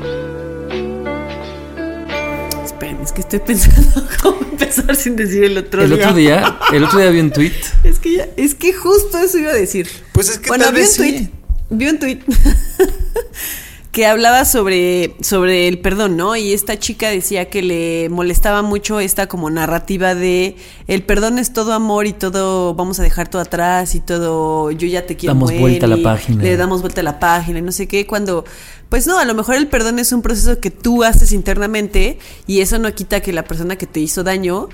Esperen, 2.65 3.01
es 3.03 3.13
que 3.13 3.21
estoy 3.21 3.39
pensando 3.41 4.07
cómo 4.23 4.41
empezar 4.43 4.97
sin 4.97 5.15
decir 5.17 5.45
el 5.45 5.59
otro 5.59 5.83
El 5.85 5.91
día. 5.91 5.99
otro 6.05 6.15
día, 6.17 6.59
el 6.73 6.85
otro 6.85 6.99
día 6.99 7.11
vi 7.11 7.21
un 7.21 7.31
tweet. 7.31 7.53
Es 7.85 7.99
que 8.01 8.17
ya, 8.17 8.29
es 8.37 8.55
que 8.55 8.73
justo 8.73 9.19
eso 9.19 9.39
iba 9.39 9.51
a 9.51 9.55
decir. 9.55 9.89
Pues 10.13 10.29
es 10.31 10.39
que 10.39 10.49
bueno, 10.49 10.65
tal 10.65 10.75
vi 10.75 10.81
un 10.81 10.87
vez 10.87 10.97
tweet, 10.97 11.19
sí. 11.19 11.31
vi 11.71 11.89
un 11.89 11.99
tweet 11.99 12.19
que 13.93 14.07
hablaba 14.07 14.47
sobre, 14.47 15.15
sobre 15.21 15.69
el 15.69 15.79
perdón, 15.79 16.17
¿no? 16.17 16.35
Y 16.35 16.55
esta 16.55 16.79
chica 16.79 17.11
decía 17.11 17.51
que 17.51 17.61
le 17.61 18.09
molestaba 18.09 18.63
mucho 18.63 19.01
esta 19.01 19.27
como 19.27 19.51
narrativa 19.51 20.15
de 20.15 20.57
el 20.87 21.03
perdón 21.03 21.39
es 21.39 21.53
todo 21.53 21.75
amor 21.75 22.07
y 22.07 22.15
todo 22.15 22.75
vamos 22.75 22.99
a 23.01 23.03
dejar 23.03 23.29
todo 23.29 23.43
atrás 23.43 23.95
y 23.95 24.01
todo 24.01 24.71
yo 24.71 24.87
ya 24.89 25.05
te 25.05 25.17
quiero 25.17 25.35
Damos 25.35 25.53
vuelta 25.59 25.85
a 25.85 25.89
la 25.91 25.97
página. 26.03 26.43
Le 26.43 26.57
damos 26.57 26.81
vuelta 26.81 27.03
a 27.03 27.05
la 27.05 27.21
página 27.21 27.59
y 27.59 27.63
no 27.63 27.71
sé 27.71 27.87
qué, 27.87 28.07
cuando 28.07 28.47
pues 28.89 29.07
no, 29.07 29.19
a 29.19 29.27
lo 29.27 29.35
mejor 29.35 29.57
el 29.57 29.69
perdón 29.69 29.99
es 29.99 30.11
un 30.13 30.23
proceso 30.23 30.59
que 30.59 30.71
tú 30.71 31.05
haces 31.05 31.31
internamente 31.33 32.19
y 32.47 32.61
eso 32.63 32.79
no 32.79 32.91
quita 32.95 33.21
que 33.21 33.35
la 33.35 33.45
persona 33.45 33.77
que 33.77 33.87
te 33.87 34.01
hizo 34.01 34.25
daño 34.25 34.71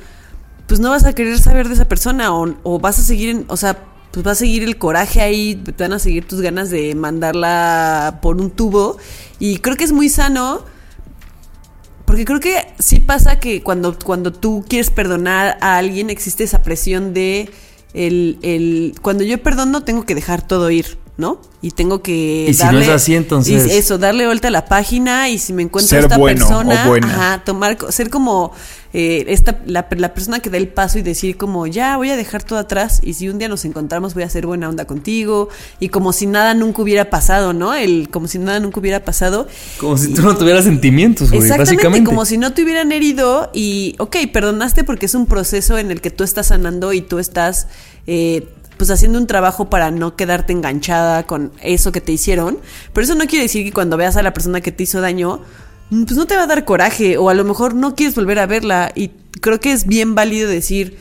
pues 0.68 0.78
no 0.78 0.90
vas 0.90 1.04
a 1.06 1.12
querer 1.12 1.40
saber 1.40 1.66
de 1.66 1.74
esa 1.74 1.88
persona 1.88 2.32
o, 2.32 2.54
o 2.62 2.78
vas 2.78 2.98
a 3.00 3.02
seguir, 3.02 3.30
en- 3.30 3.44
o 3.48 3.56
sea, 3.56 3.78
pues 4.10 4.26
va 4.26 4.32
a 4.32 4.34
seguir 4.34 4.62
el 4.62 4.78
coraje 4.78 5.20
ahí, 5.20 5.54
te 5.54 5.84
van 5.84 5.92
a 5.92 5.98
seguir 5.98 6.26
tus 6.26 6.40
ganas 6.40 6.70
de 6.70 6.94
mandarla 6.94 8.18
por 8.22 8.40
un 8.40 8.50
tubo. 8.50 8.96
Y 9.38 9.58
creo 9.58 9.76
que 9.76 9.84
es 9.84 9.92
muy 9.92 10.08
sano 10.08 10.64
porque 12.08 12.24
creo 12.24 12.40
que 12.40 12.66
sí 12.78 13.00
pasa 13.00 13.38
que 13.38 13.62
cuando, 13.62 13.98
cuando 13.98 14.32
tú 14.32 14.64
quieres 14.66 14.88
perdonar 14.88 15.58
a 15.60 15.76
alguien 15.76 16.08
existe 16.08 16.42
esa 16.42 16.62
presión 16.62 17.12
de 17.12 17.50
el, 17.92 18.38
el 18.40 18.94
cuando 19.02 19.24
yo 19.24 19.42
perdono 19.42 19.84
tengo 19.84 20.06
que 20.06 20.14
dejar 20.14 20.40
todo 20.40 20.70
ir, 20.70 20.96
¿no? 21.18 21.40
Y 21.60 21.72
tengo 21.72 22.00
que 22.00 22.46
Y 22.48 22.54
si 22.54 22.64
no 22.66 22.78
es 22.78 22.88
así, 22.88 23.14
entonces- 23.16 23.66
y 23.66 23.76
eso, 23.76 23.98
darle 23.98 24.24
vuelta 24.26 24.48
a 24.48 24.50
la 24.52 24.64
página 24.64 25.28
y 25.28 25.38
si 25.38 25.52
me 25.52 25.62
encuentro 25.64 25.88
Ser 25.90 26.04
esta 26.04 26.16
bueno 26.16 26.44
o 26.44 26.48
persona, 26.48 26.86
buena. 26.86 27.08
ajá, 27.08 27.44
tomar, 27.44 27.76
ser 27.90 28.08
como 28.08 28.52
eh, 28.94 29.24
esta, 29.26 29.58
la, 29.66 29.86
la 29.90 30.14
persona 30.14 30.38
que 30.38 30.48
da 30.48 30.56
el 30.58 30.68
paso 30.68 30.96
y 30.98 31.02
decir 31.02 31.36
como, 31.36 31.66
ya, 31.66 31.96
voy 31.96 32.10
a 32.10 32.16
dejar 32.16 32.44
todo 32.44 32.58
atrás 32.60 33.00
y 33.02 33.14
si 33.14 33.28
un 33.28 33.36
día 33.38 33.48
nos 33.48 33.64
encontramos 33.64 34.14
voy 34.14 34.22
a 34.22 34.26
hacer 34.26 34.46
buena 34.46 34.68
onda 34.68 34.84
contigo 34.86 35.48
y 35.80 35.88
como 35.88 36.12
si 36.12 36.26
nada 36.26 36.54
nunca 36.54 36.80
hubiera 36.82 37.10
pasado, 37.10 37.52
¿no? 37.52 37.74
El, 37.74 38.08
como 38.10 38.28
si 38.28 38.38
nada 38.38 38.60
nunca 38.60 38.78
hubiera 38.78 39.04
pasado. 39.04 39.48
Como 39.78 39.98
si 39.98 40.14
tú 40.14 40.22
no 40.22 40.36
tuvieras 40.36 40.64
sentimientos, 40.64 41.30
güey, 41.30 41.42
Exactamente, 41.42 41.74
básicamente. 41.74 42.08
como 42.08 42.24
si 42.26 42.38
no 42.38 42.52
te 42.54 42.62
hubieran 42.62 42.92
herido 42.92 43.50
y, 43.52 43.96
ok, 43.98 44.16
perdonaste 44.32 44.84
porque 44.84 45.06
es 45.06 45.14
un 45.16 45.26
proceso 45.26 45.76
en 45.78 45.90
el 45.90 46.00
que 46.00 46.12
tú 46.12 46.22
estás 46.22 46.46
sanando 46.46 46.92
y 46.92 47.00
tú 47.02 47.18
estás, 47.18 47.66
eh, 48.06 48.46
pues 48.78 48.90
haciendo 48.90 49.18
un 49.18 49.26
trabajo 49.26 49.68
para 49.68 49.90
no 49.90 50.16
quedarte 50.16 50.52
enganchada 50.52 51.24
con 51.24 51.52
eso 51.60 51.92
que 51.92 52.00
te 52.00 52.12
hicieron. 52.12 52.58
Pero 52.92 53.04
eso 53.04 53.14
no 53.14 53.26
quiere 53.26 53.42
decir 53.42 53.64
que 53.64 53.72
cuando 53.72 53.96
veas 53.96 54.16
a 54.16 54.22
la 54.22 54.32
persona 54.32 54.60
que 54.60 54.72
te 54.72 54.84
hizo 54.84 55.00
daño, 55.00 55.40
mm, 55.90 56.04
pues 56.04 56.16
no 56.16 56.26
te 56.26 56.36
va 56.36 56.44
a 56.44 56.46
dar 56.46 56.64
coraje 56.64 57.18
o 57.18 57.28
a 57.28 57.34
lo 57.34 57.44
mejor 57.44 57.74
no 57.74 57.94
quieres 57.94 58.14
volver 58.14 58.38
a 58.38 58.46
verla 58.46 58.92
y 58.94 59.10
creo 59.40 59.60
que 59.60 59.72
es 59.72 59.86
bien 59.86 60.14
válido 60.14 60.48
decir, 60.48 60.96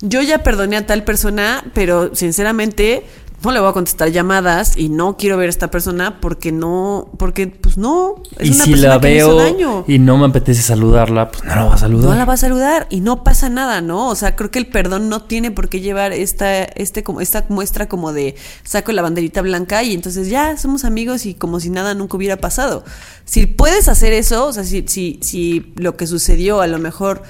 yo 0.00 0.22
ya 0.22 0.42
perdoné 0.42 0.76
a 0.76 0.86
tal 0.86 1.04
persona, 1.04 1.64
pero 1.74 2.14
sinceramente 2.14 3.04
no 3.42 3.52
le 3.52 3.60
voy 3.60 3.68
a 3.68 3.72
contestar 3.72 4.10
llamadas 4.10 4.76
y 4.76 4.88
no 4.88 5.16
quiero 5.16 5.36
ver 5.36 5.46
a 5.46 5.50
esta 5.50 5.70
persona 5.70 6.20
porque 6.20 6.50
no, 6.50 7.08
porque 7.18 7.46
pues 7.46 7.78
no, 7.78 8.22
es 8.38 8.48
y 8.48 8.52
una 8.52 8.64
si 8.64 8.70
persona 8.72 8.94
la 8.94 9.00
que 9.00 9.08
me 9.08 9.16
hizo 9.16 9.36
veo 9.36 9.38
daño. 9.38 9.84
y 9.86 9.98
no 9.98 10.18
me 10.18 10.26
apetece 10.26 10.62
saludarla, 10.62 11.30
pues 11.30 11.44
no 11.44 11.54
la 11.54 11.64
voy 11.64 11.74
a 11.74 11.78
saludar. 11.78 12.10
No 12.10 12.14
la 12.16 12.24
va 12.24 12.32
a 12.32 12.36
saludar 12.36 12.86
y 12.90 13.00
no 13.00 13.22
pasa 13.22 13.48
nada, 13.48 13.80
¿no? 13.80 14.08
O 14.08 14.14
sea, 14.16 14.34
creo 14.34 14.50
que 14.50 14.58
el 14.58 14.66
perdón 14.66 15.08
no 15.08 15.22
tiene 15.22 15.50
por 15.52 15.68
qué 15.68 15.80
llevar 15.80 16.12
esta, 16.12 16.64
este, 16.64 17.04
como, 17.04 17.20
esta 17.20 17.44
muestra 17.48 17.88
como 17.88 18.12
de 18.12 18.34
saco 18.64 18.90
la 18.92 19.02
banderita 19.02 19.40
blanca 19.40 19.84
y 19.84 19.94
entonces 19.94 20.28
ya 20.28 20.56
somos 20.56 20.84
amigos 20.84 21.24
y 21.24 21.34
como 21.34 21.60
si 21.60 21.70
nada 21.70 21.94
nunca 21.94 22.16
hubiera 22.16 22.38
pasado. 22.38 22.84
Si 23.24 23.46
puedes 23.46 23.88
hacer 23.88 24.12
eso, 24.12 24.46
o 24.46 24.52
sea, 24.52 24.64
si, 24.64 24.84
si, 24.88 25.20
si 25.22 25.72
lo 25.76 25.96
que 25.96 26.06
sucedió 26.08 26.60
a 26.60 26.66
lo 26.66 26.78
mejor 26.78 27.22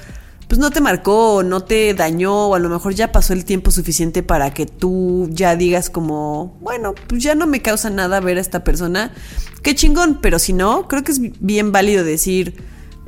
pues 0.49 0.59
no 0.59 0.71
te 0.71 0.81
marcó 0.81 1.43
no 1.43 1.63
te 1.63 1.95
dañó 1.95 2.49
o 2.49 2.55
a 2.55 2.59
lo 2.59 2.69
mejor 2.69 2.95
ya 2.95 3.13
pasó 3.13 3.33
el 3.33 3.45
tiempo 3.45 3.71
suficiente 3.71 4.23
para 4.23 4.53
que 4.53 4.67
tú 4.67 5.29
ya 5.31 5.55
digas 5.57 5.91
como, 5.91 6.59
bueno, 6.61 6.95
pues 7.07 7.23
ya 7.23 7.35
no 7.35 7.47
me 7.47 7.63
causa 7.63 7.91
nada 7.91 8.21
ver 8.21 8.39
a 8.39 8.41
esta 8.41 8.65
persona, 8.65 9.13
qué 9.63 9.75
chingón, 9.75 10.19
pero 10.21 10.39
si 10.39 10.53
no, 10.53 10.89
creo 10.89 11.05
que 11.05 11.13
es 11.13 11.21
bien 11.41 11.71
válido 11.71 12.03
decir, 12.03 12.57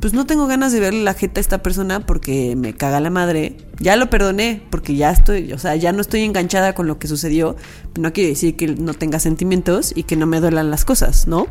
pues 0.00 0.14
no 0.14 0.24
tengo 0.26 0.46
ganas 0.46 0.72
de 0.72 0.81
verle 0.81 1.03
la 1.03 1.14
jeta 1.14 1.40
a 1.40 1.42
esta 1.42 1.62
persona 1.62 2.00
porque 2.00 2.57
me 2.57 2.74
caga 2.74 3.00
la 3.00 3.11
madre. 3.11 3.59
Ya 3.79 3.96
lo 3.96 4.09
perdoné 4.09 4.62
porque 4.70 4.96
ya 4.96 5.11
estoy, 5.11 5.53
o 5.53 5.59
sea, 5.59 5.76
ya 5.76 5.93
no 5.93 6.01
estoy 6.01 6.22
enganchada 6.22 6.74
con 6.74 6.86
lo 6.86 6.99
que 6.99 7.07
sucedió. 7.07 7.55
No 7.99 8.12
quiere 8.12 8.30
decir 8.30 8.57
que 8.57 8.68
no 8.68 8.95
tenga 8.95 9.20
sentimientos 9.20 9.93
y 9.95 10.05
que 10.05 10.16
no 10.16 10.26
me 10.26 10.41
duelan 10.41 10.70
las 10.70 10.86
cosas, 10.86 11.26
¿no? 11.26 11.47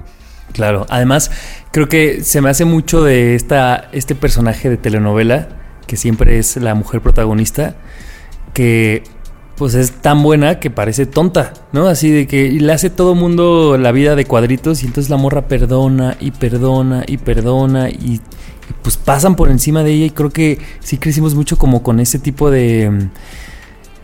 Claro, 0.52 0.88
además 0.90 1.30
creo 1.72 1.88
que 1.90 2.24
se 2.24 2.42
me 2.42 2.50
hace 2.50 2.66
mucho 2.66 3.04
de 3.04 3.36
esta, 3.36 3.88
este 3.92 4.16
personaje 4.16 4.68
de 4.68 4.78
telenovela, 4.78 5.59
que 5.90 5.98
siempre 5.98 6.38
es 6.38 6.56
la 6.56 6.76
mujer 6.76 7.02
protagonista, 7.02 7.76
que 8.54 9.02
pues 9.58 9.74
es 9.74 9.92
tan 9.92 10.22
buena 10.22 10.60
que 10.60 10.70
parece 10.70 11.08
tonta, 11.08 11.52
¿no? 11.74 11.88
Así 11.88 12.12
de 12.12 12.28
que 12.28 12.52
le 12.52 12.72
hace 12.72 12.92
todo 12.92 13.16
mundo 13.16 13.76
la 13.76 13.92
vida 13.92 14.16
de 14.16 14.26
cuadritos 14.26 14.84
y 14.84 14.86
entonces 14.86 15.10
la 15.10 15.18
morra 15.18 15.48
perdona 15.48 16.16
y 16.20 16.30
perdona 16.30 17.04
y 17.08 17.18
perdona 17.18 17.90
y, 17.90 18.22
pues 18.84 18.98
pasan 18.98 19.36
por 19.36 19.50
encima 19.50 19.82
de 19.82 19.94
ella 19.94 20.06
y 20.06 20.10
creo 20.12 20.30
que 20.30 20.60
sí 20.80 21.00
crecimos 21.00 21.34
mucho 21.34 21.58
como 21.58 21.82
con 21.82 22.00
ese 22.00 22.20
tipo 22.20 22.52
de, 22.52 23.10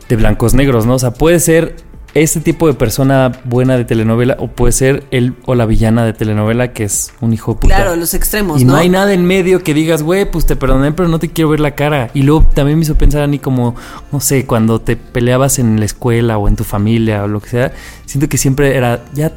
de 0.10 0.16
blancos 0.16 0.56
negros, 0.56 0.88
¿no? 0.88 0.96
O 0.96 1.00
sea, 1.00 1.12
puede 1.12 1.40
ser 1.40 1.76
este 2.16 2.40
tipo 2.40 2.68
de 2.68 2.74
persona 2.74 3.34
buena 3.44 3.76
de 3.76 3.84
telenovela 3.84 4.38
o 4.40 4.48
puede 4.48 4.72
ser 4.72 5.04
él 5.12 5.36
o 5.46 5.54
la 5.54 5.66
villana 5.66 6.06
de 6.06 6.14
telenovela 6.14 6.72
que 6.72 6.86
es 6.86 7.12
un 7.20 7.34
hijo 7.34 7.54
de 7.54 7.60
puta. 7.60 7.76
Claro, 7.76 7.96
los 7.98 8.14
extremos, 8.14 8.62
Y 8.62 8.66
¿no? 8.66 8.72
no 8.72 8.80
hay 8.80 8.88
nada 8.88 9.12
en 9.12 9.26
medio 9.26 9.62
que 9.64 9.74
digas, 9.74 10.02
güey, 10.02 10.24
pues 10.24 10.46
te 10.46 10.56
perdoné, 10.56 10.94
pero 10.94 11.10
no 11.10 11.20
te 11.20 11.30
quiero 11.30 11.50
ver 11.50 11.60
la 11.60 11.76
cara. 11.76 12.10
Y 12.14 12.24
luego 12.24 12.46
también 12.54 12.80
me 12.80 12.84
hizo 12.84 12.96
pensar 12.96 13.22
a 13.22 13.28
mí 13.28 13.38
como, 13.38 13.76
no 14.14 14.22
sé, 14.22 14.46
cuando 14.46 14.80
te 14.80 14.96
peleabas 14.96 15.60
en 15.60 15.78
la 15.78 15.86
escuela 15.86 16.38
o 16.38 16.48
en 16.48 16.56
tu 16.56 16.64
familia 16.64 17.26
o 17.26 17.28
lo 17.28 17.42
que 17.42 17.50
sea, 17.50 17.74
siento 18.06 18.30
que 18.30 18.38
siempre 18.38 18.78
era, 18.78 19.04
ya, 19.14 19.34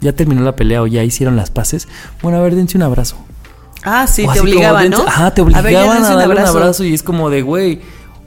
ya 0.00 0.12
terminó 0.12 0.42
la 0.42 0.56
pelea 0.56 0.82
o 0.82 0.88
ya 0.88 1.04
hicieron 1.04 1.36
las 1.36 1.50
paces. 1.52 1.86
Bueno, 2.22 2.38
a 2.38 2.42
ver, 2.42 2.56
dense 2.56 2.76
un 2.76 2.82
abrazo. 2.82 3.16
Ah, 3.84 4.08
sí, 4.08 4.24
O 4.26 4.32
te 4.32 4.40
como, 4.40 4.50
obligaban, 4.50 4.90
¿no? 4.90 5.06
Ajá, 5.06 5.32
te 5.32 5.42
A 5.42 5.44
ver, 5.44 5.52
ya 5.54 5.60
obligaban 5.60 6.04
a, 6.04 6.16
darle 6.16 6.34
un 6.34 6.40
abrazo. 6.40 6.82
y 6.82 6.92
es 6.92 7.04
como 7.04 7.30
de, 7.30 7.42
güey, 7.42 7.82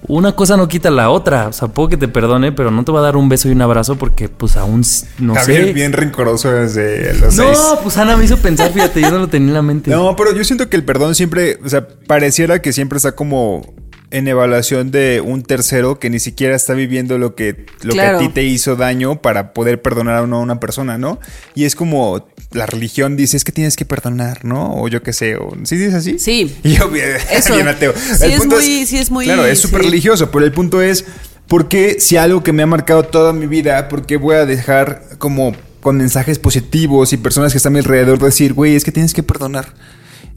una 0.10 0.34
cosa 0.34 0.58
no 0.58 0.68
quita 0.68 0.90
la 0.92 1.10
otra. 1.10 1.48
O 1.48 1.54
sea, 1.54 1.70
puedo 1.70 1.88
que 1.88 1.96
te 1.98 2.08
perdone, 2.10 2.52
pero 2.52 2.72
no 2.72 2.84
te 2.84 2.92
va 2.92 3.00
a 3.00 3.04
dar 3.04 3.16
un 3.16 3.30
beso 3.30 3.48
y 3.48 3.52
un 3.52 3.62
abrazo 3.62 3.96
porque, 3.96 4.28
pues, 4.28 4.58
aún 4.58 4.82
no 5.20 5.36
Javier 5.36 5.66
sé. 5.68 5.74
bien 5.74 5.94
rencoroso 5.94 6.52
desde 6.52 7.14
los 7.14 7.36
No, 7.36 7.44
seis. 7.46 7.60
pues 7.84 7.98
Ana 7.98 8.18
me 8.18 8.26
hizo 8.26 8.38
pensar, 8.38 8.72
fíjate, 8.74 9.02
yo 9.02 9.12
no 9.12 9.20
lo 9.20 9.28
tenía 9.28 9.50
en 9.50 9.54
la 9.54 9.62
mente. 9.62 9.92
No, 9.92 10.16
pero 10.18 10.34
yo 10.36 10.44
siento 10.44 10.68
que 10.68 10.76
el 10.76 10.84
perdón 10.84 11.16
siempre, 11.16 11.58
o 11.64 11.70
sea, 11.70 11.88
pareciera 12.08 12.62
que 12.62 12.74
siempre 12.74 12.98
está 12.98 13.14
como 13.14 13.74
en 14.12 14.28
evaluación 14.28 14.92
de 14.92 15.22
un 15.24 15.44
tercero 15.44 16.00
que 16.00 16.10
ni 16.10 16.20
siquiera 16.20 16.56
está 16.56 16.74
viviendo 16.74 17.18
lo 17.18 17.36
que, 17.36 17.66
lo 17.84 17.94
Claro. 17.94 18.18
que 18.20 18.26
a 18.26 18.28
ti 18.28 18.34
te 18.34 18.44
hizo 18.44 18.76
daño 18.76 19.22
para 19.22 19.54
poder 19.54 19.82
perdonar 19.82 20.16
a 20.16 20.24
una, 20.24 20.60
persona, 20.60 20.98
¿no? 20.98 21.20
Y 21.56 21.66
es 21.66 21.76
como 21.76 22.28
la 22.52 22.66
religión 22.66 23.16
dice, 23.16 23.38
es 23.38 23.44
que 23.44 23.52
tienes 23.52 23.76
que 23.76 23.86
perdonar, 23.86 24.44
¿no? 24.46 24.76
O 24.82 24.88
yo 24.88 25.04
qué 25.04 25.14
sé, 25.14 25.36
o 25.36 25.54
¿sí 25.64 25.78
dices 25.78 25.94
así? 25.94 26.18
Sí. 26.20 26.56
Y 26.64 26.74
yo 26.78 26.90
bien, 26.90 27.10
Eso. 27.32 27.54
bien 27.54 27.68
ateo. 27.68 27.94
Sí 27.96 28.24
El 28.26 28.32
es 28.32 28.40
punto 28.40 28.56
muy- 28.56 28.86
sí 28.86 28.98
es 28.98 29.12
muy- 29.12 29.26
Claro, 29.26 29.46
es 29.46 29.60
súper 29.60 29.82
sí. 29.82 29.88
religioso, 29.90 30.32
pero 30.32 30.44
el 30.46 30.52
punto 30.52 30.82
es, 30.82 31.06
¿por 31.48 31.68
qué 31.68 31.98
si 32.00 32.18
algo 32.18 32.44
que 32.44 32.52
me 32.54 32.64
ha 32.64 32.68
marcado 32.68 33.04
toda 33.04 33.32
mi 33.34 33.46
vida, 33.46 33.88
por 33.90 34.06
qué 34.08 34.18
voy 34.18 34.36
a 34.36 34.46
dejar 34.46 35.04
como 35.20 35.56
con 35.82 35.98
mensajes 35.98 36.40
positivos 36.40 37.14
y 37.14 37.18
personas 37.18 37.52
que 37.54 37.58
están 37.58 37.72
a 37.72 37.76
mi 37.76 37.80
alrededor 37.80 38.20
decir, 38.20 38.54
güey, 38.54 38.76
es 38.76 38.84
que 38.84 38.92
tienes 38.92 39.14
que 39.14 39.24
perdonar? 39.24 39.74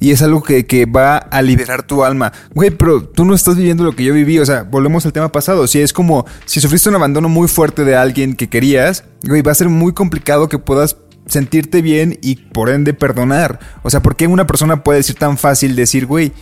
Y 0.02 0.10
es 0.10 0.20
algo 0.20 0.42
que, 0.42 0.66
que 0.66 0.84
va 0.84 1.16
a 1.16 1.42
liberar 1.42 1.84
tu 1.84 2.02
alma. 2.02 2.32
Güey, 2.54 2.70
pero 2.70 3.04
tú 3.04 3.24
no 3.24 3.36
estás 3.36 3.54
viviendo 3.54 3.84
lo 3.84 3.94
que 3.94 4.02
yo 4.02 4.12
viví. 4.12 4.40
O 4.40 4.44
sea, 4.44 4.64
volvemos 4.64 5.06
al 5.06 5.12
tema 5.12 5.30
pasado. 5.30 5.68
Si 5.68 5.80
es 5.80 5.92
como, 5.92 6.26
si 6.44 6.60
sufriste 6.60 6.88
un 6.88 6.96
abandono 6.96 7.28
muy 7.28 7.46
fuerte 7.46 7.84
de 7.84 7.94
alguien 7.94 8.34
que 8.34 8.48
querías, 8.48 9.04
güey, 9.22 9.42
va 9.42 9.52
a 9.52 9.54
ser 9.54 9.68
muy 9.68 9.92
complicado 9.92 10.48
que 10.48 10.58
puedas 10.58 10.96
sentirte 11.26 11.82
bien 11.82 12.18
y 12.20 12.34
por 12.34 12.68
ende 12.68 12.94
perdonar. 12.94 13.60
O 13.84 13.90
sea, 13.90 14.02
¿por 14.02 14.16
qué 14.16 14.26
una 14.26 14.44
persona 14.44 14.82
puede 14.82 14.98
decir 14.98 15.14
tan 15.14 15.38
fácil 15.38 15.76
decir, 15.76 16.06
güey, 16.06 16.32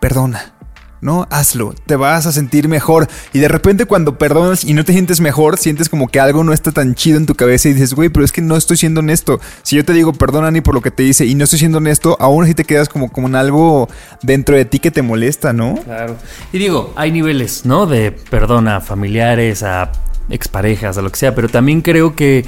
perdona? 0.00 0.54
No, 1.02 1.26
hazlo, 1.30 1.74
te 1.84 1.96
vas 1.96 2.26
a 2.26 2.32
sentir 2.32 2.68
mejor. 2.68 3.08
Y 3.32 3.40
de 3.40 3.48
repente 3.48 3.86
cuando 3.86 4.18
perdonas 4.18 4.62
y 4.62 4.72
no 4.72 4.84
te 4.84 4.92
sientes 4.92 5.20
mejor, 5.20 5.58
sientes 5.58 5.88
como 5.88 6.06
que 6.06 6.20
algo 6.20 6.44
no 6.44 6.52
está 6.52 6.70
tan 6.70 6.94
chido 6.94 7.18
en 7.18 7.26
tu 7.26 7.34
cabeza 7.34 7.68
y 7.68 7.72
dices, 7.72 7.94
güey, 7.94 8.08
pero 8.08 8.24
es 8.24 8.30
que 8.30 8.40
no 8.40 8.56
estoy 8.56 8.76
siendo 8.76 9.00
honesto. 9.00 9.40
Si 9.64 9.74
yo 9.74 9.84
te 9.84 9.94
digo 9.94 10.12
perdona 10.12 10.52
ni 10.52 10.60
por 10.60 10.76
lo 10.76 10.80
que 10.80 10.92
te 10.92 11.02
hice 11.02 11.26
y 11.26 11.34
no 11.34 11.42
estoy 11.42 11.58
siendo 11.58 11.78
honesto, 11.78 12.16
aún 12.20 12.44
así 12.44 12.54
te 12.54 12.62
quedas 12.62 12.88
como, 12.88 13.10
en 13.16 13.34
algo 13.34 13.88
dentro 14.22 14.54
de 14.54 14.64
ti 14.64 14.78
que 14.78 14.92
te 14.92 15.02
molesta, 15.02 15.52
¿no? 15.52 15.74
Claro. 15.74 16.14
Y 16.52 16.58
digo, 16.58 16.92
hay 16.94 17.10
niveles, 17.10 17.66
¿no? 17.66 17.86
De 17.86 18.12
perdón 18.12 18.68
a 18.68 18.80
familiares, 18.80 19.64
a 19.64 19.90
exparejas, 20.30 20.98
a 20.98 21.02
lo 21.02 21.10
que 21.10 21.18
sea, 21.18 21.34
pero 21.34 21.48
también 21.48 21.80
creo 21.80 22.14
que 22.14 22.44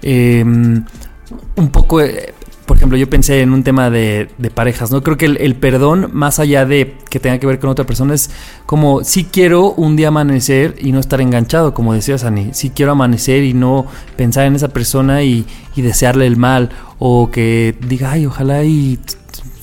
eh, 0.00 0.42
un 0.44 1.68
poco, 1.70 2.00
eh, 2.00 2.32
por 2.68 2.76
ejemplo, 2.76 2.98
yo 2.98 3.08
pensé 3.08 3.40
en 3.40 3.54
un 3.54 3.64
tema 3.64 3.88
de, 3.88 4.28
parejas, 4.54 4.90
¿no? 4.90 5.02
Creo 5.02 5.16
que 5.16 5.24
el, 5.24 5.56
perdón, 5.56 6.10
más 6.12 6.38
allá 6.38 6.66
de 6.66 6.96
que 7.08 7.18
tenga 7.18 7.38
que 7.38 7.46
ver 7.46 7.58
con 7.60 7.70
otra 7.70 7.86
persona, 7.86 8.12
es 8.12 8.28
como 8.66 9.04
si 9.04 9.24
quiero 9.24 9.72
un 9.72 9.96
día 9.96 10.08
amanecer 10.08 10.76
y 10.78 10.92
no 10.92 11.00
estar 11.00 11.22
enganchado, 11.22 11.72
como 11.72 11.94
decías, 11.94 12.24
Ani. 12.24 12.50
Si 12.52 12.68
quiero 12.68 12.92
amanecer 12.92 13.42
y 13.42 13.54
no 13.54 13.86
pensar 14.16 14.44
en 14.44 14.54
esa 14.54 14.68
persona 14.68 15.22
y, 15.22 15.46
y 15.76 15.80
desearle 15.80 16.26
el 16.26 16.36
mal, 16.36 16.68
o 16.98 17.30
que 17.30 17.74
diga, 17.88 18.12
ay, 18.12 18.26
ojalá 18.26 18.62
y 18.64 18.98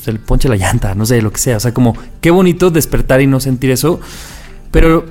se 0.01 0.11
le 0.11 0.17
ponche 0.17 0.49
la 0.49 0.55
llanta, 0.55 0.95
no 0.95 1.05
sé, 1.05 1.21
lo 1.21 1.31
que 1.31 1.37
sea. 1.37 1.57
O 1.57 1.59
sea, 1.59 1.75
como 1.75 1.95
qué 2.21 2.31
bonito 2.31 2.71
despertar 2.71 3.21
y 3.21 3.27
no 3.27 3.39
sentir 3.39 3.69
eso. 3.69 3.99
Pero, 4.71 5.05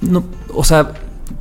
no, 0.00 0.24
o 0.52 0.64
sea, 0.64 0.90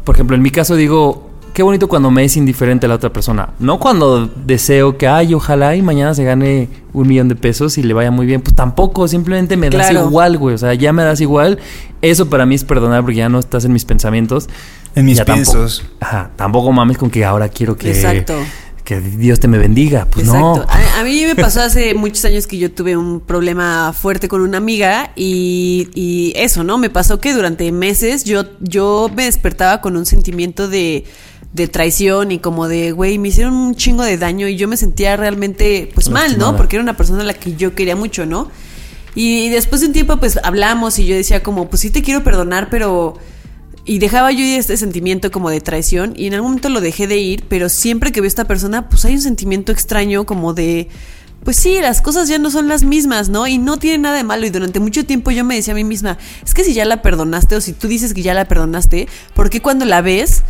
por 0.04 0.14
ejemplo, 0.14 0.36
en 0.36 0.44
mi 0.44 0.52
caso 0.52 0.76
digo, 0.76 1.25
qué 1.56 1.64
bonito 1.64 1.88
cuando 1.88 2.12
me 2.12 2.26
es 2.26 2.36
indiferente 2.36 2.86
la 2.88 2.96
otra 2.96 3.12
persona. 3.14 3.50
No 3.60 3.80
cuando 3.80 4.28
deseo 4.28 4.98
que, 4.98 5.08
ay, 5.08 5.34
ojalá 5.34 5.74
y 5.76 5.82
mañana 5.82 6.14
se 6.14 6.26
gane 6.26 6.68
un 6.92 7.08
millón 7.08 7.30
de 7.30 7.36
pesos 7.36 7.78
y 7.78 7.84
le 7.84 7.94
vaya 7.94 8.12
muy 8.12 8.26
bien. 8.26 8.42
Pues 8.42 8.54
tampoco, 8.54 9.08
simplemente 9.08 9.56
me 9.56 9.70
das 9.70 9.90
igual, 9.92 10.38
güey. 10.38 10.54
O 10.54 10.58
sea, 10.58 10.74
ya 10.74 10.92
me 10.92 11.02
das 11.04 11.22
igual. 11.22 11.58
Eso 12.02 12.30
para 12.30 12.46
mí 12.46 12.56
es 12.56 12.66
perdonar 12.66 13.02
porque 13.02 13.16
ya 13.16 13.30
no 13.30 13.40
estás 13.40 13.64
en 13.64 13.72
mis 13.72 13.86
pensamientos. 13.86 14.50
En 14.96 15.06
mis 15.06 15.18
Ya 15.18 15.24
tampoco- 15.26 15.52
piensos. 15.54 15.86
Ajá, 16.02 16.32
tampoco 16.36 16.72
mames 16.74 16.98
con 16.98 17.10
que 17.10 17.24
ahora 17.24 17.48
quiero 17.48 17.78
que... 17.78 17.90
Exacto. 17.90 18.36
Que 18.84 19.00
Dios 19.00 19.40
te 19.40 19.48
me 19.48 19.58
bendiga. 19.58 20.06
Pues 20.12 20.28
no. 20.28 20.58
Exacto. 20.58 20.72
A, 20.98 21.00
a 21.00 21.04
mí 21.06 21.24
me 21.26 21.36
pasó 21.36 21.62
hace 21.62 21.96
muchos 21.96 22.24
años 22.26 22.46
que 22.46 22.58
yo 22.60 22.70
tuve 22.72 22.96
un 22.96 23.20
problema 23.20 23.94
fuerte 23.94 24.28
con 24.28 24.42
una 24.42 24.58
amiga 24.60 25.12
y, 25.16 25.90
y 25.96 26.34
eso, 26.36 26.64
¿no? 26.64 26.78
Me 26.78 26.92
pasó 26.92 27.20
que 27.20 27.34
durante 27.34 27.72
meses 27.72 28.26
yo, 28.26 28.44
yo 28.60 29.10
me 29.16 29.24
despertaba 29.24 29.82
con 29.82 29.98
un 29.98 30.06
sentimiento 30.06 30.68
de, 30.68 31.04
de 31.56 31.70
traición 31.70 32.34
y 32.34 32.40
como 32.40 32.68
de, 32.68 32.92
güey, 32.92 33.18
me 33.18 33.30
hicieron 33.30 33.54
un 33.54 33.76
chingo 33.76 34.04
de 34.04 34.18
daño 34.18 34.48
y 34.50 34.58
yo 34.58 34.68
me 34.68 34.76
sentía 34.76 35.16
realmente, 35.16 35.90
pues 35.94 36.10
mal. 36.10 36.38
¿no? 36.38 36.58
Porque 36.58 36.76
era 36.76 36.84
una 36.84 36.98
persona 36.98 37.22
a 37.22 37.24
la 37.24 37.34
que 37.34 37.56
yo 37.56 37.74
quería 37.74 37.96
mucho, 37.96 38.26
¿no? 38.26 38.52
Y 39.16 39.48
después 39.48 39.80
de 39.80 39.88
un 39.88 39.94
tiempo, 39.94 40.18
pues 40.18 40.38
hablamos 40.44 41.00
y 41.00 41.06
yo 41.06 41.16
decía 41.16 41.44
como, 41.44 41.70
pues 41.70 41.82
sí 41.82 41.90
te 41.90 42.02
quiero 42.02 42.24
perdonar, 42.24 42.70
pero... 42.70 43.18
Y 43.86 44.00
dejaba 44.00 44.32
yo 44.32 44.40
ir 44.40 44.60
este 44.60 44.76
sentimiento 44.78 45.32
como 45.32 45.52
de 45.52 45.62
traición 45.62 46.14
y 46.18 46.26
en 46.26 46.34
algún 46.34 46.50
momento 46.52 46.70
lo 46.70 46.82
dejé 46.82 47.06
de 47.06 47.18
ir, 47.18 47.46
pero 47.48 47.70
siempre 47.70 48.12
que 48.12 48.20
veo 48.20 48.26
a 48.26 48.30
esta 48.30 48.46
persona, 48.46 48.90
pues 48.90 49.06
hay 49.06 49.14
un 49.14 49.22
sentimiento 49.22 49.72
extraño 49.72 50.26
como 50.26 50.56
de, 50.56 50.90
pues 51.44 51.56
sí, 51.58 51.80
las 51.80 52.02
cosas 52.02 52.28
ya 52.28 52.40
no 52.40 52.50
son 52.50 52.68
las 52.68 52.84
mismas, 52.84 53.30
¿no? 53.30 53.46
Y 53.46 53.60
no 53.60 53.78
tiene 53.78 54.00
nada 54.00 54.18
de 54.18 54.24
malo. 54.24 54.46
Y 54.48 54.50
durante 54.50 54.80
mucho 54.80 55.06
tiempo 55.06 55.30
yo 55.30 55.46
me 55.46 55.56
decía 55.56 55.74
a 55.74 55.76
mí 55.76 55.84
misma, 55.84 56.18
es 56.44 56.56
que 56.56 56.64
si 56.64 56.74
ya 56.74 56.84
la 56.84 57.04
perdonaste 57.04 57.56
o 57.56 57.62
si 57.62 57.74
tú 57.74 57.88
dices 57.88 58.16
que 58.16 58.24
ya 58.24 58.34
la 58.34 58.46
perdonaste, 58.46 59.08
¿por 59.36 59.52
qué 59.52 59.62
cuando 59.62 59.86
la 59.86 60.02
ves 60.02 60.44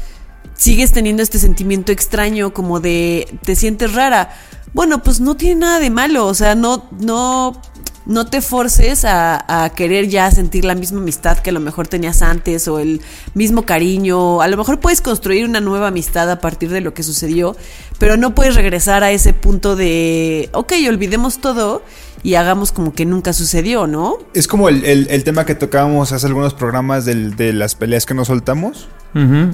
sigues 0.54 0.92
teniendo 0.92 1.24
este 1.24 1.40
sentimiento 1.40 1.92
extraño 1.92 2.54
como 2.54 2.80
de 2.80 3.40
te 3.44 3.56
sientes 3.56 3.94
rara? 3.94 4.36
Bueno, 4.74 5.02
pues 5.02 5.20
no 5.20 5.36
tiene 5.36 5.62
nada 5.62 5.80
de 5.80 5.90
malo, 5.90 6.28
o 6.28 6.34
sea, 6.34 6.54
no, 6.54 6.90
no, 7.00 7.62
no 8.06 8.26
te 8.28 8.42
forces 8.42 9.06
a, 9.06 9.64
a 9.64 9.70
querer 9.70 10.10
ya 10.10 10.30
sentir 10.32 10.66
la 10.66 10.76
misma 10.76 11.00
amistad 11.00 11.40
que 11.40 11.50
a 11.50 11.54
lo 11.54 11.60
mejor 11.60 11.88
tenías 11.88 12.22
antes 12.22 12.68
o 12.68 12.80
el 12.80 13.02
mismo 13.34 13.64
cariño. 13.64 14.42
A 14.42 14.48
lo 14.48 14.58
mejor 14.58 14.80
puedes 14.80 15.02
construir 15.02 15.46
una 15.46 15.62
nueva 15.62 15.88
amistad 15.88 16.30
a 16.30 16.42
partir 16.42 16.70
de 16.70 16.82
lo 16.82 16.94
que 16.94 17.04
sucedió, 17.04 17.56
pero 17.98 18.18
no 18.18 18.36
puedes 18.36 18.56
regresar 18.56 19.04
a 19.04 19.12
ese 19.12 19.34
punto 19.34 19.76
de, 19.76 20.50
ok, 20.54 20.74
olvidemos 20.90 21.40
todo 21.40 21.82
y 22.26 22.34
hagamos 22.36 22.72
como 22.72 22.92
que 22.92 23.06
nunca 23.06 23.34
sucedió, 23.34 23.86
¿no? 23.86 24.18
Es 24.34 24.48
como 24.48 24.68
el, 24.68 24.84
el- 24.84 25.08
el 25.12 25.24
tema 25.24 25.46
que 25.46 25.54
tocábamos 25.54 26.12
hace 26.12 26.26
algunos 26.26 26.56
programas 26.56 27.06
del- 27.06 27.36
de 27.36 27.54
las 27.54 27.76
peleas 27.76 28.06
que 28.08 28.16
nos 28.16 28.28
soltamos. 28.28 28.88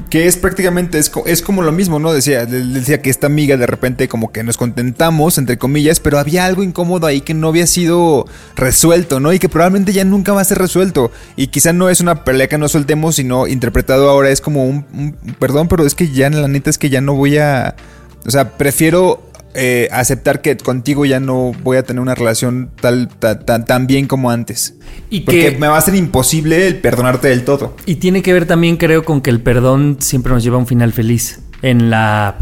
Que 0.09 0.25
es 0.25 0.37
prácticamente, 0.37 0.97
es, 0.97 1.11
es 1.27 1.43
como 1.43 1.61
lo 1.61 1.71
mismo, 1.71 1.99
¿no? 1.99 2.11
Decía, 2.13 2.47
decía 2.47 2.99
que 3.03 3.11
esta 3.11 3.27
amiga 3.27 3.57
de 3.57 3.67
repente 3.67 4.07
como 4.07 4.31
que 4.31 4.43
nos 4.43 4.57
contentamos, 4.57 5.37
entre 5.37 5.59
comillas, 5.59 5.99
pero 5.99 6.17
había 6.17 6.45
algo 6.45 6.63
incómodo 6.63 7.05
ahí 7.05 7.21
que 7.21 7.35
no 7.35 7.49
había 7.49 7.67
sido 7.67 8.25
resuelto, 8.55 9.19
¿no? 9.19 9.31
Y 9.33 9.37
que 9.37 9.49
probablemente 9.49 9.93
ya 9.93 10.03
nunca 10.03 10.33
va 10.33 10.41
a 10.41 10.45
ser 10.45 10.57
resuelto. 10.57 11.11
Y 11.35 11.47
quizá 11.47 11.73
no 11.73 11.89
es 11.91 12.01
una 12.01 12.23
pelea 12.23 12.47
que 12.47 12.57
nos 12.57 12.71
soltemos, 12.71 13.17
sino 13.17 13.45
interpretado 13.45 14.09
ahora 14.09 14.31
es 14.31 14.41
como 14.41 14.65
un, 14.65 14.83
un- 14.93 15.15
perdón, 15.37 15.67
pero 15.67 15.85
es 15.85 15.93
que 15.93 16.09
ya 16.09 16.29
la 16.31 16.47
neta 16.47 16.71
es 16.71 16.79
que 16.79 16.89
ya 16.89 17.01
no 17.01 17.13
voy 17.13 17.37
a... 17.37 17.75
O 18.25 18.31
sea, 18.31 18.57
prefiero 18.57 19.21
eh, 19.53 19.87
aceptar 19.91 20.41
que 20.41 20.55
contigo 20.57 21.05
ya 21.05 21.19
no 21.19 21.51
voy 21.63 21.77
a 21.77 21.83
tener 21.83 22.01
una 22.01 22.15
relación 22.15 22.69
tal, 22.79 23.07
ta- 23.07 23.39
ta- 23.39 23.65
tan 23.65 23.87
bien 23.87 24.07
como 24.07 24.31
antes. 24.31 24.75
Y 25.09 25.21
Porque 25.21 25.51
que- 25.53 25.57
me 25.59 25.67
va 25.67 25.77
a 25.77 25.81
ser 25.81 25.95
imposible 25.95 26.67
el 26.67 26.77
perdonarte 26.77 27.27
del 27.29 27.43
todo. 27.43 27.75
Y 27.85 27.95
tiene 27.95 28.21
que 28.21 28.33
ver 28.33 28.45
también, 28.45 28.77
creo, 28.77 29.03
con 29.03 29.21
que 29.21 29.29
el 29.29 29.41
perdón 29.41 29.97
siempre 29.99 30.31
nos 30.33 30.43
lleva 30.43 30.55
a 30.55 30.59
un 30.59 30.67
final 30.67 30.93
feliz. 30.93 31.39
En 31.61 31.89
la 31.89 32.35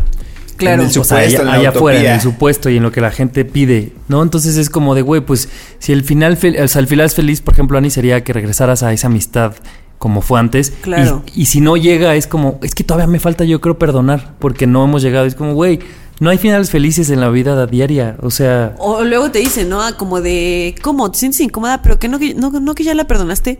Claro. 0.57 0.81
En 0.83 0.89
el 0.89 0.99
O 0.99 1.03
sea, 1.03 1.03
supuesto, 1.03 1.41
en 1.41 1.47
allá, 1.47 1.51
la 1.51 1.53
allá 1.53 1.69
afuera, 1.69 1.99
en 2.01 2.11
el 2.15 2.21
supuesto 2.21 2.69
y 2.69 2.75
en 2.77 2.83
lo 2.83 2.91
que 2.91 2.99
la 2.99 3.11
gente 3.11 3.45
pide, 3.45 3.93
¿no? 4.09 4.21
Entonces 4.21 4.57
es 4.57 4.69
como 4.69 4.93
de, 4.93 5.01
güey, 5.01 5.21
pues 5.21 5.47
si 5.79 5.93
el 5.93 6.03
final, 6.03 6.37
fel- 6.37 6.61
o 6.61 6.67
sea, 6.67 6.81
el 6.81 6.87
final 6.87 7.05
es 7.05 7.15
feliz, 7.15 7.39
por 7.39 7.53
ejemplo, 7.53 7.77
Ani, 7.77 7.89
sería 7.89 8.25
que 8.25 8.33
regresaras 8.33 8.83
a 8.83 8.91
esa 8.91 9.07
amistad 9.07 9.53
como 9.99 10.21
fue 10.21 10.37
antes. 10.37 10.73
Claro. 10.81 11.23
Y, 11.33 11.43
y 11.43 11.45
si 11.45 11.61
no 11.61 11.77
llega, 11.77 12.13
es 12.15 12.27
como, 12.27 12.59
es 12.61 12.75
que 12.75 12.83
todavía 12.83 13.07
me 13.07 13.19
falta, 13.19 13.45
yo 13.45 13.61
creo, 13.61 13.79
perdonar, 13.79 14.33
porque 14.39 14.67
no 14.67 14.83
hemos 14.83 15.01
llegado. 15.01 15.25
Es 15.25 15.35
como, 15.35 15.53
güey, 15.53 15.79
no 16.19 16.29
hay 16.29 16.37
finales 16.37 16.69
felices 16.69 17.09
en 17.09 17.21
la 17.21 17.29
vida 17.29 17.65
diaria. 17.65 18.17
O 18.21 18.29
sea, 18.29 18.75
O 18.77 19.03
luego 19.03 19.31
te 19.31 19.39
dicen, 19.39 19.69
¿no? 19.69 19.81
Ah, 19.81 19.93
Como 19.97 20.21
de, 20.21 20.75
¿cómo? 20.81 21.11
¿Te 21.11 21.19
sientes 21.19 21.39
incómoda? 21.41 21.81
¿Pero 21.81 21.99
que 21.99 22.07
no, 22.07 22.19
que 22.19 22.33
no, 22.33 22.75
que 22.75 22.83
ya 22.83 22.93
la 22.93 23.07
perdonaste? 23.07 23.59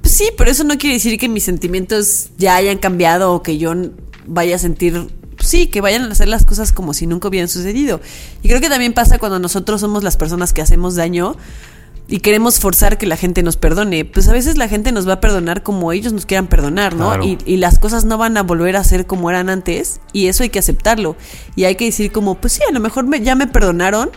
Pues 0.00 0.14
sí, 0.14 0.30
pero 0.36 0.50
eso 0.50 0.64
no 0.64 0.76
quiere 0.78 0.94
decir 0.94 1.18
que 1.18 1.28
mis 1.28 1.44
sentimientos 1.44 2.30
ya 2.36 2.56
hayan 2.56 2.78
cambiado 2.78 3.32
o 3.32 3.42
que 3.42 3.56
yo 3.58 3.72
vaya 4.26 4.56
a 4.56 4.58
sentir... 4.58 5.08
pues 5.36 5.48
Sí, 5.48 5.66
que 5.68 5.80
vayan 5.80 6.02
a 6.02 6.12
hacer 6.12 6.28
las 6.28 6.44
cosas 6.44 6.72
como 6.72 6.92
si 6.92 7.06
nunca 7.06 7.28
hubieran 7.28 7.48
sucedido. 7.48 8.00
Y 8.42 8.48
creo 8.48 8.60
que 8.60 8.68
también 8.68 8.94
pasa 8.94 9.18
cuando 9.18 9.38
nosotros 9.38 9.80
somos 9.80 10.02
las 10.02 10.16
personas 10.16 10.52
que 10.52 10.60
hacemos 10.60 10.96
daño 10.96 11.36
y 12.08 12.18
queremos 12.20 12.58
forzar 12.60 12.98
que 12.98 13.06
la 13.06 13.16
gente 13.16 13.42
nos 13.42 13.56
perdone. 13.56 14.04
Pues 14.04 14.28
a 14.28 14.32
veces 14.32 14.58
la 14.58 14.68
gente 14.68 14.92
nos 14.92 15.08
va 15.08 15.14
a 15.14 15.20
perdonar 15.20 15.62
como 15.62 15.92
ellos 15.92 16.12
nos 16.12 16.26
quieran 16.26 16.46
perdonar, 16.46 16.94
¿no? 16.94 17.06
Claro. 17.08 17.24
Y, 17.24 17.38
y 17.46 17.56
las 17.56 17.78
cosas 17.78 18.04
no 18.04 18.18
van 18.18 18.36
a 18.36 18.42
volver 18.42 18.76
a 18.76 18.84
ser 18.84 19.06
como 19.06 19.30
eran 19.30 19.48
antes 19.48 20.00
y 20.12 20.26
eso 20.26 20.42
hay 20.42 20.50
que 20.50 20.58
aceptarlo. 20.58 21.16
Y 21.56 21.64
hay 21.64 21.76
que 21.76 21.86
decir 21.86 22.12
como, 22.12 22.34
pues 22.34 22.54
sí, 22.54 22.60
a 22.68 22.72
lo 22.72 22.80
mejor 22.80 23.06
me- 23.06 23.20
ya 23.22 23.34
me 23.34 23.46
perdonaron, 23.46 24.10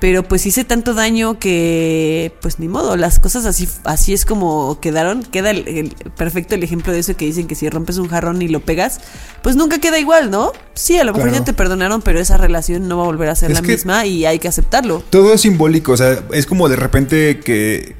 pero 0.00 0.22
pues 0.22 0.46
hice 0.46 0.64
tanto 0.64 0.94
daño 0.94 1.38
que 1.38 2.32
pues 2.40 2.58
ni 2.60 2.68
modo, 2.68 2.96
las 2.96 3.18
cosas 3.18 3.44
así 3.46 3.68
así 3.84 4.12
es 4.12 4.24
como 4.24 4.78
quedaron. 4.80 5.22
Queda 5.24 5.50
el, 5.50 5.66
el- 5.68 5.94
perfecto 6.16 6.54
el 6.54 6.62
ejemplo 6.62 6.92
de 6.92 7.00
eso 7.00 7.16
que 7.16 7.24
dicen 7.24 7.46
que 7.48 7.54
si 7.54 7.68
rompes 7.68 7.98
un 7.98 8.08
jarrón 8.08 8.40
y 8.42 8.48
lo 8.48 8.60
pegas, 8.60 9.00
pues 9.42 9.56
nunca 9.56 9.78
queda 9.80 9.98
igual, 9.98 10.30
¿no? 10.30 10.52
Sí, 10.74 10.98
a 10.98 11.04
lo 11.04 11.12
mejor 11.12 11.28
Claro. 11.30 11.40
ya 11.40 11.44
te 11.44 11.52
perdonaron, 11.52 12.00
pero 12.02 12.20
esa 12.20 12.36
relación 12.36 12.86
no 12.88 12.96
va 12.96 13.02
a 13.02 13.06
volver 13.06 13.28
a 13.28 13.34
ser 13.34 13.50
Es 13.50 13.56
la 13.60 13.62
misma 13.62 14.06
y 14.06 14.24
hay 14.24 14.38
que 14.38 14.48
aceptarlo. 14.48 15.02
Todo 15.10 15.34
es 15.34 15.40
simbólico, 15.40 15.92
o 15.92 15.96
sea, 15.96 16.22
es 16.32 16.46
como 16.46 16.68
de 16.68 16.76
repente 16.76 17.40
que 17.40 17.96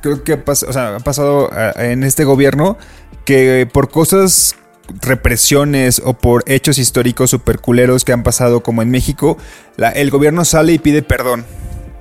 creo 0.00 0.24
que 0.24 0.32
ha, 0.34 0.44
pas- 0.44 0.66
o 0.68 0.72
sea, 0.72 0.96
ha 0.96 1.00
pasado 1.00 1.48
en 1.76 2.02
este 2.02 2.24
gobierno 2.24 2.76
que 3.24 3.68
por 3.72 3.90
cosas 3.90 4.54
represiones 5.00 6.00
o 6.04 6.14
por 6.14 6.44
hechos 6.46 6.78
históricos 6.78 7.30
superculeros 7.30 8.04
que 8.04 8.12
han 8.12 8.22
pasado 8.22 8.62
como 8.62 8.82
en 8.82 8.90
México, 8.90 9.36
el 9.94 10.10
gobierno 10.10 10.44
sale 10.44 10.72
y 10.72 10.78
pide 10.78 11.02
perdón. 11.02 11.44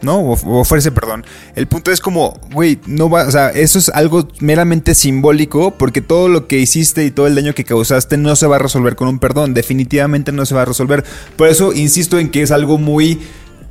¿No? 0.01 0.19
O 0.19 0.59
ofrece 0.59 0.91
perdón. 0.91 1.25
El 1.55 1.67
punto 1.67 1.91
es 1.91 1.99
como, 1.99 2.39
güey, 2.51 2.79
no 2.85 3.09
va, 3.09 3.27
o 3.27 3.31
sea, 3.31 3.49
eso 3.49 3.79
es 3.79 3.89
algo 3.89 4.27
meramente 4.39 4.93
simbólico 4.93 5.71
porque 5.71 6.01
todo 6.01 6.27
lo 6.27 6.47
que 6.47 6.59
hiciste 6.59 7.05
y 7.05 7.11
todo 7.11 7.25
el 7.25 7.33
daño 7.33 7.55
que 7.55 7.63
causaste 7.63 8.17
no 8.17 8.35
se 8.35 8.45
va 8.45 8.57
a 8.57 8.59
resolver 8.59 8.95
con 8.95 9.07
un 9.07 9.17
perdón. 9.17 9.55
Definitivamente 9.55 10.31
no 10.31 10.45
se 10.45 10.53
va 10.53 10.61
a 10.61 10.65
resolver. 10.65 11.03
Por 11.37 11.47
eso 11.47 11.73
insisto 11.73 12.19
en 12.19 12.29
que 12.29 12.43
es 12.43 12.51
algo 12.51 12.77
muy 12.77 13.19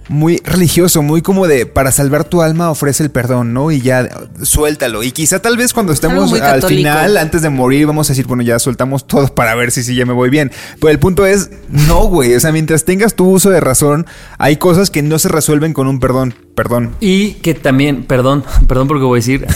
muy 0.08 0.38
religioso, 0.44 1.02
muy 1.02 1.22
como 1.22 1.46
de 1.46 1.66
para 1.66 1.90
salvar 1.90 2.24
tu 2.24 2.42
alma 2.42 2.70
ofrece 2.70 3.02
el 3.02 3.10
perdón, 3.10 3.54
¿no? 3.54 3.70
Y 3.70 3.80
ya 3.80 4.08
suéltalo. 4.42 5.02
Y 5.02 5.12
quizá 5.12 5.40
tal 5.40 5.56
vez 5.56 5.72
cuando 5.72 5.92
estemos 5.92 6.32
al 6.32 6.40
católico. 6.40 6.68
final, 6.68 7.16
antes 7.16 7.42
de 7.42 7.50
morir, 7.50 7.86
vamos 7.86 8.08
a 8.08 8.12
decir, 8.12 8.26
bueno, 8.26 8.42
ya 8.42 8.58
soltamos 8.58 9.06
todo 9.06 9.34
para 9.34 9.54
ver 9.54 9.70
si 9.70 9.82
sí 9.82 9.94
ya 9.94 10.04
me 10.04 10.12
voy 10.12 10.30
bien. 10.30 10.52
Pero 10.80 10.90
el 10.90 10.98
punto 10.98 11.26
es, 11.26 11.50
no, 11.70 12.04
güey. 12.04 12.34
O 12.34 12.40
sea, 12.40 12.52
mientras 12.52 12.84
tengas 12.84 13.14
tu 13.14 13.28
uso 13.28 13.50
de 13.50 13.60
razón, 13.60 14.06
hay 14.38 14.56
cosas 14.56 14.90
que 14.90 15.02
no 15.02 15.18
se 15.18 15.28
resuelven 15.28 15.72
con 15.72 15.86
un 15.86 16.00
perdón. 16.00 16.34
Perdón. 16.54 16.94
Y 17.00 17.32
que 17.34 17.54
también, 17.54 18.04
perdón, 18.04 18.44
perdón 18.68 18.88
por 18.88 18.96
lo 18.96 19.02
que 19.02 19.06
voy 19.06 19.18
a 19.18 19.20
decir, 19.20 19.46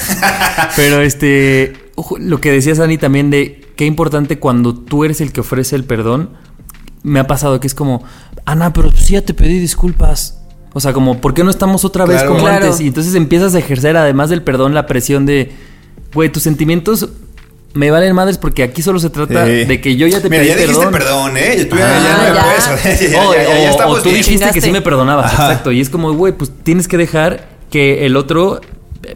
pero 0.77 1.01
este, 1.01 1.75
lo 2.19 2.41
que 2.41 2.53
decías, 2.53 2.81
Ani, 2.81 2.99
también 2.99 3.31
de 3.31 3.69
qué 3.77 3.85
importante 3.85 4.39
cuando 4.39 4.75
tú 4.75 5.05
eres 5.05 5.21
el 5.21 5.33
que 5.33 5.41
ofrece 5.41 5.77
el 5.77 5.85
perdón, 5.85 6.31
me 7.03 7.21
ha 7.21 7.27
pasado 7.27 7.61
que 7.61 7.67
es 7.67 7.75
como, 7.75 8.05
Ana, 8.45 8.73
pero 8.73 8.91
sí 8.93 9.13
ya 9.13 9.23
te 9.23 9.35
pedí 9.35 9.59
disculpas. 9.59 10.38
O 10.79 10.81
sea, 10.81 10.93
como, 10.93 11.21
¿por 11.21 11.35
qué 11.35 11.43
no 11.43 11.51
estamos 11.51 11.85
otra 11.85 12.05
vez 12.07 12.19
Claro. 12.19 12.31
como 12.31 12.45
Claro. 12.45 12.67
antes? 12.67 12.81
Y 12.81 12.87
entonces 12.87 13.17
empiezas 13.17 13.53
a 13.57 13.59
ejercer, 13.59 13.97
además 13.97 14.31
del 14.31 14.43
perdón, 14.43 14.75
la 14.75 14.87
presión 14.87 15.27
de, 15.27 15.51
güey, 16.15 16.29
tus 16.31 16.45
sentimientos 16.45 17.09
me 17.75 17.91
valen 17.91 18.15
madres 18.15 18.39
porque 18.39 18.63
aquí 18.63 18.81
solo 18.81 19.01
se 19.01 19.11
trata 19.11 19.45
Sí. 19.45 19.65
de 19.65 19.81
que 19.81 19.97
yo 19.97 20.07
ya 20.07 20.21
te 20.21 20.31
Mira, 20.31 20.43
pedí 20.43 20.51
ya 20.51 20.57
dijiste 20.57 20.87
perdón. 20.87 20.93
perdón, 20.93 21.37
¿eh? 21.37 21.65
Tú 21.69 21.75
Ah, 21.77 21.79
ya, 21.81 22.03
ya 22.03 22.17
no 22.17 22.23
me 22.23 22.35
ya. 22.35 22.45
puedes- 22.45 23.11
ya, 23.11 23.23
O- 23.29 23.35
ya, 23.35 23.43
ya, 23.43 23.59
ya 23.77 23.87
o- 23.89 23.97
tú 23.97 24.05
bien. 24.05 24.17
dijiste 24.19 24.51
que 24.53 24.61
sí 24.61 24.71
me 24.71 24.81
perdonabas, 24.83 25.33
Ajá. 25.35 25.47
exacto. 25.49 25.73
Y 25.73 25.81
es 25.81 25.91
como, 25.91 26.13
güey, 26.13 26.33
pues 26.33 26.53
tienes 26.63 26.87
que 26.87 26.97
dejar 26.97 27.49
que 27.71 28.07
el 28.07 28.17
otro 28.17 28.61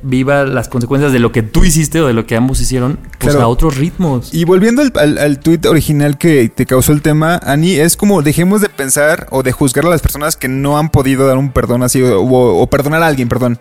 viva 0.03 0.45
las 0.45 0.68
consecuencias 0.68 1.12
de 1.12 1.18
lo 1.18 1.32
que 1.32 1.43
tú 1.43 1.64
hiciste 1.64 2.01
o 2.01 2.07
de 2.07 2.12
lo 2.12 2.26
que 2.26 2.36
ambos 2.36 2.61
hicieron, 2.61 2.99
pues 3.18 3.32
Claro. 3.34 3.43
a 3.43 3.49
otros 3.49 3.76
ritmos. 3.76 4.32
Y 4.32 4.45
volviendo 4.45 4.82
al, 4.82 4.93
al, 4.97 5.18
al 5.18 5.38
tuit 5.40 5.64
original 5.66 6.18
que 6.18 6.49
te 6.49 6.66
causó 6.66 6.93
el 6.93 7.03
tema, 7.03 7.40
Ani, 7.45 7.72
es 7.74 7.97
como 7.97 8.22
dejemos 8.22 8.61
de 8.61 8.68
pensar 8.68 9.26
o 9.30 9.43
de 9.43 9.53
juzgar 9.53 9.84
a 9.86 9.88
las 9.90 10.03
personas 10.03 10.36
que 10.36 10.49
no 10.49 10.78
han 10.78 10.90
podido 10.90 11.26
dar 11.26 11.36
un 11.38 11.51
perdón 11.53 11.82
así 11.82 12.01
o, 12.03 12.20
o- 12.22 12.61
o 12.62 12.66
perdonar 12.68 13.03
a 13.03 13.07
alguien, 13.07 13.28
perdón. 13.28 13.59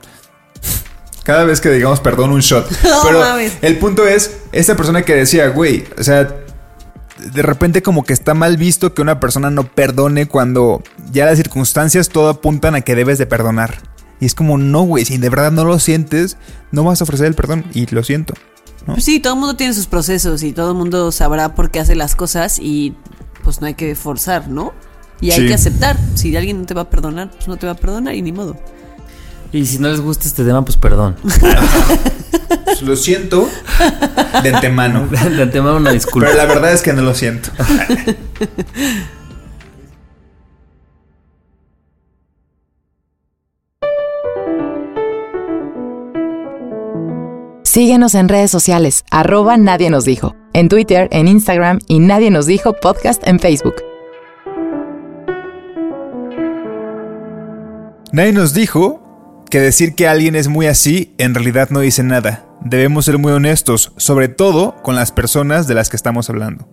Cada 1.24 1.44
vez 1.46 1.62
que 1.62 1.70
digamos 1.70 2.00
perdón, 2.00 2.32
un 2.32 2.40
shot. 2.42 2.70
No 2.84 3.02
Pero 3.04 3.24
el 3.62 3.78
punto 3.78 4.06
es, 4.08 4.38
esta 4.52 4.76
persona 4.76 5.04
que 5.04 5.14
decía, 5.16 5.50
güey, 5.50 5.86
o 6.00 6.04
sea, 6.04 6.36
de 7.20 7.42
repente 7.44 7.84
como 7.84 8.04
que 8.04 8.14
está 8.14 8.34
mal 8.34 8.58
visto 8.58 8.96
que 8.96 9.02
una 9.04 9.20
persona 9.20 9.52
no 9.52 9.64
perdone 9.64 10.26
cuando 10.28 10.82
ya 11.12 11.26
las 11.28 11.38
circunstancias 11.38 12.10
todo 12.10 12.30
apuntan 12.30 12.74
a 12.74 12.82
que 12.82 12.96
debes 12.96 13.20
de 13.20 13.28
perdonar. 13.28 13.78
Y 14.22 14.26
es 14.26 14.34
como, 14.36 14.58
no, 14.58 14.84
güey, 14.84 15.04
si 15.04 15.18
de 15.18 15.30
verdad 15.30 15.52
no 15.52 15.66
lo 15.66 15.78
sientes, 15.80 16.38
no 16.72 16.86
vas 16.86 17.02
a 17.02 17.04
ofrecer 17.04 17.26
el 17.28 17.34
perdón. 17.34 17.66
Y 17.74 17.88
lo 17.94 18.04
siento. 18.04 18.34
¿no? 18.88 18.94
Pues 18.94 19.04
sí, 19.04 19.20
todo 19.20 19.34
el 19.34 19.40
mundo 19.40 19.56
tiene 19.58 19.74
sus 19.74 19.88
procesos 19.88 20.42
y 20.44 20.54
todo 20.54 20.72
el 20.72 20.78
mundo 20.78 21.12
sabrá 21.12 21.54
por 21.56 21.70
qué 21.72 21.80
hace 21.82 21.96
las 21.96 22.16
cosas 22.16 22.58
y 22.60 22.96
pues 23.44 23.60
no 23.60 23.68
hay 23.68 23.74
que 23.74 23.96
forzar, 23.96 24.48
¿no? 24.48 24.74
Y 25.20 25.32
hay 25.32 25.42
Sí. 25.42 25.48
que 25.48 25.54
aceptar. 25.56 25.98
Si 26.16 26.36
alguien 26.38 26.60
no 26.62 26.66
te 26.66 26.74
va 26.74 26.82
a 26.84 26.90
perdonar, 26.90 27.30
pues 27.32 27.48
no 27.48 27.58
te 27.58 27.66
va 27.66 27.74
a 27.74 27.76
perdonar 27.76 28.16
y 28.16 28.22
ni 28.22 28.32
modo. 28.32 28.56
Y 29.52 29.66
si 29.66 29.80
no 29.80 29.90
les 29.90 30.00
gusta 30.00 30.28
este 30.28 30.44
tema, 30.46 30.64
pues 30.64 30.78
perdón. 30.78 31.16
Pues 32.66 32.82
lo 32.84 32.96
siento 32.96 33.50
de 34.44 34.54
antemano. 34.54 35.08
De 35.08 35.42
antemano 35.44 35.78
una 35.78 35.92
disculpa. 35.92 36.28
Pero 36.30 36.38
la 36.38 36.46
verdad 36.46 36.72
es 36.74 36.82
que 36.82 36.94
no 36.94 37.02
lo 37.02 37.14
siento. 37.14 37.50
Síguenos 47.72 48.16
en 48.16 48.28
redes 48.28 48.52
sociales, 48.52 49.06
arroba 49.12 49.56
Nadie 49.56 49.90
nos 49.90 50.04
dijo, 50.04 50.36
en 50.52 50.68
Twitter, 50.68 51.08
en 51.14 51.30
Instagram 51.30 51.80
y 51.88 52.00
Nadie 52.00 52.30
nos 52.30 52.46
dijo 52.46 52.74
podcast 52.74 53.26
en 53.26 53.40
Facebook. 53.40 53.76
Nadie 58.12 58.34
nos 58.34 58.54
dijo 58.54 59.46
que 59.50 59.62
decir 59.62 59.96
que 59.96 60.10
alguien 60.10 60.36
es 60.36 60.50
muy 60.50 60.68
así 60.68 61.16
en 61.18 61.34
realidad 61.34 61.70
no 61.70 61.80
dice 61.80 62.04
nada. 62.04 62.44
Debemos 62.60 63.06
ser 63.06 63.18
muy 63.20 63.32
honestos, 63.32 63.94
sobre 63.96 64.28
todo 64.28 64.76
con 64.84 64.98
las 64.98 65.14
personas 65.14 65.66
de 65.66 65.76
las 65.76 65.90
que 65.90 65.96
estamos 65.96 66.30
hablando. 66.30 66.68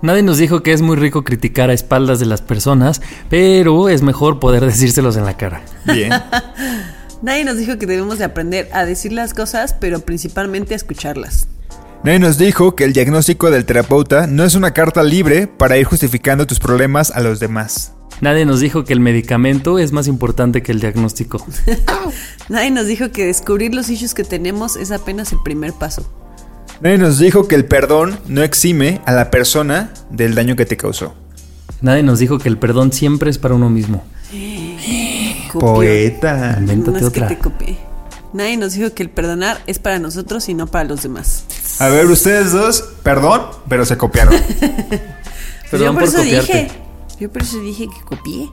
Nadie 0.00 0.22
nos 0.22 0.38
dijo 0.38 0.62
que 0.62 0.72
es 0.72 0.80
muy 0.80 0.96
rico 0.96 1.22
criticar 1.22 1.68
a 1.68 1.74
espaldas 1.74 2.18
de 2.18 2.24
las 2.24 2.40
personas, 2.40 3.02
pero 3.28 3.90
es 3.90 4.00
mejor 4.00 4.40
poder 4.40 4.64
decírselos 4.64 5.18
en 5.18 5.26
la 5.26 5.36
cara. 5.36 5.60
Bien. 5.84 6.12
Nadie 7.22 7.44
nos 7.44 7.56
dijo 7.56 7.78
que 7.78 7.86
debemos 7.86 8.18
de 8.18 8.24
aprender 8.24 8.68
a 8.72 8.84
decir 8.84 9.12
las 9.12 9.32
cosas, 9.32 9.74
pero 9.74 10.00
principalmente 10.00 10.74
a 10.74 10.76
escucharlas. 10.76 11.48
Nadie 12.04 12.18
nos 12.18 12.38
dijo 12.38 12.76
que 12.76 12.84
el 12.84 12.92
diagnóstico 12.92 13.50
del 13.50 13.64
terapeuta 13.64 14.26
no 14.26 14.44
es 14.44 14.54
una 14.54 14.72
carta 14.72 15.02
libre 15.02 15.46
para 15.46 15.78
ir 15.78 15.86
justificando 15.86 16.46
tus 16.46 16.60
problemas 16.60 17.10
a 17.10 17.20
los 17.20 17.40
demás. 17.40 17.92
Nadie 18.20 18.46
nos 18.46 18.60
dijo 18.60 18.84
que 18.84 18.92
el 18.92 19.00
medicamento 19.00 19.78
es 19.78 19.92
más 19.92 20.06
importante 20.08 20.62
que 20.62 20.72
el 20.72 20.80
diagnóstico. 20.80 21.44
Nadie 22.48 22.70
nos 22.70 22.86
dijo 22.86 23.10
que 23.10 23.26
descubrir 23.26 23.74
los 23.74 23.88
issues 23.88 24.14
que 24.14 24.24
tenemos 24.24 24.76
es 24.76 24.90
apenas 24.90 25.32
el 25.32 25.38
primer 25.42 25.72
paso. 25.72 26.08
Nadie 26.80 26.98
nos 26.98 27.18
dijo 27.18 27.48
que 27.48 27.54
el 27.54 27.64
perdón 27.64 28.18
no 28.28 28.42
exime 28.42 29.00
a 29.06 29.12
la 29.12 29.30
persona 29.30 29.92
del 30.10 30.34
daño 30.34 30.54
que 30.54 30.66
te 30.66 30.76
causó. 30.76 31.14
Nadie 31.80 32.02
nos 32.02 32.18
dijo 32.18 32.38
que 32.38 32.48
el 32.48 32.58
perdón 32.58 32.92
siempre 32.92 33.30
es 33.30 33.38
para 33.38 33.54
uno 33.54 33.70
mismo. 33.70 34.04
Copió. 35.60 35.74
Poeta. 35.74 36.56
Invéntate 36.60 37.00
No 37.00 37.06
es 37.06 37.12
que 37.12 37.20
te 37.22 37.38
copié. 37.38 37.78
Nadie 38.32 38.56
nos 38.56 38.74
dijo 38.74 38.92
que 38.92 39.02
el 39.02 39.10
perdonar 39.10 39.60
es 39.66 39.78
para 39.78 39.98
nosotros 39.98 40.48
y 40.48 40.54
no 40.54 40.66
para 40.66 40.84
los 40.84 41.02
demás. 41.02 41.44
A 41.78 41.88
ver, 41.88 42.06
ustedes 42.06 42.52
dos, 42.52 42.82
perdón, 43.02 43.42
pero 43.68 43.84
se 43.86 43.96
copiaron. 43.96 44.34
Pues 45.68 45.82
Perdón 45.82 45.86
yo 45.86 45.92
por, 45.94 46.00
por 46.02 46.08
eso 46.08 46.18
copiarte. 46.18 46.52
dije. 46.62 46.70
Yo 47.18 47.32
por 47.32 47.42
eso 47.42 47.58
dije 47.58 47.88
que 47.88 48.04
copié. 48.04 48.48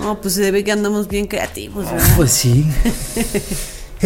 No, 0.00 0.20
pues 0.20 0.34
se 0.34 0.48
ve 0.52 0.62
que 0.62 0.70
andamos 0.70 1.08
bien 1.08 1.26
creativos, 1.26 1.90
¿verdad? 1.90 2.06
Pues 2.16 2.30
sí. 2.30 2.64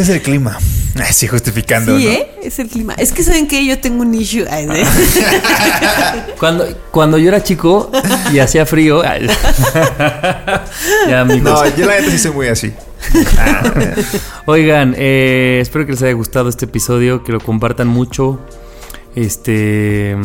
es 0.02 0.08
el 0.08 0.22
clima. 0.22 0.58
Ay, 0.96 1.12
sí, 1.12 1.26
justificando, 1.28 1.96
Sí, 1.96 2.04
¿no? 2.04 2.10
¿eh? 2.10 2.30
Es 2.42 2.58
el 2.58 2.68
clima. 2.68 2.94
Es 2.94 3.12
que 3.12 3.22
saben 3.22 3.46
que 3.46 3.64
yo 3.64 3.78
tengo 3.78 4.02
un 4.02 4.14
issue. 4.14 4.44
Cuando, 6.38 6.66
cuando 6.90 7.18
yo 7.18 7.28
era 7.28 7.42
chico 7.42 7.90
y 8.32 8.38
hacía 8.38 8.64
frío. 8.66 9.02
ay, 9.04 9.26
ya, 11.08 11.20
amigos. 11.20 11.42
No, 11.42 11.76
yo 11.76 11.86
la 11.86 12.00
neta 12.00 12.10
sí 12.10 12.18
soy 12.18 12.32
muy 12.32 12.46
así. 12.48 12.72
Oigan, 14.46 14.94
eh, 14.96 15.58
espero 15.62 15.86
que 15.86 15.92
les 15.92 16.02
haya 16.02 16.12
gustado 16.12 16.48
este 16.48 16.64
episodio, 16.66 17.22
que 17.24 17.32
lo 17.32 17.40
compartan 17.40 17.86
mucho. 17.88 18.40
Este. 19.14 20.16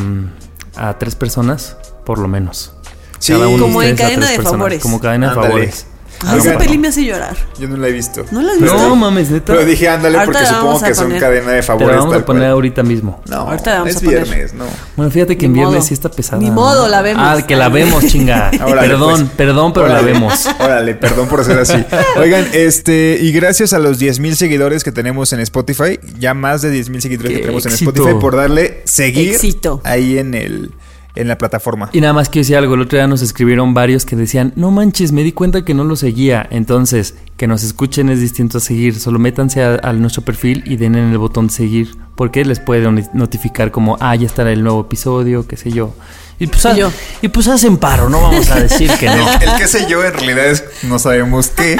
A 0.75 0.97
tres 0.97 1.15
personas, 1.15 1.77
por 2.05 2.17
lo 2.19 2.27
menos. 2.27 2.73
Sí, 3.19 3.31
cada 3.33 3.47
uno 3.47 3.63
Como 3.63 3.81
de 3.81 3.89
en 3.91 3.95
cadena 3.95 4.15
tres 4.25 4.29
de 4.31 4.35
personas, 4.37 4.57
favores. 4.57 4.81
Como 4.81 4.99
cadena 4.99 5.27
de 5.27 5.31
Ándale. 5.33 5.47
favores. 5.49 5.85
Ay, 6.27 6.39
esa 6.39 6.57
peli 6.57 6.77
me 6.77 6.87
hace 6.89 7.03
llorar. 7.05 7.35
Yo 7.59 7.67
no 7.67 7.77
la 7.77 7.87
he 7.87 7.91
visto. 7.91 8.25
¿No 8.31 8.41
la 8.41 8.51
has 8.53 8.57
Pero- 8.59 8.73
visto? 8.73 8.87
No 8.89 8.95
mames, 8.95 9.29
neta. 9.31 9.53
Pero 9.53 9.65
dije 9.65 9.87
ándale 9.89 10.17
Ahorita 10.17 10.39
porque 10.39 10.53
supongo 10.53 10.81
que 10.81 10.95
son 10.95 11.11
cadena 11.19 11.51
de 11.51 11.57
Te 11.57 11.63
favores. 11.63 11.87
la 11.89 11.95
vamos 11.97 12.15
a 12.15 12.25
poner 12.25 12.41
cual. 12.43 12.51
ahorita 12.51 12.83
mismo. 12.83 13.21
No, 13.29 13.35
Ahorita 13.37 13.71
la 13.71 13.77
vamos 13.79 13.91
es 13.91 13.97
a 13.97 14.05
poner. 14.05 14.23
viernes, 14.25 14.53
no. 14.53 14.65
Bueno, 14.95 15.11
fíjate 15.11 15.37
que 15.37 15.45
en 15.45 15.53
viernes 15.53 15.75
modo. 15.75 15.85
sí 15.87 15.93
está 15.93 16.09
pesada. 16.09 16.41
Ni 16.41 16.51
modo, 16.51 16.87
la 16.87 17.01
vemos. 17.01 17.23
Ah, 17.25 17.45
que 17.45 17.55
la 17.55 17.69
vemos, 17.69 18.05
chinga. 18.07 18.51
Órale, 18.65 18.87
perdón, 18.89 19.19
pues. 19.19 19.31
perdón, 19.37 19.73
pero 19.73 19.87
la 19.87 20.01
vemos. 20.01 20.47
Órale, 20.59 20.95
perdón 20.95 21.27
por 21.27 21.43
ser 21.45 21.59
así. 21.59 21.83
Oigan, 22.17 22.47
este, 22.53 23.17
y 23.21 23.31
gracias 23.31 23.73
a 23.73 23.79
los 23.79 23.99
10 23.99 24.19
mil 24.19 24.35
seguidores 24.35 24.83
que 24.83 24.91
tenemos 24.91 25.33
en 25.33 25.39
Spotify, 25.41 25.99
ya 26.19 26.33
más 26.33 26.61
de 26.61 26.69
10 26.71 26.89
mil 26.89 27.01
seguidores 27.01 27.29
Qué 27.31 27.35
que 27.37 27.41
tenemos 27.41 27.65
en. 27.65 27.73
Spotify 27.73 28.13
por 28.19 28.35
darle 28.35 28.81
seguir 28.85 29.33
Éxito. 29.33 29.81
ahí 29.83 30.17
en 30.17 30.33
el 30.33 30.71
en 31.15 31.27
la 31.27 31.37
plataforma. 31.37 31.89
Y 31.93 32.01
nada 32.01 32.13
más 32.13 32.29
quiero 32.29 32.43
decir 32.43 32.57
algo, 32.57 32.73
el 32.75 32.81
otro 32.81 32.97
día 32.97 33.07
nos 33.07 33.21
escribieron 33.21 33.73
varios 33.73 34.05
que 34.05 34.15
decían, 34.15 34.51
no 34.55 34.71
manches, 34.71 35.11
me 35.11 35.23
di 35.23 35.31
cuenta 35.31 35.63
que 35.63 35.73
no 35.73 35.83
lo 35.83 35.95
seguía. 35.95 36.47
Entonces, 36.49 37.15
que 37.37 37.47
nos 37.47 37.63
escuchen 37.63 38.09
es 38.09 38.19
distinto 38.19 38.57
a 38.57 38.61
seguir. 38.61 38.99
Solo 38.99 39.19
métanse 39.19 39.63
a, 39.63 39.75
a 39.83 39.93
nuestro 39.93 40.23
perfil 40.23 40.63
y 40.65 40.75
den 40.77 40.95
en 40.95 41.11
el 41.11 41.17
botón 41.17 41.47
de 41.47 41.53
seguir. 41.53 41.95
Porque 42.15 42.43
les 42.45 42.59
puede 42.59 42.83
noti- 42.87 43.09
notificar 43.13 43.71
como, 43.71 43.97
ah, 43.99 44.15
ya 44.15 44.25
estará 44.25 44.51
el 44.51 44.63
nuevo 44.63 44.81
episodio, 44.81 45.47
qué 45.47 45.57
sé 45.57 45.71
yo. 45.71 45.93
Y 46.39 46.47
pues, 46.47 46.63
yo. 46.75 46.91
y 47.21 47.27
pues 47.27 47.47
hacen 47.47 47.77
paro, 47.77 48.09
no 48.09 48.19
vamos 48.21 48.49
a 48.49 48.59
decir 48.59 48.89
que 48.99 49.05
no. 49.05 49.31
El 49.41 49.55
qué 49.57 49.67
sé 49.67 49.85
yo 49.87 50.03
en 50.03 50.13
realidad 50.13 50.47
es 50.47 50.63
no 50.83 50.97
sabemos 50.97 51.49
qué, 51.49 51.77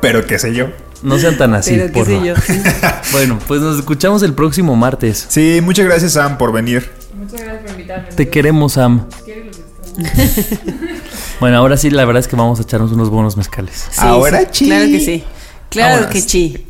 pero 0.00 0.26
qué 0.26 0.38
sé 0.40 0.52
yo. 0.54 0.66
No 1.04 1.18
sean 1.18 1.36
tan 1.38 1.54
así, 1.54 1.80
Pero 1.92 2.24
yo. 2.24 2.34
sí. 2.36 2.60
Bueno, 3.12 3.38
pues 3.48 3.60
nos 3.60 3.78
escuchamos 3.78 4.22
el 4.24 4.34
próximo 4.34 4.74
martes. 4.76 5.24
Sí, 5.28 5.60
muchas 5.62 5.86
gracias 5.86 6.12
Sam 6.12 6.36
por 6.36 6.52
venir. 6.52 6.90
Te 8.16 8.28
queremos, 8.28 8.72
Sam. 8.74 9.06
bueno, 11.40 11.58
ahora 11.58 11.76
sí, 11.76 11.90
la 11.90 12.04
verdad 12.04 12.20
es 12.20 12.28
que 12.28 12.36
vamos 12.36 12.58
a 12.58 12.62
echarnos 12.62 12.92
unos 12.92 13.10
buenos 13.10 13.36
mezcales. 13.36 13.88
Sí, 13.90 14.00
Ahora 14.00 14.40
sí, 14.40 14.46
chi. 14.50 14.66
Claro 14.66 14.86
que 14.86 15.00
sí. 15.00 15.24
Claro 15.68 16.08
que 16.08 16.20
sí. 16.20 16.66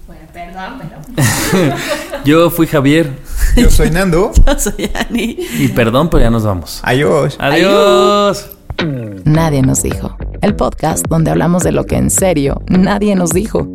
Yo 2.24 2.50
fui 2.50 2.66
Javier 2.66 3.10
Yo 3.56 3.70
soy 3.70 3.90
Nando. 3.90 4.32
Yo 4.46 4.58
soy 4.58 4.90
Ani. 4.94 5.36
y 5.58 5.68
perdón, 5.68 6.08
pero 6.08 6.22
ya 6.22 6.30
nos 6.30 6.44
vamos. 6.44 6.80
Adiós. 6.82 7.36
Adiós. 7.38 8.50
Nadie 9.24 9.62
nos 9.62 9.82
dijo. 9.82 10.16
El 10.40 10.56
podcast 10.56 11.06
donde 11.08 11.30
hablamos 11.30 11.62
de 11.62 11.72
lo 11.72 11.84
que 11.84 11.96
en 11.96 12.10
serio 12.10 12.62
nadie 12.66 13.14
nos 13.14 13.30
dijo. 13.30 13.68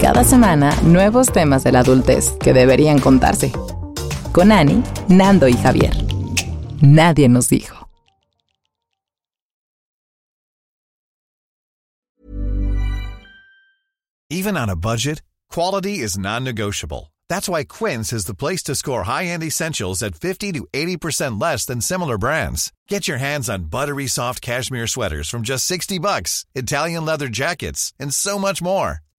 Cada 0.00 0.24
semana, 0.24 0.70
nuevos 0.82 1.28
temas 1.28 1.64
de 1.64 1.72
la 1.72 1.80
adultez 1.80 2.32
que 2.40 2.52
deberían 2.52 2.98
contarse. 2.98 3.52
Con 4.34 4.50
Ani, 4.50 4.82
Nando 5.08 5.46
y 5.46 5.52
Javier. 5.52 5.94
Nadie 6.82 7.28
nos 7.28 7.46
dijo. 7.48 7.86
Even 14.28 14.56
on 14.56 14.68
a 14.68 14.74
budget, 14.74 15.22
quality 15.52 16.00
is 16.00 16.18
non-negotiable. 16.18 17.12
That's 17.28 17.48
why 17.48 17.62
Quince 17.62 18.12
is 18.12 18.24
the 18.24 18.34
place 18.34 18.64
to 18.64 18.74
score 18.74 19.04
high-end 19.04 19.44
essentials 19.44 20.02
at 20.02 20.16
50 20.16 20.50
to 20.54 20.66
80% 20.72 21.40
less 21.40 21.64
than 21.64 21.80
similar 21.80 22.18
brands. 22.18 22.72
Get 22.88 23.06
your 23.06 23.18
hands 23.18 23.48
on 23.48 23.70
buttery 23.70 24.08
soft 24.08 24.42
cashmere 24.42 24.88
sweaters 24.88 25.30
from 25.30 25.42
just 25.42 25.64
60 25.66 26.00
bucks, 26.00 26.44
Italian 26.56 27.04
leather 27.04 27.28
jackets, 27.28 27.92
and 28.00 28.12
so 28.12 28.36
much 28.36 28.60
more. 28.60 28.98